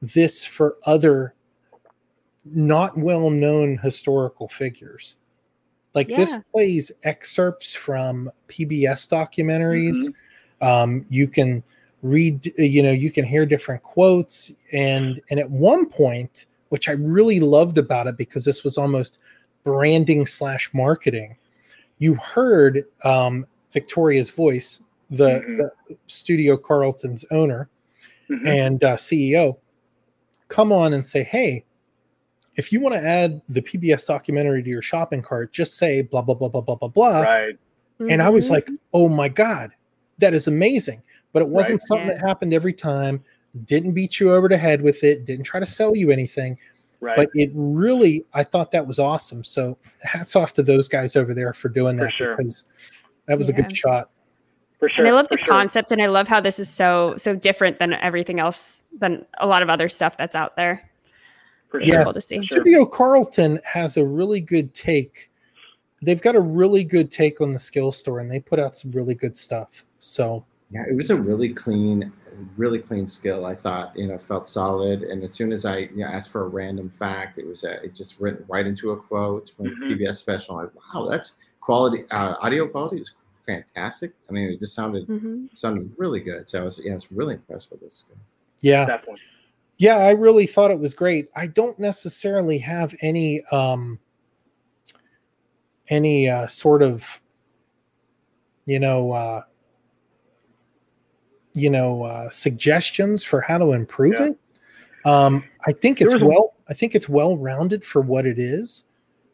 this 0.00 0.44
for 0.46 0.76
other 0.84 1.34
not 2.44 2.96
well 2.96 3.28
known 3.30 3.76
historical 3.78 4.46
figures. 4.46 5.16
Like 5.94 6.08
this 6.08 6.36
plays 6.52 6.92
excerpts 7.02 7.74
from 7.74 8.30
PBS 8.48 9.08
documentaries. 9.08 9.96
Mm-hmm. 9.96 10.66
Um, 10.66 11.06
you 11.08 11.26
can 11.26 11.62
read, 12.02 12.52
you 12.58 12.82
know, 12.82 12.92
you 12.92 13.10
can 13.10 13.24
hear 13.24 13.44
different 13.44 13.82
quotes, 13.82 14.52
and 14.72 15.20
and 15.30 15.40
at 15.40 15.50
one 15.50 15.86
point, 15.86 16.46
which 16.68 16.88
I 16.88 16.92
really 16.92 17.40
loved 17.40 17.76
about 17.78 18.06
it 18.06 18.16
because 18.16 18.44
this 18.44 18.62
was 18.62 18.78
almost 18.78 19.18
branding 19.64 20.26
slash 20.26 20.72
marketing. 20.72 21.36
You 21.98 22.14
heard 22.14 22.84
um, 23.04 23.46
Victoria's 23.72 24.30
voice, 24.30 24.80
the, 25.10 25.40
Mhm. 25.40 25.70
the 25.88 25.96
studio 26.06 26.56
Carlton's 26.56 27.24
owner 27.30 27.68
Mhm. 28.30 28.46
and 28.46 28.84
uh, 28.84 28.96
CEO, 28.96 29.58
come 30.48 30.72
on 30.72 30.92
and 30.92 31.04
say, 31.04 31.22
"Hey, 31.24 31.64
if 32.60 32.70
you 32.72 32.80
want 32.80 32.94
to 32.94 33.00
add 33.00 33.40
the 33.48 33.60
PBS 33.62 34.06
documentary 34.06 34.62
to 34.62 34.70
your 34.70 34.82
shopping 34.82 35.22
cart, 35.22 35.52
just 35.52 35.76
say 35.78 36.02
blah 36.02 36.22
blah 36.22 36.34
blah 36.34 36.48
blah 36.48 36.60
blah 36.60 36.76
blah 36.76 36.88
blah." 36.88 37.22
right. 37.22 37.56
And 38.08 38.22
I 38.22 38.28
was 38.30 38.46
Mhm. 38.48 38.50
like, 38.52 38.70
"Oh 38.94 39.08
my 39.08 39.28
god, 39.28 39.70
that 40.18 40.32
is 40.34 40.46
amazing!" 40.46 41.02
But 41.32 41.42
it 41.42 41.48
wasn't 41.48 41.80
Right. 41.80 41.88
something 41.88 42.06
Yeah. 42.08 42.14
that 42.14 42.26
happened 42.26 42.54
every 42.54 42.72
time. 42.72 43.22
Didn't 43.64 43.92
beat 43.92 44.20
you 44.20 44.32
over 44.32 44.48
the 44.48 44.56
head 44.56 44.80
with 44.82 45.02
it. 45.04 45.24
Didn't 45.26 45.44
try 45.44 45.58
to 45.60 45.66
sell 45.66 45.96
you 45.96 46.10
anything. 46.10 46.56
Right. 47.00 47.16
But 47.16 47.28
it 47.34 47.50
really, 47.54 48.24
I 48.34 48.44
thought 48.44 48.70
that 48.72 48.86
was 48.86 48.98
awesome. 48.98 49.42
So 49.44 49.78
hats 50.02 50.36
off 50.36 50.52
to 50.54 50.62
those 50.62 50.86
guys 50.88 51.16
over 51.16 51.32
there 51.34 51.52
for 51.54 51.68
doing 51.70 51.98
For 51.98 52.04
that 52.04 52.12
sure. 52.12 52.36
because 52.36 52.64
that 53.26 53.38
was 53.38 53.48
a 53.48 53.52
good 53.52 53.74
shot. 53.76 54.10
for 54.78 54.88
sure. 54.88 55.04
and 55.04 55.12
I 55.14 55.16
love 55.16 55.28
the 55.30 55.36
sure. 55.38 55.46
concept, 55.54 55.92
and 55.92 56.00
I 56.00 56.06
love 56.06 56.26
how 56.26 56.40
this 56.40 56.58
is 56.58 56.68
so 56.70 57.14
so 57.18 57.34
different 57.36 57.78
than 57.78 57.92
everything 57.94 58.40
else 58.40 58.82
than 58.98 59.26
a 59.38 59.46
lot 59.46 59.62
of 59.62 59.68
other 59.68 59.88
stuff 59.90 60.16
that's 60.16 60.34
out 60.34 60.56
there. 60.56 60.89
For 61.70 61.78
It's 61.78 61.88
Yes. 61.88 62.04
cool 62.04 62.12
to 62.12 62.20
see. 62.20 62.38
Studio 62.40 62.84
Carlton 62.84 63.60
has 63.64 63.96
a 63.96 64.04
really 64.04 64.40
good 64.40 64.74
take. 64.74 65.30
They've 66.02 66.20
got 66.20 66.34
a 66.34 66.40
really 66.40 66.82
good 66.82 67.10
take 67.10 67.40
on 67.40 67.52
the 67.52 67.58
skill 67.58 67.92
store, 67.92 68.20
and 68.20 68.30
they 68.30 68.40
put 68.40 68.58
out 68.58 68.76
some 68.76 68.90
really 68.90 69.14
good 69.14 69.36
stuff. 69.36 69.84
So 69.98 70.44
Yeah, 70.72 70.84
it 70.88 70.94
was 70.96 71.10
a 71.10 71.16
really 71.16 71.52
clean, 71.52 72.12
really 72.56 72.78
clean 72.78 73.06
skill. 73.08 73.44
I 73.44 73.56
thought, 73.56 73.96
you 73.98 74.06
know, 74.06 74.18
felt 74.18 74.46
solid. 74.46 75.02
And 75.02 75.22
as 75.24 75.32
soon 75.32 75.50
as 75.52 75.64
I, 75.64 75.78
you 75.78 75.96
know, 75.96 76.06
asked 76.06 76.30
for 76.30 76.42
a 76.44 76.48
random 76.48 76.88
fact, 76.90 77.38
it 77.38 77.46
was 77.46 77.64
a, 77.64 77.82
it 77.84 77.92
just 77.92 78.20
went 78.20 78.44
right 78.48 78.64
into 78.64 78.92
a 78.92 78.96
quote 78.96 79.50
from 79.56 79.66
Mhm. 79.66 79.88
PBS 79.98 80.14
special. 80.18 80.56
I'm 80.58 80.66
like, 80.66 80.94
wow, 80.94 81.06
that's 81.08 81.38
quality. 81.60 82.04
Uh, 82.12 82.36
audio 82.40 82.68
quality 82.68 83.00
is 83.00 83.10
fantastic. 83.30 84.12
I 84.28 84.32
mean, 84.32 84.48
it 84.48 84.60
just 84.60 84.74
sounded 84.74 85.08
Mhm. 85.08 85.48
sounded 85.54 85.92
really 85.98 86.20
good. 86.20 86.48
So 86.48 86.60
I 86.60 86.64
was, 86.64 86.80
yeah, 86.84 86.92
I 86.92 86.94
was 86.94 87.10
really 87.10 87.34
impressed 87.34 87.70
with 87.72 87.80
this. 87.80 87.94
Skill. 87.94 88.16
Yeah, 88.60 88.86
Definitely. 88.86 89.22
Yeah, 89.80 89.96
I 89.96 90.10
really 90.10 90.46
thought 90.46 90.70
it 90.70 90.78
was 90.78 90.92
great. 90.92 91.30
I 91.34 91.46
don't 91.46 91.78
necessarily 91.78 92.58
have 92.58 92.94
any 93.00 93.42
um 93.50 93.98
any 95.88 96.28
uh, 96.28 96.46
sort 96.48 96.82
of 96.82 97.18
you 98.66 98.78
know 98.78 99.10
uh 99.12 99.42
you 101.54 101.70
know 101.70 102.02
uh 102.02 102.28
suggestions 102.28 103.24
for 103.24 103.40
how 103.40 103.56
to 103.56 103.72
improve 103.72 104.12
Yeah. 104.12 104.26
it. 104.26 104.38
Um 105.06 105.42
I 105.66 105.72
think 105.72 106.02
it's 106.02 106.14
well 106.18 106.52
I 106.68 106.74
think 106.74 106.94
it's 106.94 107.08
well 107.08 107.38
rounded 107.38 107.82
for 107.82 108.02
what 108.02 108.26
it 108.26 108.38
is. 108.38 108.84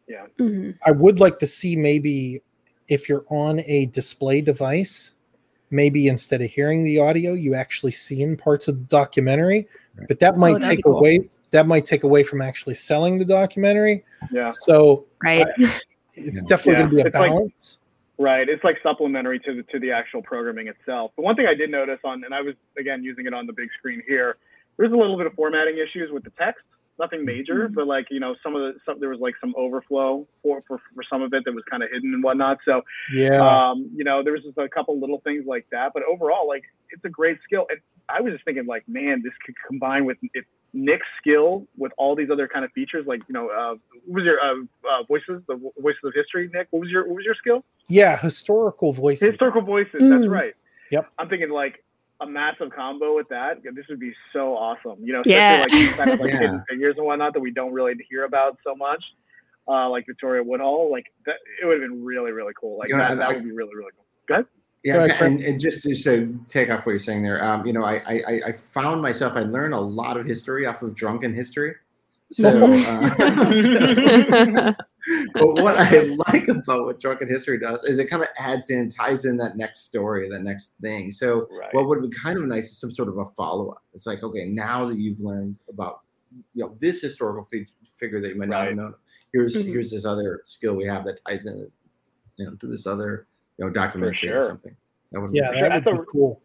Yeah. 0.07 0.27
Mhm. 0.39 0.79
I 0.87 0.93
would 0.93 1.19
like 1.19 1.41
to 1.41 1.47
see 1.49 1.75
maybe 1.75 2.41
if 2.87 3.09
you're 3.09 3.25
on 3.31 3.59
a 3.67 3.87
display 3.87 4.41
device, 4.43 5.15
maybe 5.71 6.09
instead 6.09 6.41
of 6.43 6.51
hearing 6.51 6.83
the 6.83 6.99
audio, 6.99 7.33
you 7.33 7.55
actually 7.55 7.93
seeing 7.93 8.37
parts 8.37 8.69
of 8.69 8.79
the 8.79 8.85
documentary. 8.85 9.69
But 10.09 10.19
that 10.21 10.35
oh, 10.35 10.39
might 10.39 10.57
Oh, 10.57 10.59
take 10.61 10.85
cool. 10.85 10.99
away 10.99 11.29
that 11.53 11.67
might 11.67 11.85
take 11.85 12.03
away 12.05 12.23
from 12.23 12.43
actually 12.43 12.75
selling 12.75 13.17
the 13.19 13.25
documentary. 13.25 14.05
Yeah. 14.31 14.51
So 14.51 15.07
Right. 15.23 15.47
it's 16.15 16.43
definitely 16.43 16.73
Yeah, 16.75 16.79
going 16.81 16.91
to 16.91 16.97
be 16.97 17.03
a 17.03 17.07
it's 17.07 17.15
like- 17.15 17.31
balance. 17.31 17.79
Right. 18.19 18.49
It's 18.49 18.65
like 18.65 18.79
supplementary 18.83 19.39
to 19.41 19.55
the 19.55 19.63
to 19.65 19.79
the 19.79 19.91
actual 19.93 20.23
programming 20.23 20.69
itself. 20.69 21.13
But 21.17 21.23
one 21.23 21.37
thing 21.37 21.47
I 21.47 21.55
did 21.55 21.71
notice 21.71 21.99
on, 22.03 22.25
and 22.25 22.35
I 22.35 22.41
was 22.41 22.55
again 22.79 23.05
using 23.05 23.27
it 23.27 23.35
on 23.35 23.47
the 23.47 23.53
big 23.53 23.69
screen 23.79 24.03
here, 24.09 24.39
there's 24.79 24.93
a 24.93 24.97
little 24.97 25.19
bit 25.19 25.27
of 25.27 25.35
formatting 25.35 25.77
issues 25.77 26.11
with 26.11 26.25
the 26.25 26.31
text. 26.39 26.63
Nothing 26.99 27.25
major, 27.27 27.69
Mhm. 27.69 27.75
but 27.75 27.87
like 27.87 28.07
you 28.11 28.21
know, 28.21 28.35
some 28.43 28.57
of 28.57 28.63
the 28.63 28.79
some, 28.87 28.99
there 29.01 29.11
was 29.11 29.21
like 29.21 29.35
some 29.41 29.55
overflow 29.57 30.27
for, 30.43 30.61
for 30.67 30.79
for 30.95 31.03
some 31.11 31.21
of 31.23 31.33
it 31.35 31.45
that 31.45 31.53
was 31.55 31.63
kind 31.71 31.83
of 31.83 31.91
hidden 31.93 32.15
and 32.15 32.25
whatnot. 32.25 32.59
So 32.65 32.83
yeah. 33.13 33.37
um, 33.71 33.91
you 33.95 34.03
know, 34.05 34.23
there 34.23 34.33
was 34.33 34.43
just 34.43 34.57
a 34.57 34.69
couple 34.69 34.99
little 34.99 35.21
things 35.21 35.45
like 35.47 35.67
that. 35.73 35.93
But 35.93 36.05
overall, 36.05 36.49
like 36.49 36.65
it's 36.91 37.05
a 37.05 37.11
great 37.11 37.39
skill. 37.45 37.67
And 37.71 37.81
I 38.09 38.21
was 38.23 38.33
just 38.33 38.45
thinking, 38.45 38.67
like, 38.67 38.89
man, 38.89 39.21
this 39.23 39.33
could 39.45 39.57
combine 39.67 40.05
with 40.07 40.17
it, 40.33 40.45
Nick's 40.73 41.07
skill 41.21 41.67
with 41.77 41.93
all 41.99 42.15
these 42.15 42.31
other 42.31 42.47
kind 42.49 42.65
of 42.65 42.71
features. 42.73 43.05
Like, 43.07 43.21
you 43.29 43.33
know, 43.35 43.49
uh, 43.51 43.75
what 44.07 44.15
was 44.17 44.25
your 44.25 44.41
uh, 44.41 44.55
uh, 44.91 45.03
voices, 45.09 45.43
the 45.49 45.57
voices 45.81 46.01
of 46.05 46.13
history, 46.15 46.49
Nick? 46.55 46.69
What 46.71 46.81
was 46.81 46.91
your 46.91 47.07
what 47.07 47.17
was 47.17 47.25
your 47.27 47.35
skill? 47.35 47.63
yeah, 47.89 48.17
historical 48.19 48.93
voices. 48.93 49.33
Historical 49.33 49.61
voices. 49.63 50.01
That's 50.01 50.25
Mm. 50.25 50.31
right. 50.31 50.55
Yep. 50.93 51.11
I'm 51.19 51.29
thinking 51.29 51.51
like 51.51 51.85
a 52.21 52.27
massive 52.27 52.71
combo 52.71 53.15
with 53.15 53.29
that. 53.29 53.63
This 53.63 53.87
would 53.89 54.01
be 54.01 54.13
so 54.33 54.57
awesome. 54.57 55.05
You 55.05 55.13
know, 55.15 55.21
especially 55.21 55.33
Yeah. 55.35 55.61
like 55.61 55.71
these 55.71 55.93
kind 55.95 56.11
of 56.11 56.21
like 56.21 56.31
Yeah. 56.33 56.39
hidden 56.41 56.65
figures 56.69 56.95
and 56.97 57.07
whatnot 57.07 57.35
that 57.35 57.41
we 57.41 57.51
don't 57.51 57.73
really 57.73 57.95
hear 58.09 58.25
about 58.25 58.59
so 58.65 58.75
much. 58.75 59.03
Uh, 59.69 59.89
like 59.91 60.07
Victoria 60.07 60.43
Woodhull, 60.43 60.91
like 60.93 61.07
that, 61.27 61.35
it 61.61 61.67
would 61.67 61.81
have 61.81 61.91
been 61.91 62.05
really, 62.05 62.31
really 62.33 62.53
cool. 62.59 62.79
Like 62.79 62.89
You 62.89 62.97
know, 62.97 63.03
that, 63.03 63.11
and 63.13 63.21
that 63.21 63.29
I- 63.31 63.35
would 63.35 63.45
be 63.45 63.51
really, 63.53 63.75
really 63.75 63.91
cool. 63.97 64.05
Go. 64.39 64.45
Yeah, 64.85 64.99
Go 64.99 65.05
ahead, 65.07 65.23
and, 65.23 65.41
and 65.41 65.59
just 65.59 65.83
just 65.83 66.05
to 66.05 66.39
take 66.47 66.71
off 66.71 66.87
what 66.87 66.93
you're 66.93 66.99
saying 67.01 67.23
there, 67.23 67.43
um, 67.43 67.67
you 67.67 67.73
know, 67.73 67.83
I, 67.83 67.95
I 68.07 68.15
I- 68.29 68.41
I 68.47 68.53
found 68.53 69.03
myself 69.03 69.33
I 69.35 69.41
learned 69.41 69.75
a 69.75 69.81
lot 69.81 70.17
of 70.17 70.25
history 70.25 70.65
off 70.67 70.83
of 70.83 70.95
drunken 70.95 71.35
history. 71.35 71.75
So, 72.31 72.71
uh, 72.73 73.53
so- 73.53 74.75
but 75.35 75.55
what 75.55 75.77
I 75.79 76.01
like 76.33 76.49
about 76.49 76.85
what 76.87 77.01
drunken 77.01 77.29
history 77.29 77.59
does 77.59 77.85
is 77.85 77.99
it 77.99 78.07
kind 78.11 78.23
of 78.23 78.29
adds 78.39 78.71
in, 78.71 78.89
ties 78.89 79.25
in 79.25 79.37
that 79.39 79.57
next 79.57 79.85
story, 79.85 80.29
that 80.29 80.43
next 80.43 80.75
thing. 80.81 81.11
So 81.13 81.49
Right. 81.59 81.73
what 81.73 81.87
would 81.89 82.03
be 82.03 82.09
kind 82.17 82.39
of 82.39 82.45
nice 82.47 82.67
is 82.71 82.79
some 82.79 82.91
sort 82.93 83.09
of 83.09 83.19
a 83.19 83.27
follow 83.37 83.71
up. 83.71 83.83
It's 83.95 84.07
like, 84.07 84.23
okay, 84.23 84.47
now 84.47 84.85
that 84.87 84.99
you've 84.99 85.21
learned 85.21 85.57
about 85.69 86.01
you 86.55 86.65
know 86.65 86.77
this 86.81 87.01
historical 87.01 87.45
fig- 87.51 87.69
figure 87.99 88.21
that 88.21 88.29
you 88.29 88.35
might 88.37 88.49
not 88.49 88.67
have 88.67 88.77
known, 88.77 88.95
here's 89.33 89.57
Mhm. 89.57 89.69
here's 89.69 89.91
this 89.91 90.05
other 90.05 90.41
skill 90.45 90.75
we 90.77 90.85
have 90.85 91.05
that 91.07 91.21
ties 91.27 91.47
in, 91.47 91.71
you 92.37 92.45
know, 92.47 92.55
to 92.57 92.67
this 92.67 92.87
other 92.87 93.27
you 93.59 93.65
know 93.65 93.71
documentary 93.73 94.31
or 94.31 94.43
something. 94.43 94.77
That 95.13 95.21
would 95.21 95.31
yeah, 95.35 95.53
be 95.53 95.61
that 95.61 95.69
That's 95.71 95.87
would 95.87 95.95
a- 95.97 96.01
be 96.01 96.07
cool. 96.11 96.43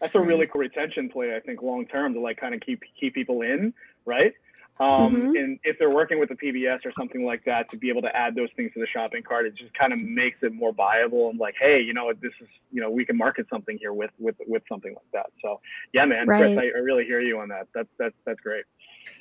that's 0.00 0.14
a 0.14 0.20
really 0.20 0.46
cool 0.46 0.60
retention 0.60 1.08
play. 1.08 1.36
I 1.36 1.40
think 1.40 1.62
long 1.62 1.86
term 1.86 2.14
to 2.14 2.20
like 2.20 2.38
kind 2.38 2.54
of 2.54 2.60
keep 2.62 2.82
keep 2.98 3.14
people 3.14 3.42
in, 3.42 3.72
right? 4.06 4.32
Um, 4.80 5.12
Mhm. 5.14 5.38
And 5.40 5.60
if 5.64 5.76
they're 5.78 5.90
working 5.90 6.20
with 6.20 6.30
a 6.30 6.36
PBS 6.36 6.86
or 6.86 6.92
something 6.92 7.24
like 7.24 7.44
that, 7.44 7.68
to 7.70 7.76
be 7.76 7.88
able 7.88 8.02
to 8.02 8.14
add 8.14 8.36
those 8.36 8.50
things 8.54 8.72
to 8.74 8.80
the 8.80 8.86
shopping 8.86 9.24
cart, 9.24 9.44
it 9.46 9.54
just 9.56 9.74
kind 9.74 9.92
of 9.92 9.98
makes 9.98 10.38
it 10.42 10.52
more 10.52 10.72
viable 10.72 11.30
and 11.30 11.38
like, 11.38 11.56
hey, 11.58 11.80
you 11.80 11.92
know, 11.92 12.04
what, 12.04 12.20
this 12.20 12.32
is, 12.40 12.48
you 12.70 12.80
know, 12.80 12.88
we 12.88 13.04
can 13.04 13.16
market 13.16 13.46
something 13.50 13.76
here 13.78 13.92
with 13.92 14.12
with 14.18 14.36
with 14.46 14.62
something 14.68 14.94
like 14.94 15.10
that. 15.12 15.26
So, 15.42 15.60
yeah, 15.92 16.04
man, 16.04 16.26
Chris, 16.26 16.56
I, 16.56 16.66
I 16.76 16.78
really 16.78 17.04
hear 17.04 17.20
you 17.20 17.40
on 17.40 17.48
that. 17.48 17.66
That's 17.74 17.88
that's 17.98 18.14
that's 18.24 18.40
great. 18.40 18.64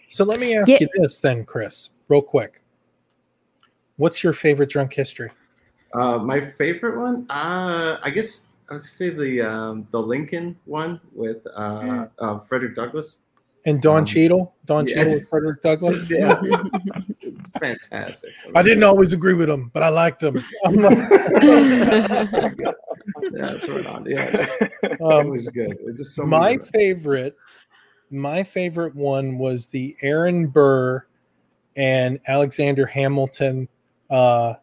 So 0.09 0.23
let 0.23 0.39
me 0.39 0.55
ask 0.55 0.67
Yeah. 0.69 0.77
you 0.81 0.89
this 0.93 1.19
then, 1.19 1.43
Chris, 1.43 1.89
real 2.07 2.21
quick. 2.21 2.61
What's 3.95 4.23
your 4.23 4.33
favorite 4.33 4.69
drunk 4.69 4.93
history? 4.93 5.31
Uh, 5.93 6.19
my 6.19 6.39
favorite 6.39 6.99
one, 6.99 7.25
uh, 7.31 7.97
I 8.03 8.09
guess 8.11 8.49
I 8.69 8.75
was 8.75 8.83
gonna 8.83 8.89
say 8.89 9.09
the 9.09 9.41
um, 9.41 9.87
the 9.89 9.99
Lincoln 9.99 10.55
one 10.65 11.01
with 11.13 11.45
uh, 11.55 11.81
Mm. 11.81 12.11
uh, 12.19 12.39
Frederick 12.39 12.75
Douglass. 12.75 13.19
And 13.67 13.81
Don 13.81 13.99
Um, 13.99 14.05
Cheadle? 14.05 14.55
Don 14.65 14.87
yeah. 14.87 14.95
Cheadle 14.95 15.13
with 15.15 15.29
Frederick 15.29 15.61
Douglass? 15.61 16.09
Yeah, 16.09 16.41
fantastic. 17.59 18.29
I 18.55 18.63
didn't 18.63 18.83
always 18.83 19.11
agree 19.13 19.33
with 19.33 19.49
him, 19.49 19.69
but 19.73 19.83
I 19.83 19.89
liked 19.89 20.23
him. 20.23 20.35
Like- 20.63 20.97
yeah, 21.41 22.71
that's 23.31 23.67
right 23.67 23.85
on. 23.85 24.05
Yeah, 24.07 24.31
just, 24.31 24.57
it 24.61 25.01
um, 25.01 25.29
was 25.29 25.49
good. 25.49 25.77
It 25.85 25.97
just 25.97 26.15
so 26.15 26.25
my 26.25 26.51
many- 26.55 26.63
favorite, 26.63 27.35
my 28.09 28.41
favorite 28.43 28.95
one 28.95 29.37
was 29.37 29.67
the 29.67 29.95
Aaron 30.01 30.47
Burr 30.47 31.05
and 31.75 32.19
Alexander 32.27 32.85
Hamilton 32.85 33.67
uh, 34.09 34.53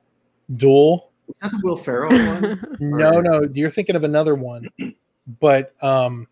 duel. 0.52 1.10
Was 1.26 1.36
that 1.42 1.50
the 1.50 1.60
Will 1.62 1.76
Ferrell 1.76 2.10
one? 2.12 2.76
No, 2.80 3.20
no, 3.20 3.42
you're 3.52 3.70
thinking 3.70 3.96
of 3.96 4.04
another 4.04 4.34
one. 4.34 4.68
But 5.40 5.74
um, 5.82 6.26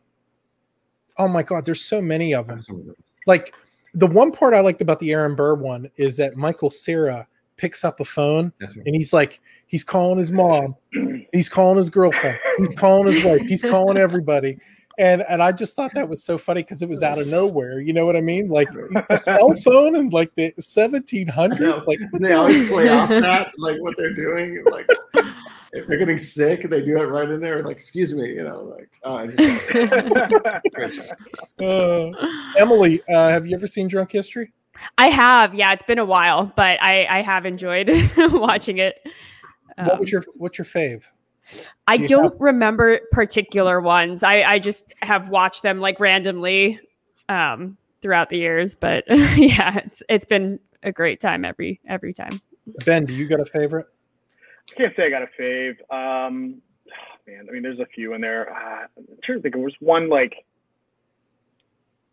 oh 1.18 1.28
my 1.28 1.42
god, 1.42 1.64
there's 1.64 1.84
so 1.84 2.00
many 2.00 2.34
of 2.34 2.46
them. 2.46 2.58
Those. 2.58 2.96
Like 3.26 3.54
the 3.94 4.06
one 4.06 4.32
part 4.32 4.54
I 4.54 4.60
liked 4.60 4.80
about 4.80 4.98
the 4.98 5.12
Aaron 5.12 5.34
Burr 5.34 5.54
one 5.54 5.90
is 5.96 6.16
that 6.16 6.36
Michael 6.36 6.70
Cera 6.70 7.26
picks 7.56 7.84
up 7.84 8.00
a 8.00 8.04
phone 8.04 8.52
right. 8.60 8.76
and 8.86 8.94
he's 8.94 9.12
like, 9.12 9.40
he's 9.66 9.84
calling 9.84 10.18
his 10.18 10.32
mom, 10.32 10.74
he's 11.32 11.48
calling 11.48 11.76
his 11.76 11.90
girlfriend, 11.90 12.38
he's 12.58 12.76
calling 12.76 13.12
his 13.12 13.24
wife, 13.24 13.42
he's 13.42 13.62
calling 13.62 13.96
everybody. 13.96 14.58
And 14.98 15.22
and 15.28 15.42
I 15.42 15.52
just 15.52 15.74
thought 15.74 15.94
that 15.94 16.08
was 16.08 16.22
so 16.22 16.36
funny 16.36 16.62
because 16.62 16.82
it 16.82 16.88
was 16.88 17.02
out 17.02 17.18
of 17.18 17.26
nowhere. 17.26 17.80
You 17.80 17.94
know 17.94 18.04
what 18.04 18.14
I 18.14 18.20
mean? 18.20 18.48
Like 18.48 18.68
a 19.08 19.16
cell 19.16 19.54
phone 19.64 19.96
in 19.96 20.10
like 20.10 20.34
the 20.34 20.52
1700s. 20.60 21.86
Like 21.86 21.98
they 22.20 22.34
always 22.34 22.68
play 22.68 22.90
off 22.90 23.08
that, 23.08 23.52
like 23.56 23.80
what 23.80 23.96
they're 23.96 24.12
doing. 24.12 24.62
Like 24.70 24.86
if 25.72 25.86
they're 25.86 25.98
getting 25.98 26.18
sick, 26.18 26.68
they 26.68 26.82
do 26.82 26.98
it 26.98 27.04
right 27.06 27.28
in 27.30 27.40
there. 27.40 27.62
Like, 27.62 27.76
excuse 27.76 28.12
me, 28.12 28.28
you 28.28 28.44
know, 28.44 28.62
like 28.62 28.90
oh, 29.04 29.16
I 29.16 29.26
just, 29.26 29.40
uh, 31.60 32.10
Emily, 32.58 33.02
uh, 33.08 33.30
have 33.30 33.46
you 33.46 33.54
ever 33.56 33.66
seen 33.66 33.88
Drunk 33.88 34.12
History? 34.12 34.52
I 34.98 35.08
have, 35.08 35.54
yeah, 35.54 35.72
it's 35.72 35.82
been 35.82 35.98
a 35.98 36.04
while, 36.04 36.52
but 36.56 36.78
I 36.82 37.06
I 37.06 37.22
have 37.22 37.46
enjoyed 37.46 37.90
watching 38.18 38.78
it. 38.78 38.96
what 39.76 39.92
Um, 39.92 40.00
was 40.00 40.12
your 40.12 40.22
what's 40.34 40.58
your 40.58 40.66
fave? 40.66 41.04
I 41.86 41.96
do 41.96 42.02
you 42.02 42.08
don't 42.08 42.40
remember 42.40 43.00
particular 43.10 43.80
ones. 43.80 44.22
I 44.22 44.42
I 44.42 44.58
just 44.58 44.94
have 45.02 45.28
watched 45.28 45.62
them 45.62 45.80
like 45.80 45.98
randomly 46.00 46.80
um 47.28 47.76
throughout 48.00 48.28
the 48.28 48.38
years, 48.38 48.74
but 48.74 49.04
yeah, 49.36 49.78
it's 49.78 50.02
it's 50.08 50.24
been 50.24 50.58
a 50.82 50.92
great 50.92 51.20
time 51.20 51.44
every 51.44 51.80
every 51.86 52.12
time. 52.12 52.40
Ben, 52.84 53.06
do 53.06 53.14
you 53.14 53.26
got 53.26 53.40
a 53.40 53.44
favorite? 53.44 53.86
I 54.70 54.74
can't 54.74 54.96
say 54.96 55.06
I 55.06 55.10
got 55.10 55.22
a 55.22 55.28
fave. 55.40 55.76
Um, 55.90 56.62
man, 57.26 57.46
I 57.48 57.52
mean, 57.52 57.62
there's 57.62 57.80
a 57.80 57.86
few 57.86 58.14
in 58.14 58.20
there. 58.20 58.50
Uh, 58.50 58.86
I'm 58.96 59.06
trying 59.24 59.38
to 59.38 59.42
think. 59.42 59.54
There 59.54 59.64
was 59.64 59.74
one 59.80 60.08
like 60.08 60.34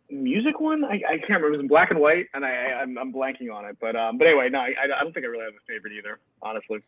music 0.09 0.59
one. 0.59 0.83
I, 0.83 1.01
I 1.07 1.17
can't 1.17 1.29
remember. 1.29 1.47
It 1.49 1.51
was 1.51 1.59
in 1.61 1.67
black 1.67 1.91
and 1.91 1.99
white, 1.99 2.25
and 2.33 2.43
I, 2.43 2.49
I 2.49 2.81
I'm, 2.81 2.97
I'm 2.97 3.13
blanking 3.13 3.53
on 3.53 3.65
it. 3.65 3.77
But 3.79 3.95
um, 3.95 4.17
but 4.17 4.27
anyway, 4.27 4.49
no, 4.49 4.59
I, 4.59 4.73
I 4.83 5.03
don't 5.03 5.13
think 5.13 5.25
I 5.25 5.29
really 5.29 5.45
have 5.45 5.53
a 5.53 5.65
favorite 5.67 5.93
either. 5.93 6.19
Honestly. 6.41 6.79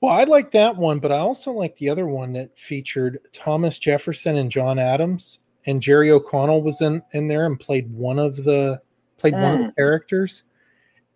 Well, 0.00 0.12
I 0.12 0.24
like 0.24 0.50
that 0.50 0.76
one, 0.76 0.98
but 0.98 1.12
I 1.12 1.18
also 1.18 1.50
like 1.50 1.76
the 1.76 1.88
other 1.88 2.06
one 2.06 2.34
that 2.34 2.58
featured 2.58 3.20
Thomas 3.32 3.78
Jefferson 3.78 4.36
and 4.36 4.50
John 4.50 4.78
Adams, 4.78 5.38
and 5.66 5.80
Jerry 5.80 6.10
O'Connell 6.10 6.62
was 6.62 6.80
in 6.80 7.02
in 7.12 7.28
there 7.28 7.46
and 7.46 7.58
played 7.58 7.90
one 7.90 8.18
of 8.18 8.36
the 8.44 8.82
played 9.16 9.34
one 9.34 9.60
of 9.60 9.66
the 9.66 9.72
characters. 9.76 10.44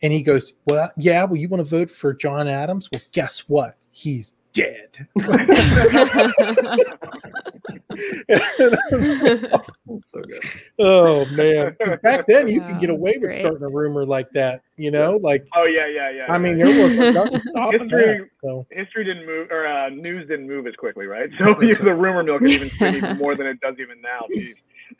And 0.02 0.12
he 0.12 0.22
goes, 0.22 0.52
"Well, 0.66 0.90
yeah, 0.96 1.24
well, 1.24 1.37
you 1.37 1.48
want 1.48 1.61
to 1.64 1.68
vote 1.68 1.90
for 1.90 2.12
John 2.14 2.46
Adams? 2.48 2.88
Well, 2.92 3.02
guess 3.12 3.48
what? 3.48 3.76
He's 3.90 4.34
dead." 4.52 5.08
So 9.96 10.20
good. 10.20 10.40
oh 10.78 11.24
man. 11.26 11.74
back 12.02 12.26
then, 12.28 12.46
you 12.46 12.61
could 12.61 12.78
get 12.78 12.90
away 12.90 13.14
with 13.18 13.30
great. 13.30 13.40
starting 13.40 13.62
a 13.62 13.68
rumor 13.68 14.04
like 14.04 14.30
that. 14.32 14.62
You 14.76 14.90
know, 14.90 15.16
like 15.16 15.46
Oh 15.56 15.64
yeah, 15.64 15.88
yeah, 15.88 16.11
yeah. 16.11 16.32
I 16.32 16.38
mean, 16.38 16.58
yeah. 16.58 16.66
there 16.66 17.04
was 17.06 17.14
nothing 17.14 17.40
stopping 17.46 17.88
that. 17.88 17.98
History- 17.98 18.30
So 18.44 18.66
history 18.70 19.04
didn't 19.04 19.26
move 19.26 19.48
or 19.50 19.66
uh, 19.66 19.88
news 19.88 20.28
didn't 20.28 20.46
move 20.46 20.66
as 20.66 20.74
quickly, 20.76 21.06
right? 21.06 21.30
So 21.38 21.54
the 21.54 21.94
rumor 21.94 22.22
mill 22.22 22.38
can 22.38 22.48
even 22.48 22.70
spin 22.70 23.16
more 23.16 23.34
than 23.34 23.46
it 23.46 23.61
does 23.61 23.76
even 23.80 24.00
now. 24.02 24.26
Jeez. 24.30 24.54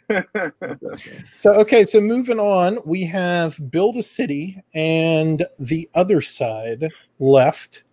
So 1.33 1.53
okay, 1.55 1.85
so 1.85 2.01
moving 2.01 2.41
on, 2.41 2.79
we 2.85 3.05
have 3.05 3.59
build 3.71 3.97
a 3.97 4.03
city 4.03 4.63
and 4.75 5.45
the 5.59 5.89
other 5.95 6.21
side 6.21 6.89
left. 7.19 7.85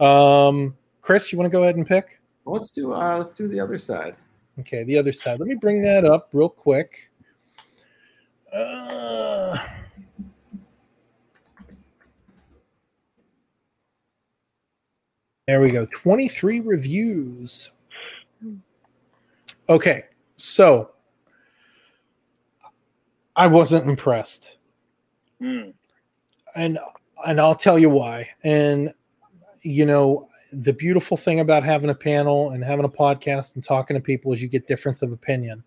Um, 0.00 0.76
Chris, 1.00 1.32
you 1.32 1.38
want 1.38 1.50
to 1.50 1.56
go 1.56 1.62
ahead 1.62 1.76
and 1.76 1.86
pick? 1.86 2.20
Well, 2.44 2.54
let's 2.54 2.70
do 2.70 2.92
uh, 2.92 3.16
let's 3.16 3.32
do 3.32 3.48
the 3.48 3.60
other 3.60 3.78
side. 3.78 4.18
Okay, 4.60 4.84
the 4.84 4.98
other 4.98 5.12
side. 5.12 5.38
Let 5.38 5.48
me 5.48 5.54
bring 5.54 5.80
that 5.82 6.04
up 6.04 6.28
real 6.32 6.48
quick. 6.48 7.10
Uh, 8.52 9.56
there 15.46 15.60
we 15.60 15.70
go. 15.70 15.86
23 15.86 16.60
reviews. 16.60 17.70
Okay, 19.68 20.04
so 20.36 20.91
I 23.36 23.46
wasn't 23.46 23.88
impressed. 23.88 24.56
Mm. 25.40 25.72
and 26.54 26.78
and 27.26 27.40
I'll 27.40 27.54
tell 27.54 27.78
you 27.78 27.90
why. 27.90 28.28
And 28.44 28.92
you 29.62 29.84
know, 29.86 30.28
the 30.52 30.72
beautiful 30.72 31.16
thing 31.16 31.40
about 31.40 31.64
having 31.64 31.90
a 31.90 31.94
panel 31.94 32.50
and 32.50 32.62
having 32.62 32.84
a 32.84 32.88
podcast 32.88 33.54
and 33.54 33.64
talking 33.64 33.94
to 33.94 34.00
people 34.00 34.32
is 34.32 34.42
you 34.42 34.48
get 34.48 34.66
difference 34.66 35.02
of 35.02 35.12
opinion. 35.12 35.64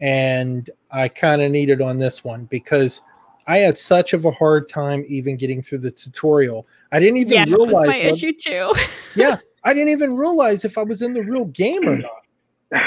And 0.00 0.68
I 0.90 1.08
kind 1.08 1.40
of 1.40 1.50
needed 1.50 1.80
on 1.80 1.98
this 1.98 2.24
one 2.24 2.44
because 2.46 3.00
I 3.46 3.58
had 3.58 3.78
such 3.78 4.12
of 4.12 4.24
a 4.24 4.30
hard 4.32 4.68
time 4.68 5.04
even 5.08 5.36
getting 5.36 5.62
through 5.62 5.78
the 5.78 5.90
tutorial. 5.90 6.66
I 6.92 6.98
didn't 6.98 7.18
even 7.18 7.32
yeah, 7.32 7.44
that 7.44 7.58
was 7.58 7.68
realize 7.68 7.86
my 7.86 8.04
what- 8.06 8.14
issue 8.14 8.32
too. 8.32 8.74
yeah, 9.16 9.38
I 9.64 9.72
didn't 9.72 9.90
even 9.90 10.16
realize 10.16 10.64
if 10.64 10.76
I 10.76 10.82
was 10.82 11.02
in 11.02 11.14
the 11.14 11.22
real 11.22 11.46
game 11.46 11.88
or 11.88 11.98
not, 11.98 12.82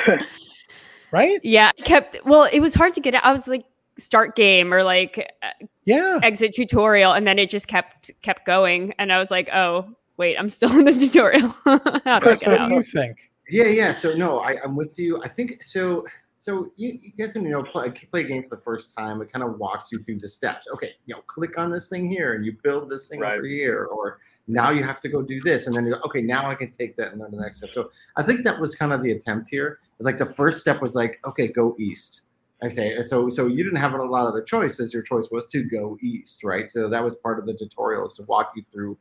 right? 1.12 1.40
yeah, 1.44 1.72
I 1.80 1.82
kept 1.84 2.18
well, 2.26 2.48
it 2.52 2.60
was 2.60 2.76
hard 2.76 2.94
to 2.96 3.02
get 3.02 3.16
out. 3.16 3.24
I 3.26 3.32
was 3.32 3.48
like 3.48 3.64
start 4.00 4.36
game 4.36 4.74
or 4.74 4.84
like 4.84 5.32
uh, 5.44 5.48
Yeah. 5.86 6.20
exit 6.24 6.54
tutorial 6.54 7.14
and 7.14 7.28
then 7.28 7.38
it 7.40 7.50
just 7.50 7.68
kept 7.68 8.12
kept 8.22 8.46
going 8.46 8.94
and 9.00 9.12
I 9.12 9.18
was 9.20 9.30
like, 9.32 9.50
"Oh, 9.54 9.88
wait, 10.18 10.36
I'm 10.38 10.50
still 10.50 10.72
in 10.80 10.86
the 10.86 10.94
tutorial." 10.94 11.50
How 12.06 12.20
do 12.20 12.26
Chris, 12.26 12.40
get 12.40 12.50
what 12.52 12.62
out? 12.62 12.70
do 12.70 12.76
you 12.76 12.84
think? 12.84 13.18
Yeah, 13.50 13.66
yeah. 13.66 13.94
So 13.94 14.14
no, 14.16 14.40
I, 14.40 14.58
I'm 14.64 14.76
with 14.76 14.98
you. 15.00 15.22
I 15.24 15.28
think 15.28 15.64
so. 15.64 16.04
So 16.36 16.72
you, 16.78 16.98
you 17.02 17.12
guys, 17.18 17.36
when 17.36 17.44
you 17.44 17.50
know, 17.50 17.64
play, 17.64 17.90
play 17.90 18.22
a 18.22 18.24
game 18.24 18.44
for 18.44 18.52
the 18.56 18.62
first 18.62 18.96
time, 18.96 19.22
it 19.22 19.30
kind 19.30 19.44
of 19.44 19.60
walks 19.60 19.92
you 19.92 20.00
through 20.00 20.20
the 20.20 20.30
steps. 20.30 20.68
Okay, 20.74 20.92
you 21.06 21.14
know, 21.14 21.20
click 21.28 21.58
on 21.58 21.70
this 21.70 21.90
thing 21.90 22.10
here, 22.10 22.34
and 22.36 22.46
you 22.46 22.56
build 22.64 22.90
this 22.90 23.10
thing 23.10 23.20
Right. 23.20 23.38
over 23.40 23.46
here, 23.46 23.86
or 23.92 24.20
now 24.48 24.70
you 24.70 24.82
have 24.82 25.02
to 25.02 25.10
go 25.10 25.22
do 25.22 25.42
this, 25.42 25.68
and 25.68 25.76
then 25.76 25.86
you 25.86 25.96
go, 25.96 26.00
okay, 26.06 26.22
now 26.22 26.46
I 26.50 26.56
can 26.56 26.72
take 26.72 26.96
that 26.96 27.12
and 27.12 27.20
learn 27.20 27.32
the 27.32 27.42
next 27.42 27.58
step. 27.58 27.72
So 27.72 27.90
I 28.16 28.24
think 28.24 28.46
that 28.46 28.58
was 28.58 28.74
kind 28.74 28.94
of 28.94 29.04
the 29.04 29.12
attempt 29.12 29.50
here. 29.50 29.80
It's 29.98 30.06
like 30.06 30.18
the 30.18 30.34
first 30.34 30.62
step 30.62 30.82
was 30.82 30.96
like, 30.96 31.20
okay, 31.26 31.50
go 31.50 31.76
east. 31.78 32.22
I 32.62 32.70
say, 32.70 32.94
and 32.94 33.08
so 33.08 33.30
so 33.30 33.48
you 33.48 33.64
didn't 33.64 33.80
have 33.80 33.94
a 33.94 33.98
lot 34.04 34.24
of 34.24 34.28
other 34.34 34.44
choices. 34.44 34.94
Your 34.94 35.04
choice 35.04 35.30
was 35.32 35.46
to 35.48 35.64
go 35.64 35.98
east, 36.02 36.44
right? 36.44 36.70
So 36.70 36.90
that 36.90 37.04
was 37.04 37.16
part 37.16 37.40
of 37.40 37.46
the 37.46 37.54
tutorial 37.54 38.06
is 38.08 38.16
to 38.16 38.24
walk 38.24 38.52
you 38.56 38.64
through 38.72 38.98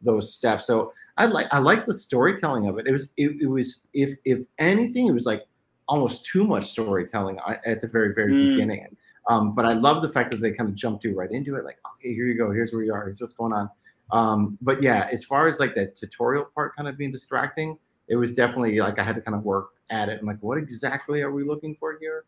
those 0.00 0.32
steps. 0.34 0.66
So 0.66 0.92
I 1.16 1.26
like 1.26 1.46
I 1.52 1.58
like 1.58 1.84
the 1.84 1.94
storytelling 1.94 2.66
of 2.68 2.78
it. 2.78 2.86
It 2.86 2.92
was 2.92 3.12
it, 3.16 3.36
it 3.40 3.46
was 3.46 3.86
if 3.92 4.16
if 4.24 4.40
anything, 4.58 5.06
it 5.06 5.12
was 5.12 5.26
like 5.26 5.44
almost 5.88 6.24
too 6.26 6.44
much 6.44 6.64
storytelling 6.70 7.38
at 7.66 7.80
the 7.80 7.88
very 7.88 8.14
very 8.14 8.32
Mm. 8.32 8.52
beginning. 8.52 8.96
Um, 9.28 9.54
but 9.54 9.64
I 9.64 9.74
love 9.74 10.02
the 10.02 10.08
fact 10.10 10.32
that 10.32 10.40
they 10.40 10.50
kind 10.50 10.68
of 10.68 10.74
jumped 10.74 11.04
you 11.04 11.14
right 11.14 11.30
into 11.30 11.54
it. 11.54 11.64
Like, 11.64 11.78
okay, 11.94 12.12
here 12.12 12.26
you 12.26 12.36
go. 12.36 12.50
Here's 12.50 12.72
where 12.72 12.82
you 12.82 12.92
are. 12.92 13.04
Here's 13.04 13.20
what's 13.20 13.34
going 13.34 13.52
on. 13.52 13.70
Um, 14.10 14.58
but 14.60 14.82
yeah, 14.82 15.08
as 15.12 15.24
far 15.24 15.46
as 15.48 15.60
like 15.60 15.74
that 15.76 15.94
tutorial 15.96 16.46
part 16.54 16.74
kind 16.74 16.88
of 16.88 16.98
being 16.98 17.12
distracting, 17.12 17.78
it 18.08 18.16
was 18.16 18.32
definitely 18.32 18.78
like 18.80 18.98
I 18.98 19.02
had 19.04 19.14
to 19.14 19.20
kind 19.20 19.36
of 19.36 19.44
work 19.44 19.70
at 19.90 20.08
it. 20.08 20.18
I'm 20.20 20.26
like, 20.26 20.40
what 20.40 20.58
exactly 20.58 21.22
are 21.22 21.30
we 21.30 21.44
looking 21.44 21.76
for 21.76 21.98
here? 22.00 22.24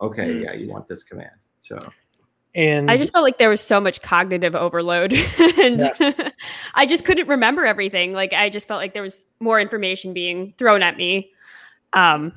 Okay, 0.00 0.30
Mm. 0.32 0.42
yeah, 0.42 0.52
you 0.54 0.68
want 0.68 0.86
this 0.88 1.02
command. 1.02 1.32
So 1.60 1.78
And 2.54 2.90
I 2.90 2.96
just 2.96 3.12
felt 3.12 3.22
like 3.22 3.38
there 3.38 3.48
was 3.50 3.60
so 3.60 3.80
much 3.80 4.02
cognitive 4.02 4.54
overload 4.54 5.12
and 5.58 5.78
Yes. 5.80 6.18
I 6.74 6.86
just 6.86 7.04
couldn't 7.04 7.28
remember 7.28 7.64
everything. 7.66 8.12
Like 8.12 8.32
I 8.32 8.48
just 8.48 8.66
felt 8.66 8.78
like 8.80 8.92
there 8.94 9.02
was 9.02 9.24
more 9.40 9.60
information 9.60 10.12
being 10.12 10.54
thrown 10.58 10.82
at 10.82 10.96
me. 10.96 11.30
Um 11.92 12.32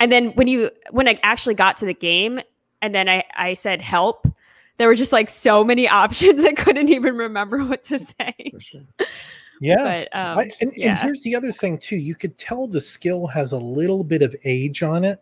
and 0.00 0.12
then 0.12 0.30
when 0.32 0.48
you 0.48 0.70
when 0.90 1.08
I 1.08 1.18
actually 1.22 1.54
got 1.54 1.76
to 1.78 1.86
the 1.86 1.94
game, 1.94 2.40
and 2.82 2.94
then 2.94 3.08
I 3.08 3.24
I 3.36 3.52
said 3.54 3.80
help, 3.80 4.26
there 4.76 4.86
were 4.86 4.94
just 4.94 5.12
like 5.12 5.28
so 5.28 5.64
many 5.64 5.88
options 6.04 6.44
I 6.44 6.52
couldn't 6.52 6.88
even 6.90 7.16
remember 7.16 7.64
what 7.64 7.82
to 7.84 7.98
say. 7.98 8.34
For 8.52 8.60
sure. 8.60 8.82
Yeah. 9.60 10.06
But 10.12 10.16
um, 10.16 10.38
I, 10.38 10.48
and, 10.60 10.72
and 10.80 10.98
here's 10.98 11.22
the 11.22 11.34
other 11.34 11.50
thing 11.52 11.78
too. 11.78 11.96
You 11.96 12.14
could 12.14 12.38
tell 12.38 12.66
the 12.68 12.80
skill 12.80 13.26
has 13.26 13.50
a 13.52 13.58
little 13.58 14.04
bit 14.04 14.22
of 14.22 14.36
age 14.44 14.82
on 14.84 15.04
it 15.04 15.20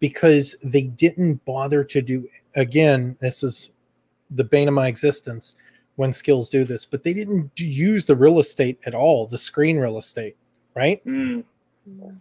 because 0.00 0.56
they 0.64 0.82
didn't 0.82 1.44
bother 1.44 1.84
to 1.84 2.02
do 2.02 2.28
again, 2.56 3.16
this 3.20 3.42
is 3.42 3.70
the 4.30 4.44
bane 4.44 4.68
of 4.68 4.74
my 4.74 4.88
existence 4.88 5.54
when 5.96 6.12
skills 6.12 6.48
do 6.48 6.64
this, 6.64 6.84
but 6.84 7.04
they 7.04 7.12
didn't 7.12 7.50
use 7.58 8.06
the 8.06 8.16
real 8.16 8.40
estate 8.40 8.78
at 8.86 8.94
all, 8.94 9.26
the 9.26 9.38
screen 9.38 9.78
real 9.78 9.98
estate, 9.98 10.36
right? 10.74 11.04
Mm, 11.04 11.44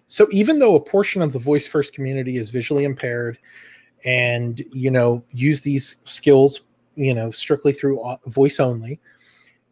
So 0.08 0.28
even 0.32 0.60
though 0.60 0.76
a 0.76 0.82
portion 0.82 1.22
of 1.22 1.32
the 1.32 1.40
voice 1.40 1.66
first 1.66 1.94
community 1.94 2.38
is 2.38 2.50
visually 2.50 2.84
impaired 2.84 3.40
and 4.06 4.64
you 4.72 4.92
know 4.92 5.24
use 5.32 5.62
these 5.62 5.98
skills, 6.06 6.62
you 6.96 7.14
know, 7.14 7.32
strictly 7.32 7.72
through 7.72 8.04
voice 8.28 8.60
only, 8.60 9.00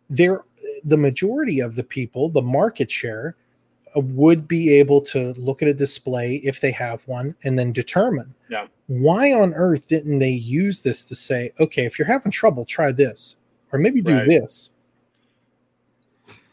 there 0.10 0.44
the 0.84 0.98
majority 0.98 1.60
of 1.60 1.76
the 1.76 1.84
people, 1.84 2.30
the 2.30 2.42
market 2.42 2.90
share 2.90 3.36
uh, 3.36 3.36
would 4.04 4.48
be 4.48 4.74
able 4.74 5.02
to 5.02 5.34
look 5.34 5.62
at 5.62 5.68
a 5.68 5.74
display 5.74 6.36
if 6.44 6.62
they 6.62 6.72
have 6.72 7.08
one 7.08 7.36
and 7.44 7.58
then 7.58 7.72
determine 7.72 8.34
Yeah. 8.50 8.68
why 8.88 9.34
on 9.34 9.54
earth 9.54 9.88
didn't 9.88 10.20
they 10.20 10.32
use 10.32 10.82
this 10.82 11.06
to 11.06 11.16
say, 11.16 11.52
okay, 11.60 11.86
if 11.86 11.98
you're 11.98 12.08
having 12.08 12.32
trouble, 12.32 12.66
try 12.66 12.92
this, 12.92 13.36
or 13.72 13.80
maybe 13.80 14.02
do 14.02 14.14
Right. 14.16 14.28
this, 14.28 14.72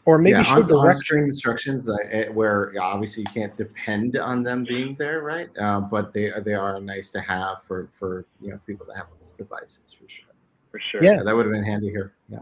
or 0.05 0.17
maybe 0.19 0.37
yeah, 0.37 0.43
show 0.43 0.61
on, 0.61 0.87
on-screen 0.87 1.23
instructions 1.23 1.89
uh, 1.89 1.95
eh, 2.11 2.27
where 2.29 2.73
obviously 2.79 3.23
you 3.23 3.33
can't 3.33 3.55
depend 3.55 4.17
on 4.17 4.43
them 4.43 4.63
being 4.63 4.95
there, 4.99 5.21
right? 5.21 5.49
Uh, 5.59 5.81
but 5.81 6.13
they 6.13 6.29
are 6.31 6.41
they 6.41 6.53
are 6.53 6.79
nice 6.79 7.09
to 7.09 7.19
have 7.21 7.63
for 7.63 7.89
for 7.91 8.25
you 8.39 8.51
know 8.51 8.59
people 8.67 8.85
that 8.85 8.95
have 8.97 9.07
those 9.19 9.31
devices 9.31 9.95
for 9.99 10.07
sure. 10.07 10.25
for 10.69 10.79
sure. 10.79 11.03
Yeah. 11.03 11.15
Yeah, 11.17 11.23
that 11.23 11.35
would 11.35 11.45
have 11.45 11.53
been 11.53 11.63
handy 11.63 11.89
here. 11.89 12.13
Yeah. 12.29 12.39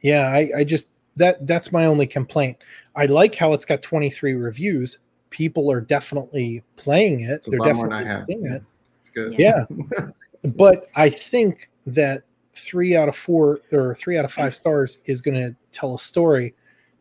Yeah, 0.00 0.28
I, 0.28 0.50
I 0.58 0.64
just 0.64 0.88
that 1.16 1.46
that's 1.46 1.72
my 1.72 1.86
only 1.86 2.06
complaint. 2.06 2.58
I 2.96 3.06
like 3.06 3.34
how 3.34 3.52
it's 3.52 3.64
got 3.64 3.82
23 3.82 4.34
reviews. 4.34 4.98
People 5.30 5.70
are 5.70 5.80
definitely 5.80 6.62
playing 6.76 7.20
it. 7.20 7.30
It's 7.30 7.46
They're 7.46 7.58
lot 7.58 7.74
more 7.74 7.88
definitely 7.88 8.12
have. 8.12 8.24
seeing 8.24 8.46
it. 8.46 8.62
It's 8.98 9.08
good. 9.10 9.34
Yeah. 9.38 9.64
But 10.56 10.88
I 10.96 11.08
think 11.08 11.70
that 11.86 12.24
three 12.54 12.96
out 12.96 13.08
of 13.08 13.14
four 13.14 13.60
or 13.70 13.94
three 13.94 14.18
out 14.18 14.24
of 14.24 14.32
five 14.32 14.54
stars 14.56 14.98
is 15.04 15.20
going 15.20 15.36
to 15.36 15.54
tell 15.70 15.94
a 15.94 15.98
story. 15.98 16.54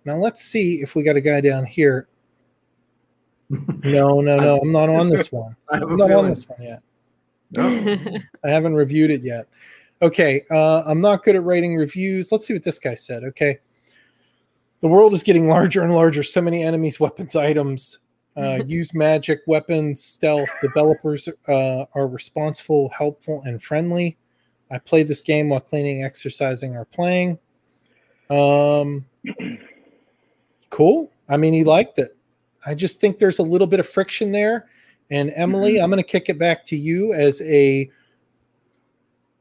Now 0.06 0.18
let's 0.18 0.44
see 0.44 0.76
if 0.76 0.94
we 0.94 1.04
got 1.04 1.16
a 1.16 1.22
guy 1.22 1.42
down 1.42 1.66
here. 1.66 2.08
No, 3.50 4.22
no, 4.22 4.38
no. 4.38 4.60
I'm 4.60 4.72
not 4.72 4.90
on 4.90 5.10
this 5.10 5.32
one. 5.32 5.56
I 5.72 5.78
have 5.80 5.88
I'm 5.88 5.94
a 5.96 5.98
not 5.98 6.12
on 6.12 6.30
this 6.30 6.48
one 6.48 6.62
yet. 6.62 6.84
No. 7.52 7.66
I 8.46 8.50
haven't 8.50 8.76
reviewed 8.76 9.12
it 9.12 9.24
yet. 9.24 9.48
Okay, 10.02 10.44
uh, 10.50 10.84
I'm 10.86 11.02
not 11.02 11.24
good 11.24 11.36
at 11.36 11.44
writing 11.44 11.76
reviews. 11.76 12.32
Let's 12.32 12.48
see 12.48 12.54
what 12.54 12.64
this 12.64 12.80
guy 12.80 12.96
said. 12.96 13.24
Okay, 13.24 13.60
the 14.82 14.88
world 14.88 15.14
is 15.14 15.24
getting 15.24 15.48
larger 15.48 15.84
and 15.84 15.94
larger. 15.94 16.24
So 16.24 16.42
many 16.42 16.64
enemies, 16.64 17.00
weapons, 17.00 17.36
items. 17.36 18.00
Uh, 18.36 18.60
use 18.68 18.94
magic, 18.94 19.42
weapons, 19.48 20.04
stealth. 20.04 20.50
Developers 20.62 21.30
uh, 21.48 21.86
are 21.94 22.08
responsible, 22.08 22.90
helpful, 22.90 23.42
and 23.46 23.62
friendly. 23.62 24.18
I 24.72 24.80
play 24.80 25.04
this 25.04 25.22
game 25.22 25.50
while 25.50 25.60
cleaning, 25.60 26.04
exercising, 26.04 26.76
or 26.76 26.86
playing. 26.86 27.38
Um, 28.30 29.06
cool. 30.70 31.12
I 31.30 31.38
mean, 31.38 31.54
he 31.54 31.64
liked 31.64 32.00
it. 32.00 32.18
I 32.66 32.76
just 32.76 33.00
think 33.00 33.20
there's 33.20 33.40
a 33.40 33.44
little 33.44 33.68
bit 33.68 33.80
of 33.80 33.88
friction 33.88 34.32
there. 34.32 34.68
And 35.10 35.32
Emily, 35.36 35.82
I'm 35.82 35.90
going 35.90 36.02
to 36.02 36.08
kick 36.08 36.30
it 36.30 36.40
back 36.40 36.66
to 36.68 36.78
you 36.78 37.14
as 37.14 37.42
a 37.42 37.90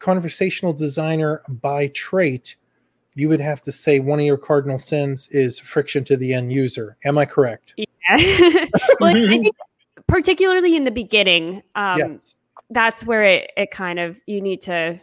conversational 0.01 0.73
designer 0.73 1.43
by 1.49 1.89
trait. 1.89 2.57
You 3.15 3.29
would 3.29 3.41
have 3.41 3.63
to 3.63 3.73
say 3.73 4.01
one 4.01 4.21
of 4.21 4.25
your 4.25 4.39
cardinal 4.39 4.79
sins 4.79 5.29
is 5.29 5.59
friction 5.59 6.05
to 6.05 6.17
the 6.17 6.33
end 6.33 6.53
user. 6.53 6.97
Am 7.05 7.19
I 7.19 7.27
correct? 7.27 7.75
Yeah. 7.77 7.87
well, 9.01 9.17
I 9.17 9.29
think 9.29 9.55
particularly 10.07 10.77
in 10.77 10.85
the 10.85 10.91
beginning, 10.91 11.63
um, 11.75 11.99
yes. 11.99 12.35
that's 12.71 13.05
where 13.05 13.23
it, 13.23 13.51
it 13.57 13.71
kind 13.71 13.99
of 13.99 14.21
you 14.27 14.41
need 14.41 14.61
to 14.63 15.01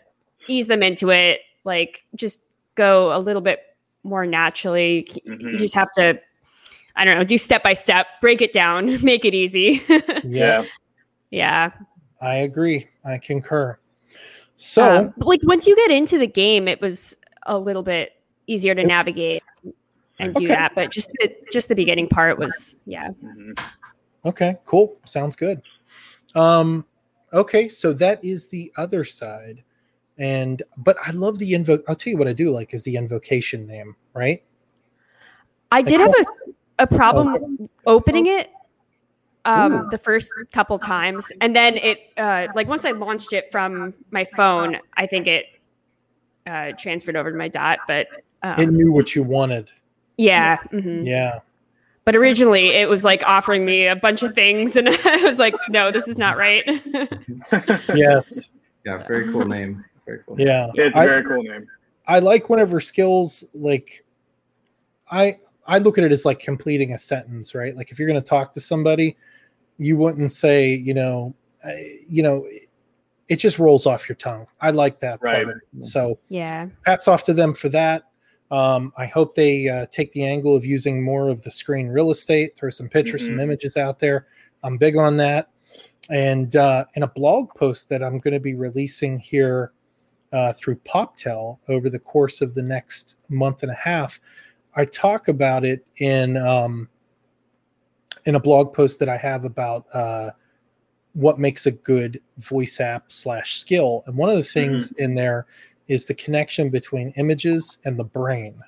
ease 0.47 0.67
them 0.67 0.83
into 0.83 1.09
it, 1.09 1.41
like 1.65 2.05
just 2.15 2.41
go 2.75 3.15
a 3.15 3.19
little 3.19 3.41
bit 3.41 3.59
more 4.03 4.25
naturally. 4.25 5.07
You 5.25 5.33
Mhm. 5.35 5.57
just 5.57 5.75
have 5.75 5.91
to, 5.97 6.19
I 6.95 7.03
don't 7.03 7.17
know, 7.17 7.23
do 7.25 7.37
step 7.37 7.61
by 7.61 7.73
step, 7.73 8.07
break 8.21 8.41
it 8.41 8.53
down, 8.53 9.03
make 9.03 9.25
it 9.25 9.35
easy. 9.35 9.83
Yeah, 9.89 10.21
Yeah. 10.23 10.65
yeah. 11.29 11.71
I 12.21 12.35
agree. 12.37 12.87
I 13.03 13.17
concur. 13.17 13.77
So, 14.55 14.97
Um, 14.97 15.13
like 15.17 15.41
once 15.43 15.67
you 15.67 15.75
get 15.75 15.91
into 15.91 16.17
the 16.17 16.25
game, 16.25 16.67
it 16.67 16.81
was 16.81 17.15
a 17.47 17.57
little 17.57 17.83
bit 17.83 18.11
easier 18.45 18.75
to 18.75 18.83
navigate 18.83 19.41
and 20.19 20.35
do 20.35 20.45
Okay. 20.45 20.53
that. 20.53 20.75
But 20.75 20.91
just 20.91 21.09
the 21.19 21.35
just 21.51 21.67
the 21.67 21.75
beginning 21.75 22.07
part 22.07 22.37
was 22.37 22.75
yeah. 22.85 23.09
Mhm. 23.23 23.59
okay, 24.25 24.57
cool. 24.65 24.97
Sounds 25.05 25.35
good. 25.35 25.61
Um, 26.35 26.85
okay, 27.33 27.67
so 27.67 27.93
that 27.93 28.23
is 28.23 28.47
the 28.47 28.71
other 28.77 29.03
side. 29.03 29.63
And 30.17 30.61
but 30.77 30.97
I 31.05 31.11
love 31.11 31.39
the 31.39 31.53
invoke. 31.53 31.83
I'll 31.87 31.95
tell 31.95 32.11
you 32.11 32.17
what 32.17 32.27
I 32.27 32.33
do 32.33 32.51
like 32.51 32.73
is 32.73 32.83
the 32.83 32.95
invocation 32.95 33.65
name, 33.67 33.95
right? 34.13 34.43
I 35.71 35.81
did 35.81 35.99
have 35.99 36.13
a, 36.19 36.83
a 36.83 36.87
Oh. 36.91 36.95
problem 36.95 37.69
opening 37.85 38.27
it 38.27 38.49
um, 39.45 39.73
Ooh. 39.73 39.87
the 39.89 39.97
first 39.97 40.31
couple 40.51 40.77
times, 40.79 41.31
and 41.41 41.55
then 41.55 41.77
it 41.77 41.99
uh, 42.17 42.47
like 42.55 42.67
once 42.67 42.85
I 42.85 42.91
launched 42.91 43.33
it 43.33 43.51
from 43.51 43.93
my 44.11 44.25
phone, 44.25 44.77
I 44.95 45.07
think 45.07 45.27
it 45.27 45.45
uh, 46.47 46.71
transferred 46.77 47.15
over 47.15 47.31
to 47.31 47.37
my 47.37 47.47
dot. 47.49 47.79
But 47.87 48.07
um, 48.41 48.59
It 48.59 48.69
knew 48.71 48.91
what 48.91 49.13
you 49.15 49.21
wanted. 49.23 49.69
yeah, 50.17 50.57
mhm. 50.71 51.05
Yeah. 51.05 51.39
but 52.05 52.15
originally 52.15 52.69
it 52.69 52.87
was 52.89 53.03
like 53.03 53.21
offering 53.25 53.65
me 53.65 53.85
a 53.87 53.95
bunch 53.95 54.23
of 54.23 54.33
things, 54.33 54.75
and 54.75 54.87
I 55.05 55.23
was 55.23 55.37
like, 55.39 55.53
no, 55.69 55.91
this 55.91 56.07
is 56.07 56.17
not 56.17 56.37
right. 56.37 56.63
Yes. 57.93 58.49
Yeah, 58.85 59.05
very 59.05 59.31
cool 59.31 59.45
name. 59.45 59.83
Very 60.05 60.19
cool. 60.25 60.39
Yeah. 60.39 60.69
It's 60.75 60.95
a 60.95 60.99
I- 60.99 61.05
very 61.05 61.23
cool 61.23 61.43
name. 61.43 61.67
I 62.09 62.19
like 62.19 62.49
whenever 62.49 62.79
skills 62.79 63.43
like 63.53 64.05
I 65.11 65.37
I 65.67 65.79
look 65.79 65.97
at 65.97 66.05
it 66.05 66.13
as 66.13 66.23
like 66.23 66.39
completing 66.39 66.93
a 66.93 66.97
sentence, 66.97 67.53
right? 67.53 67.75
Like 67.75 67.91
if 67.91 67.99
you're 67.99 68.07
going 68.07 68.21
to 68.21 68.25
talk 68.27 68.53
to 68.53 68.61
somebody, 68.61 69.17
you 69.77 69.97
wouldn't 69.97 70.31
say, 70.31 70.73
you 70.73 70.93
know, 70.93 71.35
uh, 71.65 71.71
you 72.07 72.23
know, 72.23 72.47
it 73.29 73.37
just 73.37 73.59
rolls 73.59 73.85
off 73.85 74.07
your 74.07 74.15
tongue. 74.15 74.47
I 74.61 74.71
like 74.71 74.99
that. 75.01 75.21
Right. 75.21 75.45
part. 75.45 75.63
So 75.79 76.17
yeah, 76.29 76.67
hats 76.85 77.07
off 77.07 77.23
to 77.25 77.33
them 77.33 77.53
for 77.53 77.69
that. 77.69 78.03
Um, 78.49 78.93
I 78.97 79.05
hope 79.05 79.35
they 79.35 79.67
uh, 79.67 79.87
take 79.91 80.13
the 80.13 80.23
angle 80.25 80.55
of 80.55 80.63
using 80.65 81.03
more 81.03 81.27
of 81.27 81.43
the 81.43 81.51
screen 81.51 81.87
real 81.87 82.11
estate, 82.11 82.55
throw 82.55 82.69
some 82.69 82.87
pictures, 82.87 83.25
some 83.25 83.35
Mhm. 83.35 83.41
images 83.43 83.75
out 83.75 83.99
there. 83.99 84.27
I'm 84.63 84.77
big 84.77 84.95
on 84.95 85.17
that. 85.17 85.49
And 86.09 86.55
uh, 86.55 86.85
in 86.93 87.03
a 87.03 87.07
blog 87.07 87.49
post 87.55 87.89
that 87.89 88.01
I'm 88.01 88.17
going 88.19 88.33
to 88.33 88.39
be 88.39 88.53
releasing 88.55 89.19
here 89.19 89.73
uh, 90.31 90.53
through 90.53 90.75
PopTel 90.85 91.57
over 91.67 91.89
the 91.89 91.99
course 91.99 92.41
of 92.41 92.53
the 92.53 92.61
next 92.61 93.17
month 93.27 93.63
and 93.63 93.71
a 93.71 93.75
half, 93.75 94.19
I 94.75 94.85
talk 94.85 95.27
about 95.27 95.65
it 95.65 95.85
in 95.97 96.37
um, 96.37 96.87
in 98.25 98.35
a 98.35 98.39
blog 98.39 98.73
post 98.73 98.99
that 98.99 99.09
I 99.09 99.17
have 99.17 99.43
about 99.45 99.85
uh, 99.93 100.31
what 101.17 101.39
makes 101.39 101.65
a 101.65 101.71
good 101.71 102.21
voice 102.37 102.79
app 102.79 103.11
slash 103.11 103.59
skill. 103.59 104.03
And 104.05 104.15
one 104.15 104.29
of 104.29 104.35
the 104.35 104.43
things 104.43 104.91
in 104.93 105.15
there 105.15 105.47
is 105.87 106.05
the 106.05 106.13
connection 106.13 106.69
between 106.69 107.11
images 107.17 107.79
and 107.85 107.97
the 107.97 108.03
brain. 108.03 108.61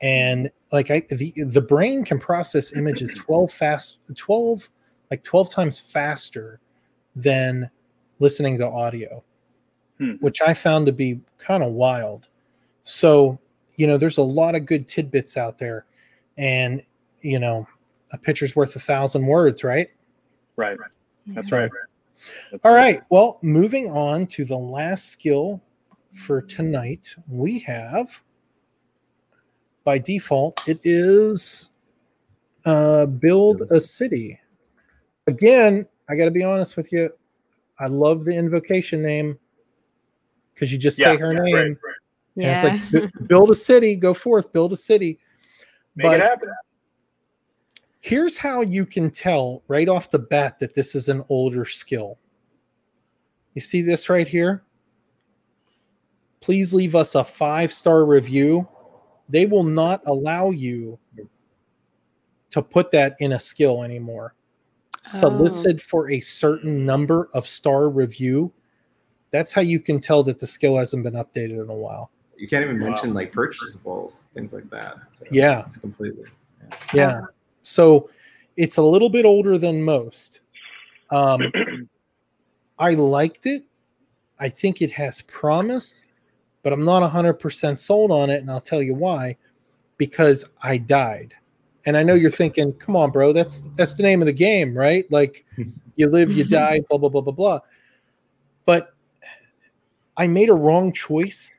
And 0.00 0.50
like 0.72 0.90
I 0.90 1.02
the 1.10 1.34
the 1.36 1.60
brain 1.60 2.02
can 2.02 2.18
process 2.18 2.74
images 2.74 3.12
12 3.16 3.52
fast 3.52 3.98
12 4.16 4.70
like 5.10 5.22
12 5.22 5.50
times 5.50 5.78
faster 5.78 6.60
than 7.14 7.70
listening 8.20 8.56
to 8.58 8.66
audio. 8.66 9.22
Hmm. 9.98 10.12
Which 10.20 10.40
I 10.40 10.54
found 10.54 10.86
to 10.86 10.92
be 10.92 11.20
kind 11.36 11.62
of 11.62 11.72
wild. 11.72 12.28
So, 12.84 13.38
you 13.76 13.86
know, 13.86 13.98
there's 13.98 14.18
a 14.18 14.22
lot 14.22 14.54
of 14.54 14.64
good 14.64 14.88
tidbits 14.88 15.36
out 15.36 15.58
there 15.58 15.84
and 16.38 16.82
you 17.20 17.38
know, 17.38 17.68
a 18.12 18.18
picture's 18.18 18.56
worth 18.56 18.76
a 18.76 18.80
thousand 18.80 19.26
words, 19.26 19.62
right? 19.62 19.90
Right. 20.56 20.78
That's 21.28 21.52
right. 21.52 21.70
That's 22.50 22.64
All 22.64 22.74
right. 22.74 23.00
Well, 23.10 23.38
moving 23.42 23.90
on 23.90 24.26
to 24.28 24.44
the 24.44 24.56
last 24.56 25.06
skill 25.10 25.60
for 26.12 26.40
tonight, 26.40 27.14
we 27.28 27.58
have 27.60 28.22
by 29.84 29.98
default 29.98 30.66
it 30.66 30.80
is 30.82 31.70
uh, 32.64 33.06
build 33.06 33.62
a 33.70 33.80
city. 33.80 34.40
Again, 35.26 35.86
I 36.08 36.16
got 36.16 36.24
to 36.24 36.30
be 36.30 36.42
honest 36.42 36.76
with 36.76 36.92
you. 36.92 37.10
I 37.78 37.86
love 37.86 38.24
the 38.24 38.36
invocation 38.36 39.02
name 39.02 39.38
because 40.54 40.72
you 40.72 40.78
just 40.78 40.96
say 40.96 41.16
her 41.16 41.34
yeah, 41.34 41.40
name, 41.40 41.54
right, 41.54 41.62
right. 41.62 41.76
and 42.36 42.44
yeah. 42.64 42.76
it's 42.76 42.94
like 42.94 43.12
build 43.28 43.50
a 43.50 43.54
city, 43.54 43.94
go 43.96 44.14
forth, 44.14 44.52
build 44.52 44.72
a 44.72 44.76
city. 44.76 45.18
Make 45.94 46.06
But 46.06 46.14
it 46.16 46.22
happen. 46.22 46.48
Here's 48.06 48.38
how 48.38 48.60
you 48.60 48.86
can 48.86 49.10
tell 49.10 49.64
right 49.66 49.88
off 49.88 50.12
the 50.12 50.20
bat 50.20 50.60
that 50.60 50.74
this 50.74 50.94
is 50.94 51.08
an 51.08 51.24
older 51.28 51.64
skill. 51.64 52.18
You 53.54 53.60
see 53.60 53.82
this 53.82 54.08
right 54.08 54.28
here? 54.28 54.62
Please 56.40 56.72
leave 56.72 56.94
us 56.94 57.16
a 57.16 57.24
five 57.24 57.72
star 57.72 58.06
review. 58.06 58.68
They 59.28 59.44
will 59.44 59.64
not 59.64 60.02
allow 60.06 60.50
you 60.50 61.00
to 62.50 62.62
put 62.62 62.92
that 62.92 63.16
in 63.18 63.32
a 63.32 63.40
skill 63.40 63.82
anymore. 63.82 64.34
Solicit 65.02 65.80
oh. 65.80 65.84
for 65.88 66.08
a 66.12 66.20
certain 66.20 66.86
number 66.86 67.28
of 67.34 67.48
star 67.48 67.90
review. 67.90 68.52
That's 69.32 69.52
how 69.52 69.62
you 69.62 69.80
can 69.80 69.98
tell 69.98 70.22
that 70.22 70.38
the 70.38 70.46
skill 70.46 70.76
hasn't 70.76 71.02
been 71.02 71.14
updated 71.14 71.60
in 71.60 71.70
a 71.70 71.74
while. 71.74 72.12
You 72.36 72.46
can't 72.46 72.62
even 72.62 72.78
Wow. 72.78 72.90
mention 72.90 73.14
like 73.14 73.32
purchasables, 73.32 74.26
things 74.32 74.52
like 74.52 74.70
that. 74.70 74.94
So 75.10 75.24
Yeah. 75.32 75.64
it's 75.66 75.76
completely. 75.76 76.26
Yeah. 76.94 77.22
So 77.66 78.10
it's 78.56 78.76
a 78.76 78.82
little 78.82 79.10
bit 79.10 79.24
older 79.24 79.58
than 79.58 79.82
most. 79.82 80.40
Um, 81.10 81.40
I 82.78 82.94
liked 82.94 83.46
it. 83.46 83.64
I 84.38 84.48
think 84.48 84.82
it 84.82 84.92
has 84.92 85.22
promise, 85.22 86.04
but 86.62 86.72
I'm 86.72 86.84
not 86.84 87.10
100% 87.10 87.78
sold 87.78 88.10
on 88.12 88.30
it. 88.30 88.40
And 88.40 88.50
I'll 88.50 88.60
tell 88.60 88.82
you 88.82 88.94
why 88.94 89.36
because 89.98 90.44
I 90.62 90.76
died. 90.76 91.34
And 91.86 91.96
I 91.96 92.02
know 92.02 92.14
you're 92.14 92.30
thinking, 92.30 92.72
come 92.74 92.96
on, 92.96 93.10
bro, 93.10 93.32
that's 93.32 93.60
that's 93.76 93.94
the 93.94 94.02
name 94.02 94.20
of 94.20 94.26
the 94.26 94.32
game, 94.32 94.76
right? 94.76 95.10
Like 95.10 95.44
you 95.96 96.08
live, 96.08 96.32
you 96.32 96.44
die, 96.44 96.80
blah, 96.88 96.98
blah, 96.98 97.08
blah, 97.08 97.20
blah, 97.20 97.32
blah. 97.32 97.60
But 98.64 98.94
I 100.16 100.26
made 100.26 100.50
a 100.50 100.54
wrong 100.54 100.92
choice 100.92 101.50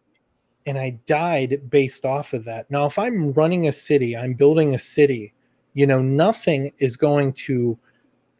and 0.65 0.77
I 0.77 0.99
died 1.05 1.69
based 1.69 2.05
off 2.05 2.33
of 2.33 2.43
that. 2.45 2.69
Now, 2.69 2.85
if 2.85 2.99
I'm 2.99 3.31
running 3.33 3.67
a 3.67 3.71
city, 3.71 4.15
I'm 4.15 4.33
building 4.33 4.75
a 4.75 4.79
city, 4.79 5.33
you 5.77 5.85
know, 5.85 6.01
nothing 6.01 6.73
is 6.79 6.97
going 6.97 7.31
to 7.31 7.77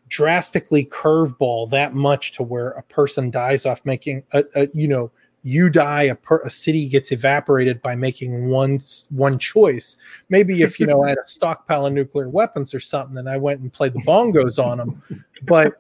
drastically 0.10 0.86
curveball 0.86 1.70
that 1.70 1.94
much 1.94 2.32
to 2.32 2.42
where 2.42 2.70
a 2.72 2.82
person 2.82 3.30
dies 3.30 3.64
off 3.64 3.80
making 3.86 4.24
a, 4.32 4.44
a 4.56 4.68
you 4.74 4.88
know, 4.88 5.12
you 5.44 5.70
die, 5.70 6.04
a, 6.04 6.16
per, 6.16 6.40
a 6.40 6.50
city 6.50 6.90
gets 6.90 7.12
evaporated 7.12 7.80
by 7.84 7.96
making 7.96 8.48
one 8.48 8.80
one 9.12 9.38
choice. 9.38 9.98
Maybe 10.30 10.64
if 10.64 10.80
you 10.80 10.88
know 10.88 11.04
I 11.04 11.10
had 11.10 11.20
a 11.20 11.28
stockpile 11.28 11.86
of 11.86 11.94
nuclear 11.94 12.28
weapons 12.28 12.74
or 12.74 12.80
something, 12.80 13.20
and 13.20 13.30
I 13.30 13.38
went 13.38 13.62
and 13.62 13.72
played 13.72 13.94
the 13.94 14.02
bongos 14.02 14.58
on 14.58 14.80
them, 14.80 15.24
but 15.44 15.80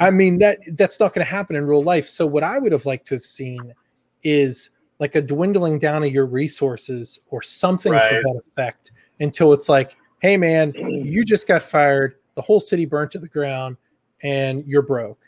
I 0.00 0.10
mean 0.10 0.38
that 0.38 0.56
that's 0.78 0.98
not 0.98 1.12
going 1.12 1.24
to 1.24 1.30
happen 1.30 1.54
in 1.54 1.66
real 1.66 1.84
life. 1.84 2.08
So 2.08 2.26
what 2.26 2.44
I 2.44 2.58
would 2.58 2.72
have 2.72 2.86
liked 2.86 3.06
to 3.08 3.14
have 3.14 3.26
seen 3.26 3.74
is 4.22 4.70
like 5.00 5.16
a 5.16 5.20
dwindling 5.20 5.78
down 5.78 6.02
of 6.02 6.12
your 6.12 6.24
resources 6.24 7.20
or 7.28 7.42
something 7.42 7.92
to 7.92 7.98
that 7.98 8.40
effect 8.46 8.92
until 9.20 9.52
it's 9.52 9.68
like, 9.68 9.98
hey 10.22 10.36
man, 10.36 10.72
you 10.74 11.24
just 11.24 11.46
got 11.46 11.62
fired, 11.62 12.14
the 12.36 12.42
whole 12.42 12.60
city 12.60 12.86
burnt 12.86 13.10
to 13.10 13.18
the 13.18 13.28
ground, 13.28 13.76
and 14.22 14.64
you're 14.66 14.82
broke. 14.82 15.20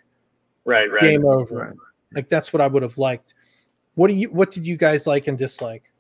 Right, 0.65 0.91
right. 0.91 1.03
Game 1.03 1.27
over. 1.27 1.57
Right. 1.57 1.77
Like 2.15 2.29
that's 2.31 2.53
what 2.53 2.63
I 2.63 2.67
would 2.69 2.83
have 2.83 2.97
liked. 2.97 3.35
What 3.97 4.09
do 4.09 4.15
you 4.15 4.31
what 4.31 4.51
did 4.51 4.67
you 4.67 4.77
guys 4.77 5.07
like 5.07 5.27
and 5.27 5.37
dislike? 5.37 5.93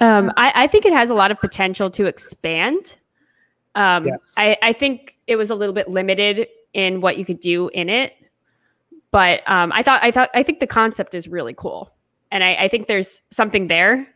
Um, 0.00 0.32
I, 0.36 0.52
I 0.54 0.66
think 0.66 0.84
it 0.84 0.92
has 0.92 1.10
a 1.10 1.14
lot 1.14 1.30
of 1.30 1.38
potential 1.40 1.88
to 1.90 2.06
expand. 2.06 2.96
Um, 3.76 4.06
Yes. 4.06 4.34
I, 4.36 4.56
I 4.60 4.72
think 4.72 5.16
it 5.28 5.36
was 5.36 5.50
a 5.50 5.54
little 5.54 5.72
bit 5.72 5.88
limited 5.88 6.48
in 6.74 7.00
what 7.00 7.16
you 7.16 7.24
could 7.24 7.38
do 7.38 7.68
in 7.68 7.88
it, 7.88 8.12
but 9.12 9.48
um, 9.48 9.70
I 9.72 9.82
thought 9.84 10.02
I 10.02 10.10
thought 10.10 10.30
I 10.34 10.42
think 10.42 10.58
the 10.58 10.66
concept 10.66 11.14
is 11.14 11.28
really 11.28 11.54
cool, 11.54 11.94
and 12.32 12.42
I, 12.42 12.54
I 12.54 12.68
think 12.68 12.88
there's 12.88 13.22
something 13.30 13.68
there. 13.68 14.08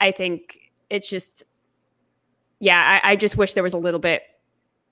I 0.00 0.10
think 0.10 0.72
it's 0.90 1.08
just, 1.08 1.44
yeah, 2.62 3.00
I, 3.02 3.12
I 3.12 3.16
just 3.16 3.36
wish 3.36 3.54
there 3.54 3.62
was 3.64 3.72
a 3.72 3.78
little 3.78 3.98
bit 3.98 4.22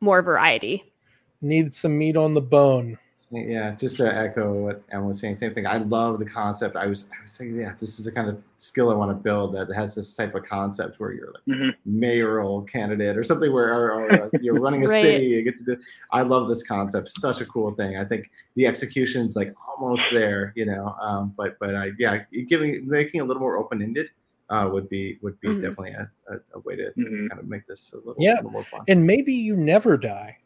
more 0.01 0.23
variety. 0.23 0.93
Needed 1.41 1.73
some 1.73 1.97
meat 1.97 2.17
on 2.17 2.35
the 2.35 2.41
bone. 2.41 2.99
Yeah, 3.31 3.77
just 3.77 3.99
to 3.99 4.13
echo 4.13 4.55
what 4.55 4.83
Emma 4.91 5.07
was 5.07 5.21
saying, 5.21 5.37
same 5.37 5.55
thing. 5.55 5.65
I 5.65 5.77
love 5.77 6.19
the 6.19 6.25
concept. 6.25 6.75
I 6.75 6.87
was, 6.87 7.09
I 7.17 7.23
was 7.23 7.37
thinking, 7.37 7.61
yeah, 7.61 7.75
this 7.79 8.01
is 8.01 8.07
the 8.07 8.11
kind 8.11 8.29
of 8.29 8.43
skill 8.57 8.91
I 8.91 8.95
want 8.95 9.11
to 9.11 9.15
build 9.15 9.55
that 9.55 9.73
has 9.73 9.95
this 9.95 10.15
type 10.15 10.35
of 10.35 10.43
concept 10.43 10.99
where 10.99 11.13
you're 11.13 11.33
like 11.33 11.45
Mhm. 11.57 11.75
mayoral 11.87 12.63
candidate 12.63 13.17
or 13.17 13.23
something 13.23 13.53
where 13.53 13.73
or, 13.73 13.93
or, 13.93 14.13
uh, 14.25 14.31
you're 14.41 14.55
running 14.61 14.85
a 14.85 14.89
Right. 14.89 15.01
city. 15.03 15.27
You 15.27 15.43
get 15.45 15.57
to 15.59 15.65
do. 15.65 15.77
I 16.11 16.23
love 16.23 16.49
this 16.49 16.65
concept. 16.65 17.11
Such 17.11 17.41
a 17.41 17.47
cool 17.47 17.71
thing. 17.73 17.97
I 17.97 18.05
think 18.05 18.31
the 18.57 18.67
execution's 18.67 19.37
like 19.37 19.55
almost 19.69 20.03
there, 20.11 20.53
you 20.57 20.65
know. 20.67 20.97
Um, 21.01 21.33
but 21.37 21.57
but 21.61 21.77
I 21.77 21.93
yeah, 22.01 22.25
giving 22.49 22.89
making 22.89 23.21
it 23.21 23.23
a 23.23 23.27
little 23.27 23.41
more 23.43 23.59
open 23.59 23.81
ended 23.81 24.11
uh, 24.51 24.69
would 24.71 24.89
be 24.89 25.19
would 25.23 25.39
be 25.41 25.49
Mhm. 25.49 25.61
definitely 25.63 25.93
a, 25.93 26.11
a, 26.29 26.37
a 26.55 26.59
way 26.61 26.77
to 26.77 26.93
Mhm. 26.99 27.29
kind 27.31 27.41
of 27.41 27.49
make 27.49 27.65
this 27.67 27.93
a 27.93 27.97
little, 27.97 28.17
Yeah. 28.19 28.35
little 28.37 28.51
more 28.51 28.65
fun. 28.65 28.83
and 28.89 29.07
maybe 29.07 29.33
you 29.33 29.57
never 29.57 29.97
die 29.97 30.37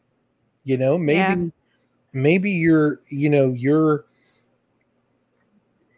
you 0.63 0.77
know 0.77 0.97
maybe 0.97 1.19
Yeah. 1.19 1.45
maybe 2.13 2.51
you're 2.51 3.01
you 3.09 3.29
know 3.29 3.53
you're 3.53 4.05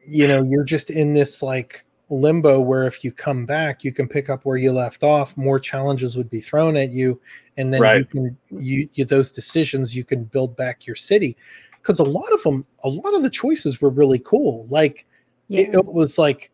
you 0.06 0.28
know 0.28 0.44
you're 0.44 0.64
just 0.64 0.90
in 0.90 1.14
this 1.14 1.42
like 1.44 1.84
limbo 2.10 2.62
where 2.62 2.88
if 2.88 3.04
you 3.04 3.12
come 3.12 3.46
back 3.46 3.84
you 3.84 3.92
can 3.92 4.08
pick 4.08 4.30
up 4.30 4.46
where 4.46 4.56
you 4.58 4.72
left 4.72 5.04
off 5.04 5.36
more 5.36 5.60
challenges 5.60 6.16
would 6.16 6.30
be 6.30 6.40
thrown 6.40 6.78
at 6.78 6.92
you 6.92 7.20
and 7.58 7.74
then 7.74 7.82
you 8.00 8.06
can 8.06 8.38
you, 8.52 8.90
you 8.94 9.04
those 9.06 9.32
decisions 9.32 9.94
you 9.96 10.06
can 10.06 10.24
build 10.24 10.56
back 10.56 10.86
your 10.88 10.96
city 10.96 11.36
because 11.72 12.00
a 12.00 12.04
lot 12.04 12.32
of 12.32 12.42
them 12.44 12.66
a 12.86 12.90
lot 12.90 13.14
of 13.14 13.22
the 13.24 13.30
choices 13.30 13.82
were 13.82 13.90
really 13.90 14.20
cool 14.20 14.66
like 14.70 15.06
it, 15.50 15.74
it 15.76 15.86
was 15.86 16.18
like 16.18 16.52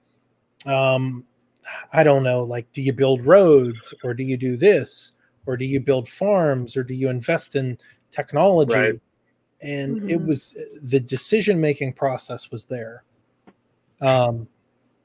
um 0.65 1.23
i 1.93 2.03
don't 2.03 2.23
know 2.23 2.43
like 2.43 2.71
do 2.73 2.81
you 2.81 2.91
build 2.93 3.25
roads 3.25 3.93
or 4.03 4.13
do 4.13 4.23
you 4.23 4.37
do 4.37 4.57
this 4.57 5.11
or 5.45 5.57
do 5.57 5.65
you 5.65 5.79
build 5.79 6.07
farms 6.07 6.75
or 6.77 6.83
do 6.83 6.93
you 6.93 7.09
invest 7.09 7.55
in 7.55 7.77
technology 8.11 8.73
Right. 8.75 8.99
and 9.61 9.97
it 10.09 10.19
Mhm. 10.19 10.25
was 10.27 10.57
the 10.81 10.99
decision 10.99 11.59
making 11.59 11.93
process 11.93 12.51
was 12.51 12.65
there 12.65 13.03
um 14.01 14.47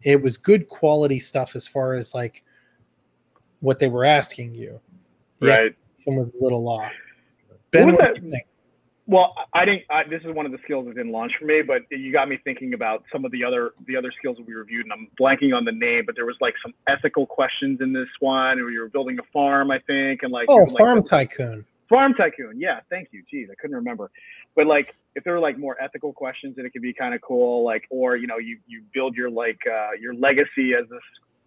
it 0.02 0.20
was 0.20 0.36
good 0.36 0.68
quality 0.68 1.18
stuff 1.20 1.56
as 1.56 1.66
far 1.66 1.94
as 1.94 2.14
like 2.14 2.44
what 3.60 3.78
they 3.78 3.88
were 3.88 4.04
asking 4.04 4.54
you 4.54 4.80
The 5.40 5.46
Right. 5.48 5.76
execution 5.98 6.16
was 6.16 6.30
a 6.30 6.42
little 6.42 6.68
off 6.68 6.92
ben 7.70 7.86
was 7.86 7.94
what 7.96 8.00
that- 8.02 8.16
do 8.20 8.24
you 8.26 8.30
think 8.32 8.46
Well, 9.08 9.34
I 9.54 9.64
didn't. 9.64 9.82
I, 9.90 10.02
this 10.04 10.20
is 10.22 10.34
one 10.34 10.44
of 10.44 10.52
the 10.52 10.58
skills 10.64 10.86
that 10.86 10.94
didn't 10.94 11.12
launch 11.12 11.32
for 11.40 11.46
me, 11.46 11.62
but 11.66 11.82
you 11.90 12.12
got 12.12 12.28
me 12.28 12.38
thinking 12.44 12.74
about 12.74 13.04
some 13.10 13.24
of 13.24 13.32
the 13.32 13.42
other 13.42 13.72
the 13.86 13.96
other 13.96 14.12
skills 14.18 14.36
that 14.36 14.46
we 14.46 14.52
reviewed, 14.52 14.84
and 14.84 14.92
I'm 14.92 15.08
blanking 15.18 15.56
on 15.56 15.64
the 15.64 15.72
name. 15.72 16.02
But 16.04 16.14
there 16.14 16.26
was 16.26 16.36
like 16.42 16.54
some 16.62 16.74
ethical 16.86 17.24
questions 17.26 17.80
in 17.80 17.94
this 17.94 18.08
one, 18.20 18.58
where 18.58 18.70
you 18.70 18.80
were 18.80 18.90
building 18.90 19.18
a 19.18 19.22
farm, 19.32 19.70
I 19.70 19.78
think, 19.86 20.22
and 20.22 20.30
like 20.30 20.46
oh 20.50 20.56
like, 20.56 20.78
farm 20.78 20.96
build- 20.98 21.08
tycoon 21.08 21.64
farm 21.88 22.14
tycoon. 22.14 22.60
Yeah, 22.60 22.80
thank 22.90 23.08
you. 23.12 23.22
Geez, 23.30 23.48
I 23.50 23.54
couldn't 23.60 23.76
remember. 23.76 24.10
But 24.54 24.66
like, 24.66 24.94
if 25.14 25.24
there 25.24 25.32
were 25.32 25.40
like 25.40 25.58
more 25.58 25.80
ethical 25.80 26.12
questions, 26.12 26.56
then 26.56 26.66
it 26.66 26.70
could 26.70 26.82
be 26.82 26.92
kind 26.92 27.14
of 27.14 27.20
cool. 27.20 27.64
Like, 27.64 27.84
or 27.90 28.16
you 28.16 28.26
know, 28.26 28.38
you 28.38 28.58
you 28.66 28.82
build 28.92 29.16
your 29.16 29.30
like 29.30 29.58
uh, 29.66 29.92
your 30.00 30.14
legacy 30.14 30.74
as 30.78 30.88
this 30.88 31.00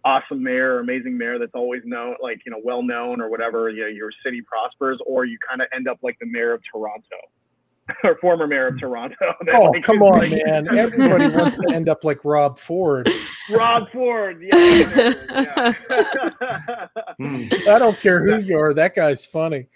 awesome 0.04 0.42
mayor, 0.42 0.74
or 0.74 0.80
amazing 0.80 1.16
mayor 1.16 1.38
that's 1.38 1.54
always 1.54 1.82
known, 1.84 2.16
like 2.20 2.40
you 2.44 2.50
know, 2.50 2.60
well 2.64 2.82
known 2.82 3.20
or 3.20 3.30
whatever. 3.30 3.70
You 3.70 3.82
know, 3.82 3.88
your 3.88 4.10
city 4.24 4.42
prospers, 4.42 4.98
or 5.06 5.24
you 5.24 5.38
kind 5.48 5.62
of 5.62 5.68
end 5.74 5.88
up 5.88 5.98
like 6.02 6.18
the 6.18 6.26
mayor 6.26 6.52
of 6.52 6.62
Toronto. 6.70 7.16
or 8.04 8.16
former 8.16 8.46
mayor 8.46 8.68
of 8.68 8.80
Toronto. 8.80 9.16
Oh 9.54 9.64
like, 9.64 9.82
come 9.82 10.02
on 10.02 10.30
like, 10.30 10.44
man 10.46 10.76
everybody 10.76 11.28
wants 11.28 11.56
to 11.58 11.74
end 11.74 11.88
up 11.88 12.04
like 12.04 12.24
rob 12.24 12.58
ford 12.58 13.08
Rob 13.50 13.90
Ford. 13.90 14.42
Yeah. 14.42 15.14
yeah. 15.30 15.72
I 17.18 17.78
don't 17.78 17.98
care 17.98 18.24
who 18.24 18.38
you 18.40 18.58
are. 18.58 18.72
That 18.72 18.94
guy's 18.94 19.24
funny. 19.24 19.66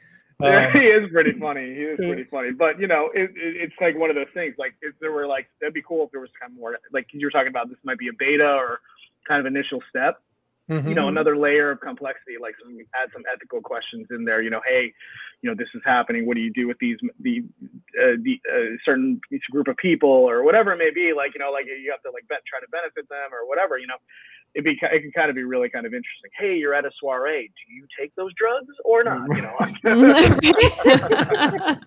Um, 0.42 0.70
he 0.72 0.80
is 0.80 1.10
pretty 1.10 1.32
funny. 1.38 1.74
He 1.74 1.82
is 1.82 1.96
pretty 1.96 2.24
funny. 2.24 2.52
But 2.52 2.78
you 2.78 2.86
know, 2.86 3.10
it, 3.14 3.30
it, 3.30 3.56
it's 3.56 3.74
like 3.80 3.96
one 3.96 4.10
of 4.10 4.16
those 4.16 4.26
things. 4.34 4.54
Like 4.58 4.74
if 4.82 4.94
there 5.00 5.12
were 5.12 5.26
like, 5.26 5.48
that'd 5.60 5.74
be 5.74 5.82
cool 5.82 6.04
if 6.04 6.10
there 6.12 6.20
was 6.20 6.30
kind 6.38 6.52
of 6.52 6.58
more 6.58 6.78
like 6.92 7.06
you 7.12 7.26
were 7.26 7.30
talking 7.30 7.48
about. 7.48 7.68
This 7.68 7.78
might 7.84 7.98
be 7.98 8.08
a 8.08 8.12
beta 8.18 8.46
or 8.46 8.80
kind 9.26 9.40
of 9.40 9.46
initial 9.46 9.82
step. 9.88 10.20
Mhm. 10.68 10.88
You 10.88 10.94
know, 10.94 11.08
another 11.08 11.36
layer 11.36 11.70
of 11.70 11.80
complexity. 11.80 12.36
Like 12.40 12.54
some 12.62 12.76
add 12.94 13.10
some 13.12 13.22
ethical 13.32 13.60
questions 13.60 14.06
in 14.10 14.24
there. 14.24 14.42
You 14.42 14.50
know, 14.50 14.60
hey, 14.66 14.92
you 15.42 15.50
know, 15.50 15.56
this 15.56 15.68
is 15.74 15.82
happening. 15.84 16.26
What 16.26 16.34
do 16.34 16.40
you 16.40 16.52
do 16.52 16.66
with 16.66 16.78
these 16.78 16.98
the 17.20 17.42
uh, 18.00 18.16
the 18.22 18.40
uh, 18.50 18.76
certain 18.84 19.20
group 19.50 19.68
of 19.68 19.76
people 19.76 20.10
or 20.10 20.42
whatever 20.42 20.72
it 20.72 20.78
may 20.78 20.90
be? 20.90 21.12
Like 21.16 21.34
you 21.34 21.40
know, 21.40 21.50
like 21.50 21.66
you 21.66 21.90
have 21.90 22.02
to 22.02 22.10
like 22.10 22.26
bet, 22.28 22.42
try 22.46 22.60
to 22.60 22.68
benefit 22.70 23.08
them 23.08 23.32
or 23.32 23.46
whatever. 23.48 23.78
You 23.78 23.86
know. 23.86 23.98
It'd 24.56 24.64
be, 24.64 24.70
it 24.80 25.02
can 25.02 25.12
kind 25.12 25.28
of 25.28 25.36
be 25.36 25.44
really 25.44 25.68
kind 25.68 25.84
of 25.84 25.92
interesting. 25.92 26.30
Hey, 26.38 26.56
you're 26.56 26.72
at 26.72 26.86
a 26.86 26.90
soiree. 26.98 27.42
Do 27.48 27.74
you 27.74 27.86
take 28.00 28.14
those 28.16 28.32
drugs 28.38 28.74
or 28.86 29.04
not? 29.04 29.28
You 29.36 29.42
know, 29.42 29.54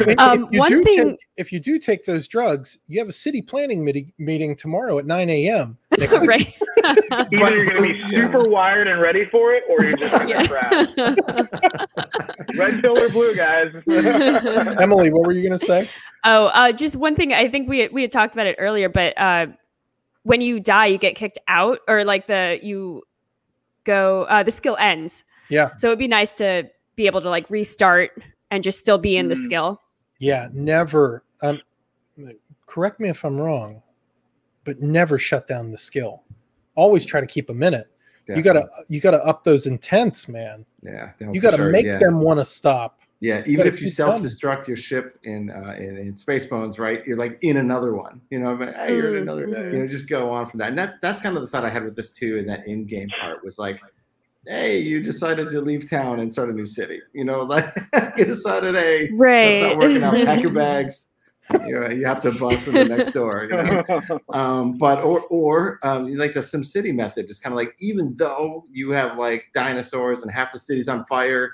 If- 0.00 0.18
Um, 0.18 0.44
if 0.44 0.52
you 0.52 0.58
one 0.60 0.68
do 0.70 0.84
thing- 0.84 0.96
take, 1.10 1.18
if 1.36 1.52
you 1.52 1.60
do 1.60 1.78
take 1.78 2.04
those 2.04 2.28
drugs, 2.28 2.78
you 2.86 2.98
have 2.98 3.08
a 3.08 3.12
city 3.12 3.40
planning 3.42 3.82
meeting, 3.84 4.12
meeting 4.18 4.56
tomorrow 4.56 4.98
at 4.98 5.06
9 5.06 5.30
a.m. 5.30 5.78
right. 5.98 6.54
Either 6.84 7.28
you're 7.32 7.64
going 7.64 7.76
to 7.76 7.82
be 7.82 7.94
Yeah. 8.08 8.26
super 8.26 8.48
wired 8.48 8.86
and 8.88 9.00
ready 9.00 9.24
for 9.30 9.54
it, 9.54 9.62
or 9.70 9.82
you're 9.84 9.96
just 9.96 10.12
going 10.12 10.28
to 10.36 10.48
crash. 10.48 10.88
Red 12.58 12.80
pill 12.82 12.98
or 12.98 13.08
blue, 13.08 13.34
guys. 13.34 13.72
Emily, 14.80 15.10
what 15.10 15.26
were 15.26 15.32
you 15.32 15.42
going 15.46 15.58
to 15.58 15.64
say? 15.64 15.88
Oh, 16.24 16.46
uh, 16.48 16.72
just 16.72 16.96
one 16.96 17.14
thing. 17.16 17.32
I 17.32 17.48
think 17.48 17.68
we 17.68 17.88
we 17.88 18.02
had 18.02 18.12
talked 18.12 18.34
about 18.34 18.46
it 18.46 18.56
earlier, 18.58 18.88
but 18.88 19.16
uh, 19.18 19.46
when 20.28 20.42
you 20.42 20.60
die, 20.60 20.84
you 20.86 20.98
get 20.98 21.14
kicked 21.14 21.38
out, 21.48 21.78
or 21.88 22.04
like 22.04 22.26
the 22.26 22.58
you 22.62 23.02
go 23.84 24.24
uh, 24.24 24.42
the 24.42 24.50
skill 24.50 24.76
ends. 24.78 25.24
Yeah. 25.48 25.70
So 25.78 25.88
it'd 25.88 25.98
be 25.98 26.06
nice 26.06 26.34
to 26.34 26.70
be 26.96 27.06
able 27.06 27.22
to 27.22 27.30
like 27.30 27.48
restart 27.48 28.10
and 28.50 28.62
just 28.62 28.78
still 28.78 28.98
be 28.98 29.16
in 29.16 29.28
the 29.28 29.34
Mhm. 29.34 29.44
skill. 29.44 29.80
Yeah, 30.18 30.48
never. 30.52 31.24
Um, 31.40 31.62
correct 32.66 33.00
me 33.00 33.08
if 33.08 33.24
I'm 33.24 33.38
wrong, 33.38 33.82
but 34.64 34.82
never 34.82 35.18
shut 35.18 35.46
down 35.46 35.70
the 35.70 35.78
skill. 35.78 36.24
Always 36.74 37.06
try 37.06 37.22
to 37.22 37.26
keep 37.26 37.48
a 37.48 37.54
minute. 37.54 37.88
You 38.28 38.42
gotta 38.42 38.68
you 38.88 39.00
gotta 39.00 39.24
up 39.24 39.42
those 39.44 39.66
intents, 39.66 40.28
man. 40.28 40.66
yeah 40.82 41.12
you 41.32 41.40
gotta 41.40 41.56
sure, 41.56 41.70
make 41.70 41.86
yeah. 41.86 41.96
them 41.98 42.20
want 42.20 42.38
to 42.38 42.44
stop. 42.44 42.97
Yeah, 43.20 43.40
even 43.40 43.56
gotta 43.56 43.68
if 43.70 43.80
you 43.82 43.88
self-destruct 43.88 44.68
your 44.68 44.76
ship 44.76 45.18
in 45.24 45.50
uh, 45.50 45.74
in, 45.76 45.96
in 45.96 46.16
Space 46.16 46.44
Bones, 46.44 46.78
right? 46.78 47.04
You're 47.04 47.16
like 47.16 47.38
in 47.42 47.56
another 47.56 47.92
one. 47.94 48.20
You 48.30 48.38
know, 48.38 48.54
but 48.56 48.74
hey, 48.76 48.94
you're 48.94 49.16
in 49.16 49.22
another. 49.22 49.48
mhm. 49.48 49.72
You 49.72 49.78
know, 49.80 49.86
just 49.88 50.08
go 50.08 50.30
on 50.30 50.46
from 50.46 50.58
that. 50.58 50.68
And 50.68 50.78
that's 50.78 50.96
that's 51.02 51.20
kind 51.20 51.34
of 51.36 51.42
the 51.42 51.48
thought 51.48 51.64
I 51.64 51.68
had 51.68 51.82
with 51.84 51.96
this 51.96 52.10
too. 52.12 52.36
In 52.36 52.46
that 52.46 52.68
in-game 52.68 53.08
part 53.20 53.44
was 53.44 53.58
like, 53.58 53.80
hey, 54.46 54.78
you 54.78 55.02
decided 55.02 55.48
to 55.48 55.60
leave 55.60 55.90
town 55.90 56.20
and 56.20 56.32
start 56.32 56.48
a 56.48 56.52
new 56.52 56.64
city. 56.66 57.00
You 57.12 57.24
know, 57.24 57.42
like 57.42 57.74
you 58.16 58.24
decided, 58.24 58.76
hey, 58.76 59.10
Right. 59.14 59.48
that's 59.48 59.62
not 59.62 59.78
working 59.78 60.02
out. 60.04 60.14
Pack 60.24 60.40
your 60.40 60.52
bags. 60.54 61.06
You, 61.66 61.80
know, 61.80 61.88
you 61.88 62.04
have 62.04 62.20
to 62.20 62.30
bust 62.32 62.68
in 62.68 62.74
the 62.74 62.84
next 62.84 63.12
door. 63.12 63.48
You 63.50 63.56
know? 63.56 64.20
um, 64.32 64.76
but 64.78 65.02
or 65.02 65.22
or 65.30 65.78
um, 65.82 66.06
like 66.16 66.34
the 66.34 66.40
SimCity 66.40 66.94
method, 66.94 67.26
just 67.26 67.42
kind 67.42 67.52
of 67.52 67.56
like 67.56 67.74
even 67.80 68.14
though 68.16 68.64
you 68.70 68.90
have 68.92 69.16
like 69.18 69.46
dinosaurs 69.54 70.22
and 70.22 70.30
half 70.30 70.52
the 70.52 70.58
city's 70.60 70.88
on 70.88 71.04
fire, 71.06 71.52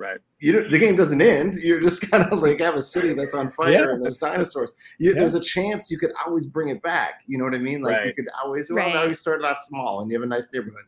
right. 0.00 0.18
you 0.40 0.52
don't, 0.52 0.70
the 0.70 0.78
game 0.78 0.96
doesn't 0.96 1.20
end. 1.22 1.54
You're 1.62 1.80
just 1.80 2.00
kind 2.10 2.24
of 2.32 2.38
like 2.40 2.60
have 2.60 2.74
a 2.74 2.82
city 2.82 3.12
that's 3.14 3.34
on 3.34 3.50
fire 3.52 3.70
Yeah. 3.70 3.90
and 3.90 4.02
there's 4.02 4.16
dinosaurs. 4.16 4.74
You, 4.98 5.12
Yeah. 5.12 5.20
There's 5.20 5.34
a 5.34 5.40
chance 5.40 5.90
you 5.90 5.98
could 5.98 6.12
always 6.26 6.46
bring 6.46 6.68
it 6.68 6.82
back. 6.82 7.20
You 7.26 7.38
know 7.38 7.44
what 7.44 7.54
I 7.54 7.58
mean? 7.58 7.82
Like 7.82 8.04
you 8.06 8.14
could 8.14 8.28
always. 8.42 8.70
Well, 8.70 8.90
now 8.90 9.04
you 9.04 9.14
start 9.14 9.44
off 9.44 9.58
small 9.60 10.00
and 10.00 10.10
you 10.10 10.16
have 10.16 10.24
a 10.24 10.26
nice 10.26 10.46
neighborhood. 10.52 10.84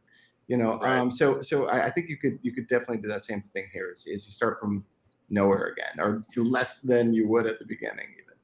You 0.48 0.56
know, 0.56 0.78
Right. 0.78 0.98
um, 0.98 1.10
so 1.10 1.40
so 1.42 1.66
I, 1.68 1.86
I 1.86 1.90
think 1.90 2.08
you 2.08 2.16
could 2.16 2.38
you 2.42 2.52
could 2.52 2.66
definitely 2.68 2.98
do 2.98 3.08
that 3.08 3.24
same 3.24 3.42
thing 3.52 3.66
here. 3.72 3.90
Is, 3.92 4.04
is 4.06 4.26
you 4.26 4.32
start 4.32 4.58
from 4.58 4.84
nowhere 5.30 5.66
again, 5.66 5.98
or 5.98 6.24
less 6.36 6.80
than 6.80 7.12
you 7.14 7.28
would 7.28 7.46
at 7.46 7.58
the 7.58 7.64
beginning, 7.64 8.06
even. 8.20 8.34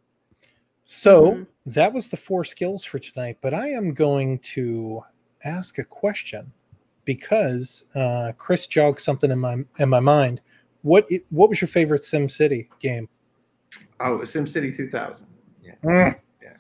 So 0.85 1.33
Mhm. 1.33 1.47
that 1.67 1.93
was 1.93 2.09
the 2.09 2.17
four 2.17 2.45
skills 2.45 2.85
for 2.85 2.99
tonight. 2.99 3.39
But 3.43 3.53
I 3.53 3.69
am 3.71 3.93
going 3.95 4.39
to 4.55 5.03
ask 5.45 5.79
a 5.79 5.85
question 5.85 6.53
because 7.05 7.85
uh, 7.95 8.33
Chris 8.39 8.67
jogged 8.67 9.01
something 9.01 9.31
in 9.31 9.39
my 9.39 9.65
in 9.79 9.89
my 9.89 10.01
mind. 10.01 10.41
What 10.83 11.09
what 11.31 11.49
was 11.49 11.61
your 11.61 11.69
favorite 11.69 12.05
Sim 12.05 12.29
City 12.29 12.69
game? 12.81 13.09
Oh, 14.01 14.23
Sim 14.25 14.47
City 14.47 14.73
2000. 14.73 15.27
Yeah, 15.63 15.73
Mm. 15.83 16.21
Yeah. 16.43 16.51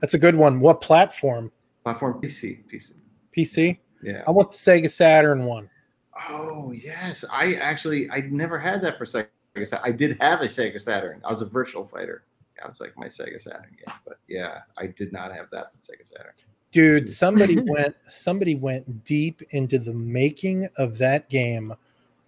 That's 0.00 0.14
a 0.14 0.18
good 0.18 0.36
one. 0.36 0.60
What 0.60 0.80
platform? 0.80 1.50
platform 1.82 2.20
PC. 2.20 2.60
PC. 2.72 2.92
PC. 3.36 3.78
Yeah. 4.02 4.22
I 4.26 4.30
want 4.30 4.52
the 4.52 4.56
Sega 4.56 4.90
Saturn 4.90 5.44
one. 5.44 5.68
Oh 6.30 6.72
yes, 6.72 7.24
I 7.30 7.54
actually 7.54 8.08
I 8.10 8.20
never 8.30 8.58
had 8.58 8.80
that 8.82 8.96
for 8.96 9.04
Sega 9.04 9.26
Saturn. 9.54 9.80
I 9.82 9.92
did 9.92 10.16
have 10.20 10.40
a 10.40 10.46
Sega 10.46 10.80
Saturn. 10.80 11.20
I 11.24 11.30
was 11.30 11.42
a 11.42 11.46
Virtua 11.46 11.88
Fighter. 11.88 12.24
I 12.62 12.66
was 12.66 12.80
like 12.80 12.96
my 12.96 13.06
Sega 13.06 13.40
Saturn 13.40 13.76
game. 13.76 13.94
But 14.06 14.18
yeah, 14.28 14.60
I 14.78 14.86
did 14.86 15.12
not 15.12 15.34
have 15.34 15.50
that 15.50 15.72
for 15.72 15.78
Sega 15.78 16.06
Saturn. 16.06 16.32
Dude, 16.70 17.10
somebody 17.10 17.58
went 17.66 17.96
somebody 18.06 18.54
went 18.54 19.04
deep 19.04 19.42
into 19.50 19.78
the 19.78 19.92
making 19.92 20.68
of 20.76 20.98
that 20.98 21.28
game 21.28 21.74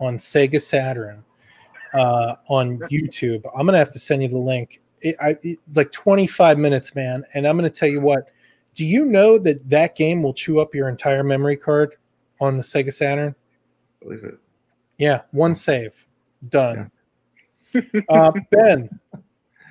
on 0.00 0.18
Sega 0.18 0.60
Saturn 0.60 1.24
uh, 1.94 2.36
on 2.48 2.78
YouTube. 2.90 3.44
I'm 3.56 3.66
gonna 3.66 3.78
have 3.78 3.92
to 3.92 3.98
send 3.98 4.22
you 4.22 4.28
the 4.28 4.38
link. 4.38 4.80
It, 5.00 5.16
I 5.20 5.36
it, 5.42 5.58
like 5.74 5.92
25 5.92 6.58
minutes, 6.58 6.94
man. 6.94 7.24
And 7.34 7.46
I'm 7.46 7.56
gonna 7.56 7.70
tell 7.70 7.88
you 7.88 8.00
what. 8.00 8.28
Do 8.74 8.84
you 8.84 9.06
know 9.06 9.38
that 9.38 9.68
that 9.70 9.96
game 9.96 10.22
will 10.22 10.34
chew 10.34 10.60
up 10.60 10.74
your 10.74 10.90
entire 10.90 11.24
memory 11.24 11.56
card 11.56 11.96
on 12.40 12.58
the 12.58 12.62
Sega 12.62 12.92
Saturn? 12.92 13.34
Believe 14.02 14.22
it. 14.22 14.34
Yeah, 14.98 15.22
one 15.30 15.54
save, 15.54 16.06
done. 16.50 16.90
uh, 18.10 18.32
ben, 18.50 19.00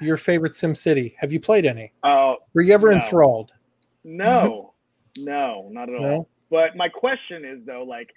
your 0.01 0.17
favorite 0.17 0.55
Sim 0.55 0.73
City? 0.73 1.15
Have 1.19 1.31
you 1.31 1.39
played 1.39 1.65
any? 1.65 1.91
Oh 2.03 2.37
Were 2.53 2.61
you 2.61 2.73
ever 2.73 2.89
No. 2.89 2.95
enthralled? 2.95 3.51
no, 4.03 4.73
no, 5.17 5.69
not 5.71 5.89
at 5.89 5.95
all. 5.95 6.01
No. 6.01 6.27
But 6.49 6.75
my 6.75 6.89
question 6.89 7.45
is 7.45 7.59
though, 7.65 7.83
like, 7.83 8.13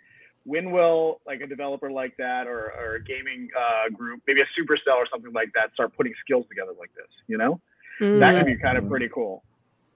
when 0.49 0.70
will 0.72 1.20
like 1.26 1.40
a 1.42 1.46
developer 1.46 1.90
like 1.90 2.16
that 2.16 2.46
or, 2.46 2.72
or 2.80 2.94
a 2.96 3.03
gaming 3.05 3.49
uh, 3.57 3.90
group, 3.94 4.22
maybe 4.26 4.40
a 4.40 4.49
Supercell 4.59 4.96
or 4.96 5.07
something 5.12 5.32
like 5.32 5.51
that, 5.55 5.72
start 5.74 5.94
putting 5.96 6.14
skills 6.24 6.46
together 6.49 6.72
like 6.78 6.92
this? 6.94 7.11
You 7.26 7.38
know, 7.38 7.61
Mm. 8.01 8.20
that 8.20 8.36
could 8.36 8.46
be 8.46 8.57
kind 8.57 8.78
of 8.78 8.88
pretty 8.88 9.09
cool. 9.12 9.42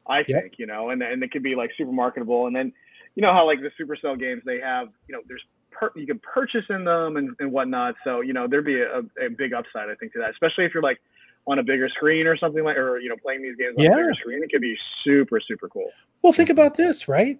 I 0.08 0.18
Yep. 0.18 0.26
think 0.26 0.52
you 0.58 0.66
know, 0.66 0.90
and 0.90 1.00
and 1.02 1.22
it 1.22 1.30
could 1.30 1.42
be 1.44 1.54
like 1.54 1.70
super 1.78 1.92
marketable. 1.92 2.46
And 2.48 2.54
then 2.56 2.72
you 3.14 3.22
know 3.22 3.32
how 3.32 3.46
like 3.46 3.60
the 3.60 3.70
Supercell 3.78 4.18
games 4.18 4.42
they 4.44 4.58
have, 4.60 4.88
you 5.06 5.12
know, 5.14 5.22
there's 5.28 5.44
per- 5.70 5.92
you 5.94 6.06
can 6.06 6.18
purchase 6.18 6.64
in 6.68 6.82
them 6.84 7.16
and, 7.16 7.30
and 7.38 7.52
whatnot. 7.52 7.94
So 8.04 8.20
you 8.20 8.32
know 8.32 8.48
there'd 8.48 8.64
be 8.64 8.80
a, 8.80 8.98
a 9.24 9.28
big 9.38 9.52
upside 9.54 9.88
I 9.88 9.94
think 9.94 10.12
to 10.14 10.18
that, 10.18 10.30
especially 10.30 10.64
if 10.64 10.74
you're 10.74 10.82
like 10.82 11.00
on 11.46 11.58
a 11.60 11.62
bigger 11.62 11.88
screen 11.88 12.26
or 12.26 12.36
something 12.36 12.64
like, 12.64 12.76
or 12.76 12.98
you 12.98 13.08
know 13.08 13.16
playing 13.22 13.42
these 13.42 13.56
games 13.56 13.74
on 13.78 13.84
Yeah. 13.84 13.92
a 13.92 13.96
bigger 13.96 14.14
screen. 14.14 14.42
It 14.42 14.50
could 14.50 14.60
be 14.60 14.76
super 15.04 15.38
super 15.40 15.68
cool. 15.68 15.90
Well, 16.22 16.32
think 16.32 16.50
about 16.50 16.76
this, 16.76 17.06
right? 17.06 17.38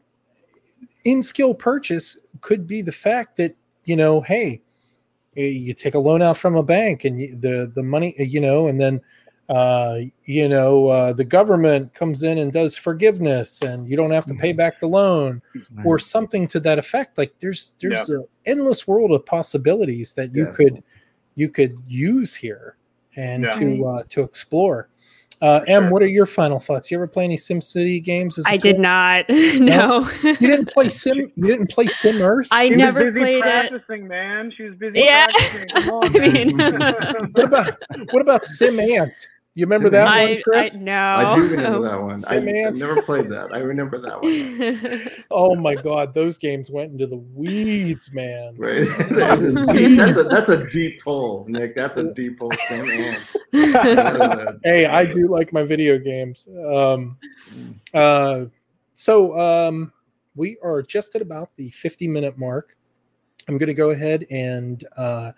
In 1.04 1.22
skill 1.22 1.54
purchase 1.54 2.18
could 2.40 2.66
be 2.66 2.82
the 2.82 2.92
fact 2.92 3.36
that 3.36 3.56
you 3.84 3.96
know, 3.96 4.20
hey, 4.20 4.62
eh, 5.36 5.46
you 5.46 5.74
take 5.74 5.94
a 5.94 5.98
loan 5.98 6.22
out 6.22 6.36
from 6.38 6.54
a 6.54 6.62
bank 6.62 7.04
and 7.04 7.20
you, 7.20 7.36
the 7.36 7.72
the 7.74 7.82
money, 7.82 8.14
eh, 8.18 8.24
you 8.24 8.40
know, 8.40 8.68
and 8.68 8.80
then 8.80 9.00
uh, 9.48 9.98
you 10.24 10.48
know 10.48 10.86
uh, 10.88 11.12
the 11.12 11.24
government 11.24 11.92
comes 11.94 12.22
in 12.22 12.38
and 12.38 12.52
does 12.52 12.76
forgiveness, 12.76 13.62
and 13.62 13.88
you 13.88 13.96
don't 13.96 14.12
have 14.12 14.26
to 14.26 14.34
pay 14.34 14.52
back 14.52 14.78
the 14.80 14.86
loan 14.86 15.42
or 15.84 15.98
something 15.98 16.46
to 16.48 16.60
that 16.60 16.78
effect. 16.78 17.18
Like 17.18 17.34
there's 17.40 17.72
there's 17.80 18.08
an 18.08 18.24
endless 18.46 18.86
world 18.86 19.10
of 19.12 19.26
possibilities 19.26 20.12
that 20.14 20.34
you 20.34 20.46
could 20.52 20.82
you 21.34 21.48
could 21.48 21.76
use 21.86 22.34
here 22.34 22.76
and 23.16 23.42
Yeah. 23.44 23.58
to 23.58 23.86
uh, 23.86 24.02
to 24.10 24.22
explore. 24.22 24.88
Uh, 25.42 25.60
Em, 25.66 25.82
Sure. 25.82 25.90
what 25.90 26.02
are 26.02 26.06
your 26.06 26.24
final 26.24 26.60
thoughts? 26.60 26.88
You 26.90 26.96
ever 26.98 27.08
play 27.08 27.24
any 27.24 27.36
SimCity 27.36 28.02
games? 28.02 28.38
As 28.38 28.46
a 28.46 28.50
I 28.50 28.52
kid? 28.52 28.62
did 28.62 28.78
not. 28.78 29.24
no. 29.28 30.08
You 30.22 30.36
didn't 30.36 30.72
play 30.72 30.88
Sim. 30.88 31.32
You 31.34 31.46
didn't 31.48 31.68
play 31.68 31.88
Sim 31.88 32.22
Earth. 32.22 32.46
I 32.52 32.68
She 32.68 32.76
never 32.76 33.10
busy 33.10 33.20
played 33.20 33.36
it. 33.38 33.42
practicing, 33.42 34.06
man. 34.06 34.52
She 34.56 34.62
was 34.62 34.76
busy 34.76 35.00
Yeah. 35.00 35.26
practicing. 35.26 35.90
On, 35.90 36.04
I 36.22 36.28
mean, 36.28 36.58
what 37.32 37.44
about 37.44 37.74
what 38.12 38.22
about 38.22 38.46
Sim 38.46 38.78
Ant? 38.78 39.12
You 39.54 39.66
remember 39.66 39.88
Sim 39.88 39.92
that 39.92 40.08
Ant. 40.08 40.08
one, 40.08 40.28
I, 40.28 40.38
I 40.38 40.42
Chris? 40.42 40.78
no. 40.78 40.92
I 40.92 41.34
do 41.34 41.42
remember 41.46 41.80
that 41.88 42.00
one. 42.00 42.14
I, 42.14 42.18
Sim 42.18 42.48
I 42.48 42.70
never 42.70 43.02
played 43.02 43.28
that. 43.28 43.54
I 43.54 43.58
remember 43.58 43.98
that 43.98 44.22
one. 44.22 45.24
oh 45.30 45.54
my 45.54 45.74
God, 45.74 46.14
those 46.14 46.38
games 46.38 46.70
went 46.70 46.92
into 46.92 47.06
the 47.06 47.18
weeds, 47.18 48.10
man. 48.12 48.54
Right. 48.56 48.88
that's, 49.10 49.42
a 49.42 49.66
deep, 49.72 49.98
that's 49.98 50.18
a 50.18 50.22
that's 50.22 50.48
a 50.48 50.66
deep 50.70 51.02
pull, 51.02 51.44
Nick. 51.48 51.74
That's 51.74 51.98
a 51.98 52.14
deep 52.14 52.38
hole, 52.38 52.52
Same 52.68 52.88
ant. 52.88 53.32
That 53.52 54.16
is 54.16 54.20
a- 54.22 54.60
Hey, 54.64 54.86
I 54.86 55.04
do 55.04 55.26
like 55.26 55.52
my 55.52 55.64
video 55.64 55.98
games. 55.98 56.48
Um, 56.66 57.18
uh, 57.92 58.46
so 58.94 59.38
um, 59.38 59.92
we 60.34 60.56
are 60.62 60.80
just 60.80 61.14
at 61.14 61.20
about 61.20 61.50
the 61.56 61.68
50 61.70 62.08
minute 62.08 62.38
mark. 62.38 62.76
I'm 63.48 63.58
going 63.58 63.66
to 63.66 63.74
go 63.74 63.90
ahead 63.90 64.24
and 64.30 64.82
uh, 64.96 65.32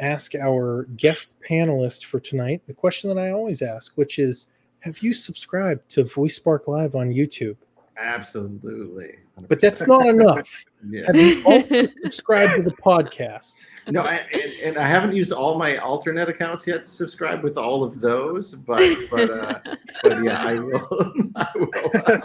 ask 0.00 0.34
our 0.34 0.84
guest 0.96 1.34
panelist 1.48 2.04
for 2.04 2.20
tonight 2.20 2.62
the 2.66 2.74
question 2.74 3.08
that 3.08 3.18
I 3.18 3.30
always 3.30 3.62
ask, 3.62 3.92
which 3.96 4.18
is 4.18 4.46
Have 4.80 4.98
you 4.98 5.12
subscribed 5.12 5.88
to 5.90 6.04
Voice 6.04 6.36
Spark 6.36 6.68
Live 6.68 6.94
on 6.94 7.10
YouTube? 7.10 7.56
Absolutely. 7.98 9.16
But 9.48 9.60
that's 9.60 9.86
not 9.86 10.06
enough. 10.06 10.64
Yeah. 10.88 11.06
Have 11.06 11.16
you 11.16 11.42
also 11.44 11.86
subscribed 12.04 12.54
to 12.54 12.62
the 12.62 12.70
podcast? 12.70 13.66
No, 13.88 14.02
I, 14.02 14.24
and, 14.32 14.52
and 14.62 14.78
I 14.78 14.86
haven't 14.86 15.12
used 15.12 15.32
all 15.32 15.58
my 15.58 15.76
alternate 15.78 16.28
accounts 16.28 16.68
yet 16.68 16.84
to 16.84 16.88
subscribe 16.88 17.42
with 17.42 17.58
all 17.58 17.82
of 17.82 18.00
those, 18.00 18.54
but 18.54 18.96
but 19.10 19.28
uh, 19.28 19.58
but 20.04 20.22
yeah, 20.22 20.40
I 20.40 20.60
will. 20.60 20.88
I 21.34 21.48
will. 21.56 21.70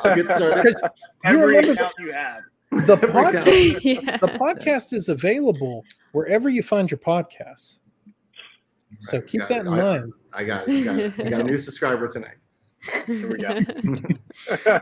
I'll 0.04 0.16
get 0.16 0.30
started. 0.30 0.64
Because 0.64 0.82
you 0.84 0.90
Every 1.24 1.48
remember 1.48 1.72
account 1.72 1.96
you 1.98 2.14
have. 2.14 2.44
The 2.86 2.94
Every 2.94 3.10
podcast. 3.10 3.80
yeah. 4.06 4.18
the 4.18 4.28
podcast 4.28 4.94
is 4.94 5.10
available 5.10 5.84
wherever 6.12 6.50
you 6.50 6.64
find 6.64 6.90
your 6.90 6.98
podcasts. 7.00 7.80
So 9.00 9.18
Right, 9.18 9.28
keep 9.28 9.42
that 9.42 9.52
it. 9.52 9.68
in 9.68 9.74
I- 9.74 9.78
mind. 9.82 10.14
I 10.34 10.44
got 10.44 10.68
it. 10.68 10.84
Got 10.84 11.00
it. 11.00 11.18
We 11.18 11.30
got 11.30 11.42
a 11.42 11.44
new 11.44 11.58
subscriber 11.58 12.08
tonight. 12.08 12.38
Here 13.06 13.30
we 13.32 13.38
go. 13.38 13.60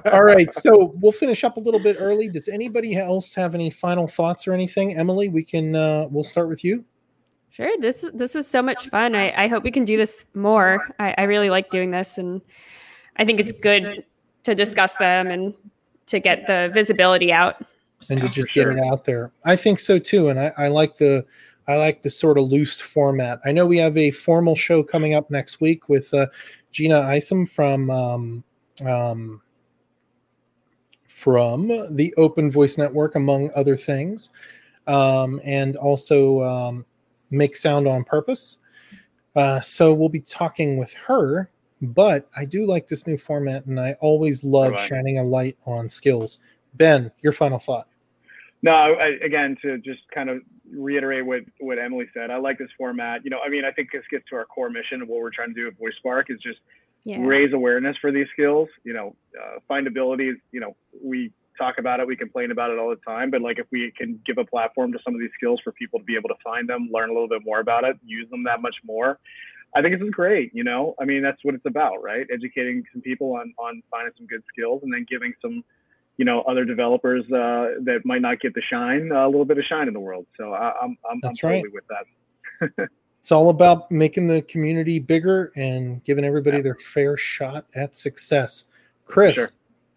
All 0.11 0.23
right, 0.23 0.51
so 0.53 0.93
we'll 1.01 1.11
finish 1.11 1.43
up 1.43 1.57
a 1.57 1.59
little 1.59 1.79
bit 1.79 1.97
early. 1.99 2.29
Does 2.29 2.47
anybody 2.47 2.95
else 2.95 3.33
have 3.35 3.53
any 3.53 3.69
final 3.69 4.07
thoughts 4.07 4.47
or 4.47 4.53
anything? 4.53 4.95
Emily, 4.97 5.27
we 5.29 5.43
can 5.43 5.75
uh 5.75 6.07
we'll 6.09 6.23
start 6.23 6.47
with 6.49 6.63
you. 6.63 6.83
Sure. 7.49 7.69
This 7.79 8.05
this 8.13 8.33
was 8.33 8.47
so 8.47 8.61
much 8.61 8.87
fun. 8.89 9.13
I, 9.13 9.43
I 9.43 9.47
hope 9.47 9.63
we 9.63 9.71
can 9.71 9.83
do 9.85 9.97
this 9.97 10.25
more. 10.33 10.87
I, 10.99 11.13
I 11.17 11.23
really 11.23 11.49
like 11.49 11.69
doing 11.69 11.91
this 11.91 12.17
and 12.17 12.41
I 13.17 13.25
think 13.25 13.39
it's 13.41 13.51
good 13.51 14.03
to 14.43 14.55
discuss 14.55 14.95
them 14.95 15.27
and 15.27 15.53
to 16.07 16.19
get 16.19 16.47
the 16.47 16.71
visibility 16.73 17.31
out. 17.31 17.63
And 18.09 18.19
to 18.21 18.27
just 18.29 18.53
sure. 18.53 18.73
get 18.73 18.77
it 18.77 18.83
out 18.83 19.03
there. 19.05 19.31
I 19.45 19.55
think 19.55 19.79
so 19.79 19.99
too, 19.99 20.29
and 20.29 20.39
I, 20.39 20.51
I 20.57 20.67
like 20.69 20.97
the 20.97 21.25
I 21.67 21.77
like 21.77 22.01
the 22.01 22.09
sort 22.09 22.37
of 22.37 22.45
loose 22.51 22.81
format. 22.81 23.39
I 23.45 23.51
know 23.51 23.65
we 23.65 23.77
have 23.77 23.95
a 23.97 24.11
formal 24.11 24.55
show 24.55 24.83
coming 24.83 25.13
up 25.13 25.29
next 25.29 25.61
week 25.61 25.87
with 25.89 26.13
uh, 26.13 26.27
Gina 26.71 26.99
Isom 27.01 27.45
from 27.45 27.89
um, 27.89 28.43
um, 28.85 29.41
from 31.07 31.95
the 31.95 32.13
Open 32.17 32.49
Voice 32.49 32.77
Network, 32.77 33.15
among 33.15 33.51
other 33.55 33.77
things. 33.77 34.29
um, 34.87 35.39
and 35.45 35.77
also 35.77 36.41
um, 36.41 36.85
make 37.29 37.55
sound 37.55 37.87
on 37.87 38.03
purpose. 38.03 38.57
Uh, 39.35 39.61
so 39.61 39.93
we'll 39.93 40.09
be 40.09 40.19
talking 40.19 40.77
with 40.77 40.91
her, 40.93 41.51
but 41.83 42.27
I 42.35 42.45
do 42.45 42.65
like 42.65 42.87
this 42.87 43.05
new 43.05 43.15
format, 43.15 43.65
and 43.67 43.79
I 43.79 43.93
always 44.01 44.43
love 44.43 44.71
Right. 44.71 44.87
shining 44.89 45.19
a 45.19 45.23
light 45.23 45.55
on 45.67 45.87
skills. 45.87 46.39
Ben, 46.73 47.11
your 47.21 47.31
final 47.31 47.59
thought. 47.59 47.87
No, 48.63 48.71
I, 48.71 49.17
again, 49.25 49.57
to 49.63 49.77
just 49.79 50.01
kind 50.13 50.29
of 50.29 50.41
reiterate 50.71 51.25
what, 51.25 51.41
what 51.59 51.79
Emily 51.79 52.05
said, 52.13 52.29
I 52.29 52.37
like 52.37 52.57
this 52.59 52.69
format. 52.77 53.23
You 53.23 53.31
know, 53.31 53.39
I 53.45 53.49
mean, 53.49 53.65
I 53.65 53.71
think 53.71 53.91
this 53.91 54.03
gets 54.11 54.23
to 54.29 54.35
our 54.35 54.45
core 54.45 54.69
mission 54.69 55.01
of 55.01 55.07
what 55.07 55.19
we're 55.21 55.31
trying 55.31 55.49
to 55.49 55.53
do 55.53 55.67
at 55.67 55.77
Voice 55.77 55.93
Spark 55.97 56.29
is 56.29 56.39
just 56.39 56.59
Yeah. 57.03 57.17
raise 57.25 57.51
awareness 57.53 57.97
for 57.97 58.11
these 58.11 58.27
skills. 58.31 58.69
You 58.83 58.93
know, 58.93 59.15
uh, 59.41 59.59
findability 59.67 60.29
is, 60.31 60.37
you 60.51 60.59
know, 60.59 60.75
we 61.03 61.31
talk 61.57 61.79
about 61.79 61.99
it, 61.99 62.05
we 62.07 62.15
complain 62.15 62.51
about 62.51 62.69
it 62.71 62.77
all 62.77 62.89
the 62.89 63.01
time, 63.07 63.31
but 63.31 63.41
like 63.41 63.57
if 63.57 63.65
we 63.71 63.91
can 63.97 64.19
give 64.25 64.37
a 64.37 64.45
platform 64.45 64.91
to 64.93 64.99
some 65.03 65.13
of 65.15 65.19
these 65.19 65.31
skills 65.35 65.59
for 65.63 65.71
people 65.71 65.97
to 65.99 66.05
be 66.05 66.15
able 66.15 66.29
to 66.29 66.35
find 66.43 66.69
them, 66.69 66.89
learn 66.91 67.09
a 67.09 67.13
little 67.13 67.27
bit 67.27 67.41
more 67.43 67.59
about 67.59 67.83
it, 67.83 67.97
use 68.05 68.29
them 68.29 68.43
that 68.43 68.61
much 68.61 68.75
more, 68.83 69.19
I 69.75 69.81
think 69.81 69.97
this 69.97 70.05
is 70.05 70.11
great. 70.11 70.51
You 70.53 70.63
know, 70.63 70.95
I 70.99 71.05
mean, 71.05 71.21
that's 71.23 71.43
what 71.43 71.55
it's 71.55 71.65
about, 71.65 72.03
right? 72.03 72.27
Educating 72.31 72.83
some 72.93 73.01
people 73.01 73.33
on 73.33 73.53
on 73.57 73.81
finding 73.89 74.13
some 74.17 74.27
good 74.27 74.43
skills, 74.51 74.81
and 74.83 74.93
then 74.93 75.05
giving 75.09 75.33
some, 75.41 75.63
you 76.21 76.25
know, 76.25 76.41
other 76.41 76.65
developers 76.65 77.23
uh, 77.31 77.81
that 77.87 78.01
might 78.05 78.21
not 78.21 78.39
get 78.39 78.53
the 78.53 78.61
shine 78.69 79.11
a 79.11 79.25
little 79.25 79.43
bit 79.43 79.57
of 79.57 79.63
shine 79.65 79.87
in 79.87 79.93
the 79.95 79.99
world. 79.99 80.27
So 80.37 80.53
I, 80.53 80.71
I'm 80.79 80.89
I'm, 80.91 80.95
I'm 81.13 81.19
That's 81.23 81.41
right. 81.41 81.63
with 81.73 81.83
that. 81.89 82.89
It's 83.21 83.31
all 83.31 83.49
about 83.49 83.89
making 83.91 84.27
the 84.27 84.41
community 84.43 84.97
bigger 84.99 85.51
and 85.55 86.03
giving 86.03 86.23
everybody 86.25 86.57
Yeah. 86.57 86.63
their 86.63 86.75
fair 86.75 87.17
shot 87.17 87.65
at 87.75 87.95
success. 87.95 88.65
Chris, 89.05 89.35
Sure. 89.35 89.47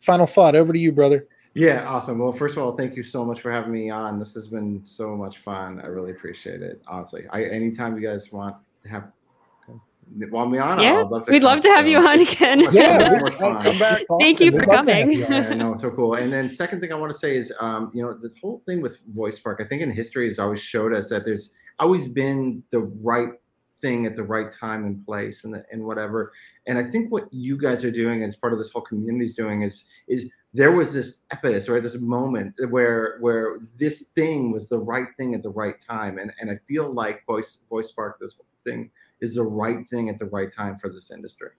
final 0.00 0.26
thought 0.26 0.54
over 0.56 0.72
to 0.72 0.78
you, 0.78 0.92
brother. 0.92 1.26
Yeah, 1.54 1.86
awesome. 1.86 2.18
Well, 2.18 2.32
first 2.32 2.56
of 2.56 2.62
all, 2.62 2.74
thank 2.74 2.96
you 2.96 3.02
so 3.02 3.22
much 3.24 3.40
for 3.42 3.50
having 3.50 3.72
me 3.72 3.88
on. 3.90 4.18
This 4.18 4.32
has 4.34 4.46
been 4.48 4.80
so 4.84 5.14
much 5.16 5.38
fun. 5.38 5.80
I 5.80 5.86
really 5.86 6.10
appreciate 6.12 6.62
it. 6.62 6.80
Honestly, 6.86 7.24
I 7.30 7.44
anytime 7.44 7.94
you 7.96 8.02
guys 8.06 8.32
want 8.32 8.56
to 8.82 8.88
have 8.90 9.04
want 10.30 10.50
me 10.50 10.58
on, 10.58 10.80
Yeah, 10.80 11.00
I'd 11.00 11.08
love 11.08 11.26
to 11.26 11.32
We'd 11.32 11.42
love 11.42 11.60
to 11.62 11.68
have 11.68 11.86
you 11.86 11.98
on 11.98 12.20
again. 12.20 12.60
Yeah, 12.72 13.18
so 13.18 13.30
come 13.30 13.78
back. 13.78 14.02
Thank 14.20 14.40
you 14.40 14.50
for 14.52 14.58
We'd 14.58 14.68
love 14.68 14.86
coming. 14.86 15.12
you 15.12 15.18
yeah, 15.20 15.54
no, 15.54 15.74
so 15.76 15.90
cool. 15.90 16.14
And 16.14 16.32
then 16.32 16.48
second 16.48 16.80
thing 16.80 16.92
I 16.92 16.96
want 16.96 17.12
to 17.12 17.18
say 17.18 17.36
is, 17.36 17.52
um, 17.60 17.90
you 17.94 18.02
know, 18.02 18.14
the 18.14 18.32
whole 18.40 18.62
thing 18.66 18.80
with 18.80 18.98
Voice 19.08 19.36
Spark, 19.36 19.60
I 19.60 19.64
think 19.64 19.82
in 19.82 19.90
history 19.90 20.28
has 20.28 20.38
always 20.38 20.60
showed 20.60 20.94
us 20.94 21.08
that 21.10 21.24
there's 21.24 21.54
always 21.78 22.08
been 22.08 22.62
the 22.70 22.80
right 22.80 23.30
thing 23.80 24.06
at 24.06 24.16
the 24.16 24.22
right 24.22 24.50
time 24.50 24.84
and 24.86 25.04
place 25.04 25.44
and 25.44 25.52
the, 25.52 25.64
and 25.70 25.84
whatever. 25.84 26.32
And 26.66 26.78
I 26.78 26.84
think 26.84 27.12
what 27.12 27.32
you 27.32 27.58
guys 27.58 27.84
are 27.84 27.90
doing 27.90 28.22
as 28.22 28.34
part 28.34 28.52
of 28.52 28.58
this 28.58 28.72
whole 28.72 28.82
community 28.82 29.26
is 29.26 29.34
doing 29.34 29.62
is 29.62 29.84
is 30.08 30.24
there 30.54 30.72
was 30.72 30.94
this 30.94 31.18
epis, 31.32 31.68
right? 31.68 31.82
This 31.82 32.00
moment 32.00 32.54
where 32.70 33.18
where 33.20 33.58
this 33.76 34.06
thing 34.14 34.52
was 34.52 34.68
the 34.68 34.78
right 34.78 35.08
thing 35.18 35.34
at 35.34 35.42
the 35.42 35.50
right 35.50 35.78
time. 35.78 36.18
And 36.18 36.32
and 36.40 36.50
I 36.50 36.56
feel 36.68 36.92
like 36.92 37.26
Voice 37.26 37.58
Voice 37.68 37.88
Spark, 37.88 38.18
this 38.20 38.36
thing 38.64 38.90
is 39.20 39.34
the 39.34 39.42
right 39.42 39.88
thing 39.88 40.08
at 40.08 40.18
the 40.18 40.26
right 40.26 40.52
time 40.52 40.78
for 40.78 40.88
this 40.88 41.10
industry. 41.10 41.50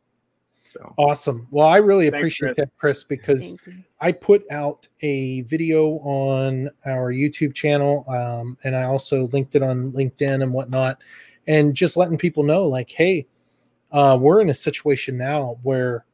So 0.53 0.93
Awesome. 0.97 1.47
Well, 1.51 1.67
I 1.67 1.77
really 1.77 2.05
Thanks, 2.09 2.17
appreciate 2.17 2.55
Chris. 2.55 2.57
that, 2.57 2.77
Chris, 2.77 3.03
because 3.03 3.55
I 4.01 4.11
put 4.11 4.49
out 4.51 4.87
a 5.01 5.41
video 5.41 5.99
on 5.99 6.69
our 6.85 7.13
YouTube 7.13 7.53
channel, 7.53 8.05
um, 8.09 8.57
and 8.63 8.75
I 8.75 8.83
also 8.83 9.27
linked 9.27 9.55
it 9.55 9.63
on 9.63 9.91
LinkedIn 9.93 10.43
and 10.43 10.51
whatnot, 10.53 11.01
and 11.47 11.73
just 11.73 11.95
letting 11.95 12.17
people 12.17 12.43
know, 12.43 12.65
like, 12.65 12.91
hey, 12.91 13.25
uh, 13.91 14.17
we're 14.19 14.41
in 14.41 14.49
a 14.49 14.53
situation 14.53 15.17
now 15.17 15.57
where, 15.63 16.05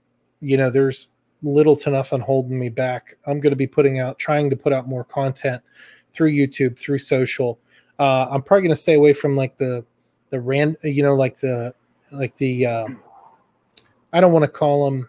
you 0.42 0.58
know, 0.58 0.70
there's 0.70 1.08
little 1.42 1.76
to 1.76 1.90
nothing 1.90 2.20
holding 2.20 2.60
me 2.60 2.70
back. 2.70 3.16
I'm 3.26 3.40
going 3.40 3.52
to 3.52 3.58
be 3.58 3.68
putting 3.68 4.00
out, 4.00 4.20
trying 4.20 4.50
to 4.52 4.56
put 4.56 4.74
out 4.74 4.88
more 4.88 5.04
content 5.04 5.64
through 6.14 6.32
YouTube, 6.32 6.78
through 6.78 7.00
social. 7.00 7.58
Uh, 7.98 8.28
I'm 8.30 8.44
probably 8.44 8.64
going 8.64 8.76
to 8.76 8.82
stay 8.82 8.94
away 8.94 9.14
from 9.14 9.36
like 9.36 9.58
the, 9.58 9.84
the 10.32 10.42
rand, 10.42 10.78
you 10.84 11.04
know, 11.04 11.14
like 11.14 11.40
the, 11.40 11.76
like 12.12 12.36
the, 12.38 12.66
um, 12.66 13.00
I 14.12 14.20
don't 14.20 14.32
want 14.34 14.44
to 14.44 14.50
call 14.50 14.90
them 14.90 15.08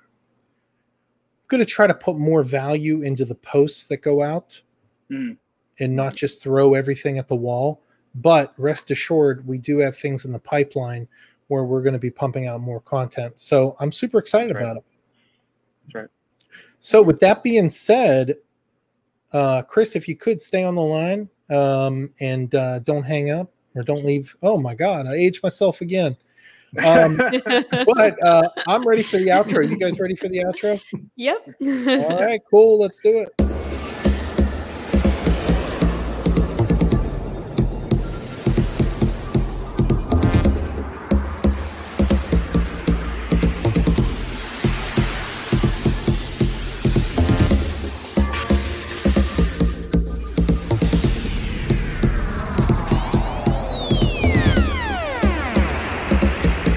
I'm 1.42 1.58
going 1.58 1.66
to 1.66 1.70
try 1.70 1.86
to 1.86 1.94
put 1.94 2.18
more 2.18 2.42
value 2.42 3.02
into 3.02 3.24
the 3.24 3.34
posts 3.34 3.86
that 3.86 3.98
go 3.98 4.22
out 4.22 4.60
Mhm. 5.10 5.36
and 5.80 5.96
not 5.96 6.14
just 6.14 6.42
throw 6.42 6.74
everything 6.74 7.18
at 7.18 7.28
the 7.28 7.36
wall. 7.36 7.82
But 8.14 8.54
rest 8.58 8.90
assured, 8.90 9.46
we 9.46 9.58
do 9.58 9.78
have 9.78 9.96
things 9.96 10.24
in 10.24 10.32
the 10.32 10.38
pipeline 10.38 11.08
where 11.48 11.64
we're 11.64 11.82
going 11.82 11.94
to 11.94 11.98
be 11.98 12.10
pumping 12.10 12.46
out 12.46 12.60
more 12.60 12.80
content. 12.80 13.38
So 13.40 13.76
I'm 13.80 13.92
super 13.92 14.18
excited 14.18 14.54
right. 14.54 14.62
about 14.62 14.76
it. 14.78 14.84
That's 15.84 15.94
right. 15.94 16.08
So 16.80 17.02
with 17.02 17.20
that 17.20 17.42
being 17.42 17.70
said, 17.70 18.36
uh, 19.32 19.62
Chris, 19.62 19.94
if 19.96 20.08
you 20.08 20.16
could 20.16 20.40
stay 20.42 20.64
on 20.64 20.74
the 20.74 20.82
line 20.82 21.28
um, 21.50 22.10
and 22.20 22.54
uh, 22.54 22.78
don't 22.80 23.04
hang 23.04 23.30
up 23.30 23.50
or 23.74 23.82
don't 23.82 24.04
leave. 24.04 24.36
Oh 24.42 24.58
my 24.58 24.74
God, 24.74 25.06
I 25.06 25.14
aged 25.14 25.42
myself 25.42 25.80
again. 25.80 26.16
Um, 26.84 27.16
but 27.46 28.26
uh, 28.26 28.48
I'm 28.66 28.86
ready 28.86 29.02
for 29.02 29.18
the 29.18 29.28
outro. 29.28 29.68
You 29.68 29.76
guys 29.76 29.98
ready 30.00 30.16
for 30.16 30.28
the 30.28 30.38
outro? 30.38 30.80
yep. 31.16 31.46
All 31.60 32.20
right, 32.20 32.40
cool. 32.50 32.78
Let's 32.78 33.00
do 33.00 33.18
it. 33.18 33.51